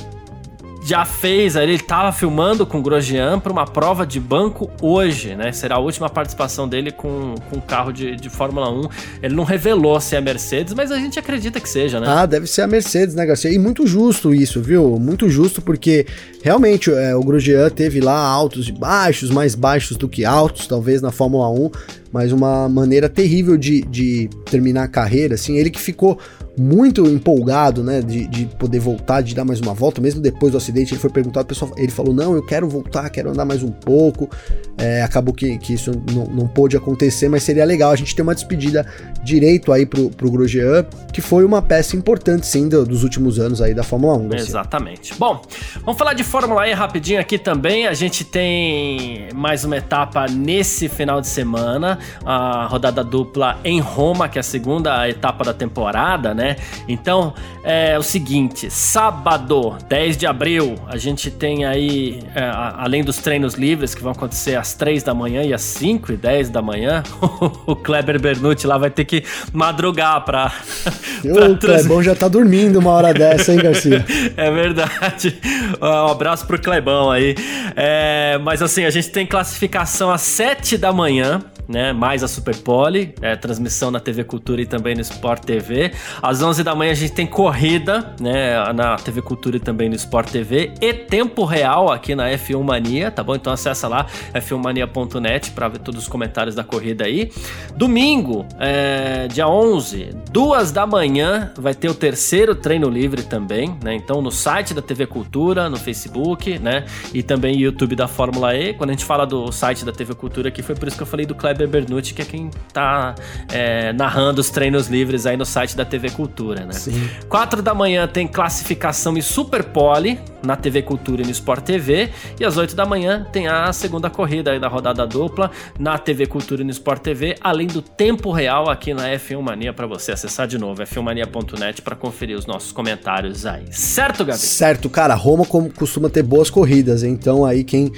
já 0.89 1.05
fez, 1.05 1.55
ele 1.55 1.75
estava 1.75 2.11
filmando 2.13 2.65
com 2.65 2.79
o 2.79 2.83
Grosjean 2.83 3.39
para 3.39 3.53
uma 3.53 3.67
prova 3.67 4.07
de 4.07 4.19
banco 4.19 4.71
hoje, 4.81 5.37
né? 5.37 5.53
Será 5.53 5.77
a 5.77 5.79
última 5.79 6.09
participação 6.09 6.67
dele 6.67 6.91
com, 6.91 7.35
com 7.51 7.59
um 7.59 7.61
carro 7.61 7.93
de, 7.93 8.17
de 8.17 8.31
Fórmula 8.31 8.71
1. 8.71 8.89
Ele 9.23 9.35
não 9.35 9.45
revelou 9.45 10.01
se 10.01 10.15
é 10.15 10.19
a 10.19 10.23
Mercedes, 10.23 10.73
mas 10.73 10.91
a 10.91 10.97
gente 10.97 11.19
acredita 11.19 11.61
que 11.61 11.69
seja, 11.69 12.01
né? 12.01 12.07
Ah, 12.09 12.25
deve 12.25 12.47
ser 12.47 12.63
a 12.63 12.67
Mercedes, 12.67 13.15
né, 13.15 13.27
Garcia? 13.27 13.53
E 13.53 13.59
muito 13.59 13.87
justo 13.87 14.35
isso, 14.35 14.63
viu? 14.63 14.99
Muito 14.99 15.29
justo, 15.29 15.61
porque 15.61 16.07
realmente 16.43 16.91
é, 16.91 17.15
o 17.15 17.21
Grosjean 17.21 17.69
teve 17.69 18.01
lá 18.01 18.19
altos 18.19 18.67
e 18.69 18.73
baixos, 18.73 19.29
mais 19.29 19.55
baixos 19.55 19.99
do 19.99 20.09
que 20.09 20.25
altos, 20.25 20.67
talvez 20.67 21.03
na 21.03 21.13
Fórmula 21.13 21.51
1, 21.51 21.71
mas 22.13 22.33
uma 22.33 22.69
maneira 22.69 23.09
terrível 23.09 23.57
de, 23.57 23.83
de 23.83 24.29
terminar 24.45 24.85
a 24.85 24.89
carreira, 24.89 25.35
assim. 25.35 25.57
Ele 25.57 25.71
que 25.71 25.81
ficou 25.81 26.19
muito 26.59 27.07
empolgado, 27.07 27.85
né, 27.85 28.03
de, 28.03 28.27
de 28.27 28.47
poder 28.47 28.81
voltar, 28.81 29.21
de 29.21 29.35
dar 29.35 29.45
mais 29.45 29.61
uma 29.61 29.73
volta, 29.73 30.01
mesmo 30.01 30.21
depois 30.21 30.53
do 30.53 30.59
acidente, 30.59 30.93
ele 30.93 31.01
foi 31.01 31.09
perguntado, 31.09 31.45
o 31.45 31.47
pessoal, 31.47 31.71
ele 31.77 31.93
falou, 31.93 32.13
não, 32.13 32.35
eu 32.35 32.45
quero 32.45 32.69
voltar, 32.69 33.09
quero 33.11 33.31
andar 33.31 33.45
mais 33.45 33.63
um 33.63 33.71
pouco, 33.71 34.29
é, 34.77 35.03
acabou 35.03 35.33
que, 35.33 35.57
que 35.59 35.75
isso 35.75 35.93
não, 36.13 36.25
não 36.25 36.49
pôde 36.49 36.77
acontecer, 36.77 37.29
mas 37.29 37.45
seria 37.45 37.65
legal 37.65 37.93
a 37.93 37.97
gente 37.97 38.15
ter 38.15 38.23
uma 38.23 38.35
despedida 38.35 38.85
direito 39.23 39.73
aí 39.73 39.87
pro, 39.87 40.11
pro 40.11 40.31
Grosjean, 40.31 40.85
que 41.13 41.21
foi 41.21 41.45
uma 41.45 41.63
peça 41.63 41.97
importante, 41.97 42.47
sim, 42.47 42.69
do, 42.69 42.85
dos 42.85 43.05
últimos 43.05 43.39
anos 43.39 43.63
aí 43.63 43.73
da 43.73 43.85
Fórmula 43.85 44.17
1. 44.17 44.35
Exatamente. 44.35 45.15
Bom, 45.15 45.41
vamos 45.83 45.97
falar 45.97 46.15
de 46.15 46.25
Fórmula 46.25 46.67
E 46.67 46.73
rapidinho 46.73 47.21
aqui 47.21 47.39
também, 47.39 47.87
a 47.87 47.95
gente 47.95 48.25
tem 48.25 49.29
mais 49.33 49.65
uma 49.65 49.77
etapa 49.77 50.27
nesse 50.27 50.89
final 50.89 51.21
de 51.21 51.29
semana, 51.29 51.98
a 52.25 52.67
rodada 52.67 53.03
dupla 53.05 53.59
em 53.65 53.81
Roma, 53.81 54.29
que 54.29 54.39
é 54.39 54.41
a 54.41 54.43
segunda 54.43 55.09
etapa 55.09 55.45
da 55.45 55.53
temporada, 55.53 56.35
né? 56.35 56.57
Então, 56.87 57.35
é 57.63 57.99
o 57.99 58.03
seguinte, 58.03 58.71
sábado, 58.71 59.77
10 59.89 60.17
de 60.17 60.27
abril, 60.27 60.77
a 60.87 60.97
gente 60.97 61.31
tem 61.31 61.65
aí, 61.65 62.23
é, 62.35 62.51
além 62.77 63.05
dos 63.05 63.19
treinos 63.19 63.55
livres 63.55 63.95
que 63.95 64.03
vão 64.03 64.13
acontecer 64.13 64.57
às 64.57 64.75
3 64.75 65.03
da 65.03 65.13
manhã 65.13 65.43
e 65.43 65.53
às 65.53 65.63
5 65.63 66.13
e 66.13 66.17
10 66.17 66.51
da 66.51 66.63
manhã, 66.63 67.03
o 67.67 67.77
Kleber 67.77 68.21
Bernucci 68.21 68.67
lá 68.67 68.79
vai 68.79 68.91
ter 68.91 69.05
que 69.05 69.25
madrugar 69.53 70.25
pra... 70.25 70.53
pra 71.23 71.49
o 71.51 71.59
Clebão 71.59 72.03
já 72.03 72.15
tá 72.15 72.29
dormindo 72.29 72.79
uma 72.79 72.91
hora 72.91 73.13
dessa, 73.13 73.53
hein, 73.53 73.59
Garcia? 73.59 74.05
é 74.37 74.51
verdade. 74.51 75.39
Um 75.81 76.11
abraço 76.11 76.47
pro 76.47 76.61
Clebão 76.61 77.11
aí. 77.11 77.35
É, 77.77 78.39
mas 78.43 78.63
assim, 78.63 78.85
a 78.85 78.91
gente 78.91 79.11
tem 79.11 79.27
classificação 79.27 80.11
às 80.11 80.23
7 80.23 80.77
da 80.77 80.93
manhã, 80.93 81.41
né? 81.69 81.93
Mais 81.93 82.25
a 82.25 82.29
Super 82.29 82.57
Pole, 82.57 83.15
é, 83.21 83.37
transmissão 83.37 83.91
na 83.91 84.01
TV 84.01 84.25
Cultura 84.25 84.63
e 84.63 84.67
também 84.67 84.95
no 84.95 85.03
Sport 85.03 85.45
TV. 85.45 85.93
Às 86.23 86.43
11 86.43 86.65
da 86.65 86.75
manhã 86.75 86.93
a 86.93 86.95
gente 86.95 87.13
tem 87.13 87.27
corrida, 87.27 88.15
né? 88.21 88.73
Na 88.73 88.97
TV 88.97 89.21
Cultura 89.21 89.57
e 89.57 89.61
também 89.61 89.89
no 89.89 89.95
Sport 89.95 90.31
TV. 90.31 90.73
E 90.81 90.93
tempo 90.95 91.45
real 91.45 91.93
aqui 91.93 92.15
na 92.15 92.31
F1 92.31 92.63
Mania, 92.63 93.11
tá 93.11 93.23
bom? 93.23 93.35
Então 93.35 93.53
acessa 93.53 93.87
lá 93.87 94.07
f1mania.net 94.35 95.51
para 95.51 95.69
ver 95.69 95.79
todos 95.81 96.03
os 96.03 96.09
comentários 96.09 96.55
da 96.55 96.65
corrida 96.65 97.05
aí. 97.05 97.31
Domingo, 97.77 98.47
é, 98.59 99.29
dia 99.29 99.49
11, 99.49 100.11
duas 100.31 100.73
da 100.73 100.87
manhã, 100.87 101.53
vai 101.57 101.75
ter 101.75 101.89
o 101.89 101.95
terceiro 101.95 102.55
treino 102.55 102.89
livre 102.89 103.23
também, 103.23 103.77
né? 103.83 103.95
Então 103.95 104.23
no 104.23 104.31
site 104.31 104.73
da 104.73 104.81
TV 104.83 105.07
Cultura, 105.07 105.69
no 105.69 105.77
Facebook, 105.77 106.59
né? 106.59 106.85
E 107.13 107.23
também 107.23 107.59
YouTube 107.59 107.95
da 107.95 108.09
Fórmula 108.09 108.55
E. 108.57 108.75
Quando 108.75 108.91
a 108.91 108.93
gente 108.93 109.05
fala 109.05 109.27
do 109.27 109.51
site 109.53 109.85
da 109.85 109.93
TV 109.93 110.15
Cultura 110.15 110.49
aqui, 110.49 110.63
foi 110.63 110.75
por 110.75 110.89
isso 110.89 110.97
que 110.97 111.03
eu 111.03 111.07
falei 111.07 111.27
do 111.27 111.35
Kleber 111.35 111.58
Kleber 111.59 111.69
Bernucci, 111.69 112.15
que 112.15 112.23
é 112.23 112.25
quem 112.25 112.51
tá 112.73 113.15
é, 113.53 113.93
narrando 113.93 114.41
os 114.41 114.51
treinos 114.51 114.87
livres 114.87 115.27
aí 115.27 115.37
no 115.37 115.45
site 115.45 115.77
da 115.77 115.85
TV 115.85 116.11
Cultura, 116.11 116.65
né? 116.65 116.73
Sim. 116.73 117.09
Quatro 117.29 117.61
da 117.61 117.75
manhã 117.75 118.07
tem 118.07 118.29
classificação 118.29 119.17
e 119.19 119.23
Super 119.23 119.65
Pole 119.65 120.21
na 120.43 120.55
TV 120.55 120.83
Cultura 120.83 121.23
e 121.23 121.25
no 121.25 121.33
Sport 121.33 121.65
TV. 121.65 122.11
E 122.39 122.45
às 122.45 122.57
8 122.57 122.77
da 122.77 122.87
manhã 122.87 123.27
tem 123.33 123.49
a 123.49 123.73
segunda 123.73 124.09
corrida 124.09 124.53
aí 124.53 124.61
da 124.61 124.69
rodada 124.69 125.05
dupla 125.07 125.51
na 125.79 125.99
TV 125.99 126.27
Cultura 126.27 126.63
e 126.63 126.65
no 126.65 126.71
Sport 126.71 127.03
TV, 127.03 127.37
além 127.41 127.67
do 127.67 127.83
tempo 127.83 128.31
real 128.31 128.71
aqui 128.71 128.95
na 128.95 129.09
F1 129.11 129.41
Mania 129.41 129.73
para 129.73 129.87
você 129.87 130.13
acessar 130.13 130.47
de 130.47 130.59
novo, 130.59 130.81
f1mania.net 130.83 131.83
para 131.83 131.97
conferir 131.97 132.37
os 132.37 132.47
nossos 132.47 132.71
comentários 132.71 133.45
aí. 133.45 133.65
Certo, 133.73 134.25
Gabi? 134.25 134.39
Certo, 134.39 134.89
cara. 134.89 135.15
Roma 135.15 135.45
costuma 135.77 136.09
ter 136.09 136.23
boas 136.23 136.51
corridas, 136.51 137.03
então 137.03 137.45
aí 137.45 137.65
quem 137.65 137.93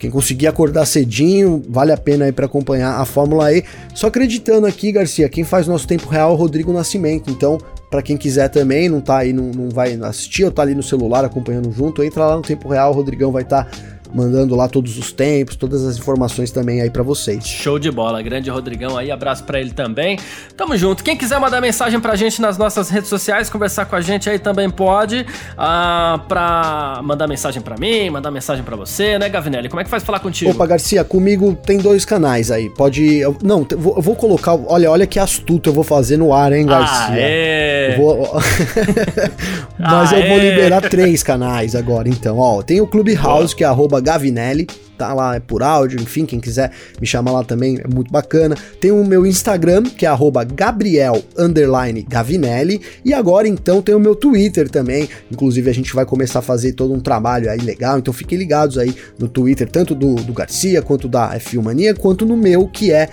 quem 0.00 0.10
conseguir 0.10 0.46
acordar 0.46 0.86
cedinho, 0.86 1.62
vale 1.68 1.92
a 1.92 1.96
pena 1.96 2.24
aí 2.24 2.32
para 2.32 2.46
acompanhar 2.46 2.98
a 2.98 3.04
Fórmula 3.04 3.52
E. 3.52 3.62
Só 3.94 4.06
acreditando 4.06 4.66
aqui, 4.66 4.90
Garcia, 4.90 5.28
quem 5.28 5.44
faz 5.44 5.66
nosso 5.66 5.86
tempo 5.86 6.08
real 6.08 6.30
é 6.30 6.32
o 6.32 6.36
Rodrigo 6.36 6.72
Nascimento. 6.72 7.30
Então, 7.30 7.58
para 7.90 8.00
quem 8.00 8.16
quiser 8.16 8.48
também, 8.48 8.88
não 8.88 9.02
tá 9.02 9.18
aí, 9.18 9.30
não, 9.30 9.50
não 9.50 9.68
vai 9.68 9.92
assistir 9.96 10.42
ou 10.44 10.50
tá 10.50 10.62
ali 10.62 10.74
no 10.74 10.82
celular 10.82 11.22
acompanhando 11.22 11.70
junto, 11.70 12.02
entra 12.02 12.24
lá 12.24 12.34
no 12.34 12.40
tempo 12.40 12.66
real, 12.66 12.92
o 12.92 12.94
Rodrigão 12.94 13.30
vai 13.30 13.42
estar 13.42 13.64
tá 13.64 13.70
mandando 14.12 14.54
lá 14.54 14.68
todos 14.68 14.98
os 14.98 15.12
tempos, 15.12 15.56
todas 15.56 15.84
as 15.84 15.96
informações 15.98 16.50
também 16.50 16.80
aí 16.80 16.90
para 16.90 17.02
vocês. 17.02 17.46
Show 17.46 17.78
de 17.78 17.90
bola, 17.90 18.22
grande 18.22 18.50
Rodrigão 18.50 18.96
aí, 18.96 19.10
abraço 19.10 19.44
para 19.44 19.60
ele 19.60 19.70
também. 19.70 20.18
Tamo 20.56 20.76
junto. 20.76 21.02
Quem 21.02 21.16
quiser 21.16 21.38
mandar 21.40 21.60
mensagem 21.60 22.00
pra 22.00 22.16
gente 22.16 22.40
nas 22.40 22.58
nossas 22.58 22.90
redes 22.90 23.08
sociais, 23.08 23.48
conversar 23.48 23.86
com 23.86 23.96
a 23.96 24.00
gente 24.00 24.28
aí 24.28 24.38
também 24.38 24.68
pode. 24.70 25.26
Ah, 25.56 26.20
pra 26.28 27.00
mandar 27.02 27.26
mensagem 27.26 27.62
para 27.62 27.76
mim, 27.76 28.10
mandar 28.10 28.30
mensagem 28.30 28.64
para 28.64 28.76
você, 28.76 29.18
né, 29.18 29.28
Gavinelli? 29.28 29.68
Como 29.68 29.80
é 29.80 29.84
que 29.84 29.90
faz 29.90 30.02
falar 30.02 30.20
contigo? 30.20 30.50
Opa, 30.50 30.66
Garcia, 30.66 31.04
comigo 31.04 31.56
tem 31.64 31.78
dois 31.78 32.04
canais 32.04 32.50
aí. 32.50 32.70
Pode. 32.70 33.16
Eu, 33.16 33.36
não, 33.42 33.66
eu 33.70 33.78
vou, 33.78 33.96
eu 33.96 34.02
vou 34.02 34.16
colocar. 34.16 34.54
Olha, 34.54 34.90
olha 34.90 35.06
que 35.06 35.18
astuto 35.18 35.70
eu 35.70 35.72
vou 35.72 35.84
fazer 35.84 36.16
no 36.16 36.32
ar, 36.32 36.52
hein, 36.52 36.66
Garcia? 36.66 37.14
Aê. 37.14 37.96
Vou... 37.96 38.40
Mas 39.78 40.12
Aê. 40.12 40.22
eu 40.22 40.28
vou 40.28 40.38
liberar 40.38 40.82
três 40.82 41.22
canais 41.22 41.74
agora, 41.74 42.08
então. 42.08 42.38
Ó, 42.38 42.62
tem 42.62 42.80
o 42.80 42.86
Clubhouse, 42.86 43.54
que 43.54 43.64
é 43.64 43.66
Gavinelli 44.02 44.66
tá 45.00 45.14
lá 45.14 45.36
é 45.36 45.40
por 45.40 45.62
áudio, 45.62 45.98
enfim, 45.98 46.26
quem 46.26 46.38
quiser 46.38 46.70
me 47.00 47.06
chamar 47.06 47.32
lá 47.32 47.42
também 47.42 47.78
é 47.82 47.88
muito 47.88 48.12
bacana. 48.12 48.54
Tem 48.78 48.90
o 48.90 49.02
meu 49.02 49.24
Instagram, 49.24 49.84
que 49.84 50.04
é 50.04 50.10
Gabriel 50.54 51.22
Gavinelli, 52.06 52.82
e 53.02 53.14
agora 53.14 53.48
então 53.48 53.80
tem 53.80 53.94
o 53.94 54.00
meu 54.00 54.14
Twitter 54.14 54.68
também. 54.68 55.08
Inclusive 55.30 55.70
a 55.70 55.72
gente 55.72 55.94
vai 55.94 56.04
começar 56.04 56.40
a 56.40 56.42
fazer 56.42 56.72
todo 56.72 56.92
um 56.92 57.00
trabalho 57.00 57.50
aí 57.50 57.60
legal, 57.60 57.98
então 57.98 58.12
fiquem 58.12 58.36
ligados 58.36 58.76
aí 58.76 58.94
no 59.18 59.26
Twitter, 59.26 59.66
tanto 59.68 59.94
do, 59.94 60.16
do 60.16 60.34
Garcia 60.34 60.82
quanto 60.82 61.08
da 61.08 61.34
F1 61.38 61.62
Mania, 61.62 61.94
quanto 61.94 62.26
no 62.26 62.36
meu, 62.36 62.68
que 62.68 62.92
é 62.92 63.08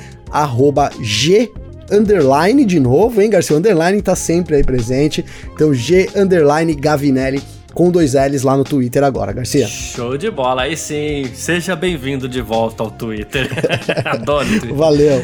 G 1.01 1.49
underline 1.89 2.65
de 2.65 2.81
novo, 2.81 3.21
hein, 3.21 3.29
Garcia? 3.29 3.55
Underline 3.55 4.01
tá 4.01 4.15
sempre 4.15 4.57
aí 4.57 4.63
presente. 4.63 5.23
Então, 5.53 5.73
G 5.73 6.09
underline 6.15 6.75
Gavinelli 6.75 7.41
com 7.77 7.91
dois 7.91 8.15
L's 8.15 8.41
lá 8.41 8.57
no 8.57 8.63
Twitter 8.63 9.03
agora, 9.03 9.31
Garcia. 9.31 9.67
Show 9.67 10.17
de 10.17 10.31
bola, 10.31 10.63
aí 10.63 10.75
sim. 10.75 11.29
Seja 11.35 11.75
bem-vindo 11.75 12.27
de 12.27 12.41
volta 12.41 12.81
ao 12.81 12.89
Twitter. 12.89 13.47
Adoro 14.03 14.47
Twitter. 14.47 14.73
Valeu. 14.73 15.23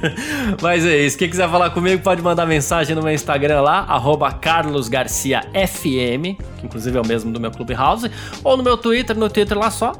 Mas 0.60 0.84
é 0.84 0.98
isso. 0.98 1.16
Quem 1.16 1.30
quiser 1.30 1.48
falar 1.48 1.70
comigo 1.70 2.02
pode 2.02 2.20
mandar 2.20 2.44
mensagem 2.44 2.94
no 2.94 3.02
meu 3.02 3.14
Instagram 3.14 3.62
lá, 3.62 3.88
carlosgarciafm, 4.42 6.36
que 6.58 6.66
inclusive 6.66 6.98
é 6.98 7.00
o 7.00 7.06
mesmo 7.06 7.32
do 7.32 7.40
meu 7.40 7.50
Clubhouse, 7.50 8.10
ou 8.44 8.58
no 8.58 8.62
meu 8.62 8.76
Twitter, 8.76 9.16
no 9.16 9.30
Twitter 9.30 9.56
lá 9.56 9.70
só, 9.70 9.92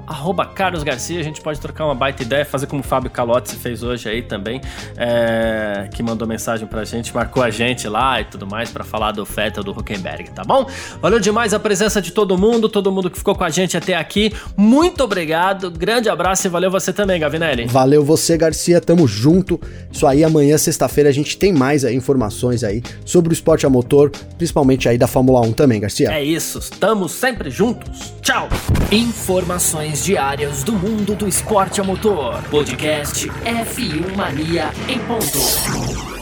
carlosgarcia. 0.55 1.18
A 1.18 1.24
gente 1.24 1.40
pode 1.40 1.59
trocar 1.59 1.86
uma 1.86 1.94
baita 1.94 2.22
ideia, 2.22 2.44
fazer 2.44 2.66
como 2.66 2.82
o 2.82 2.84
Fábio 2.84 3.11
Calotti 3.11 3.57
fez 3.57 3.82
hoje 3.82 4.07
aí 4.07 4.20
também, 4.20 4.61
é, 4.99 5.88
que 5.94 6.03
mandou 6.03 6.28
mensagem 6.28 6.66
pra 6.66 6.84
gente, 6.84 7.14
marcou 7.14 7.42
a 7.42 7.49
gente 7.49 7.88
lá 7.88 8.20
e 8.20 8.26
tudo 8.26 8.47
mais 8.47 8.70
para 8.70 8.84
falar 8.84 9.12
do 9.12 9.24
Fettel 9.24 9.64
do 9.64 9.70
Huckenberg, 9.70 10.30
tá 10.32 10.44
bom? 10.44 10.68
Valeu 11.01 11.18
demais 11.18 11.55
a 11.55 11.59
presença 11.59 11.86
presença 11.87 12.03
de 12.03 12.11
todo 12.11 12.37
mundo, 12.37 12.68
todo 12.68 12.91
mundo 12.91 13.09
que 13.09 13.16
ficou 13.16 13.34
com 13.34 13.45
a 13.45 13.51
gente 13.51 13.76
até 13.76 13.95
aqui. 13.95 14.32
Muito 14.57 15.05
obrigado, 15.05 15.70
grande 15.70 16.09
abraço 16.09 16.47
e 16.47 16.51
valeu 16.51 16.70
você 16.70 16.93
também, 16.93 17.20
Gavinelli. 17.20 17.66
Valeu 17.66 18.05
você, 18.05 18.37
Garcia, 18.37 18.80
tamo 18.80 19.07
junto. 19.07 19.61
Isso 19.91 20.07
aí, 20.07 20.24
amanhã, 20.24 20.59
sexta-feira, 20.59 21.09
a 21.09 21.12
gente 21.12 21.37
tem 21.37 21.53
mais 21.53 21.84
aí, 21.84 21.95
informações 21.95 22.64
aí 22.64 22.82
sobre 23.05 23.32
o 23.32 23.34
esporte 23.34 23.66
a 23.66 23.70
motor, 23.70 24.11
principalmente 24.37 24.89
aí 24.89 24.99
da 24.99 25.07
Fórmula 25.07 25.41
1 25.43 25.53
também, 25.53 25.80
Garcia. 25.80 26.11
É 26.11 26.24
isso, 26.24 26.59
estamos 26.59 27.12
sempre 27.12 27.51
juntos. 27.51 28.12
Tchau! 28.20 28.49
Informações 28.91 30.05
diárias 30.05 30.64
do 30.64 30.72
mundo 30.72 31.14
do 31.14 31.28
esporte 31.28 31.80
a 31.80 31.84
motor. 31.84 32.43
Podcast 32.51 33.28
F1 33.28 34.16
Mania 34.16 34.70
em 34.89 34.99
ponto. 35.01 36.16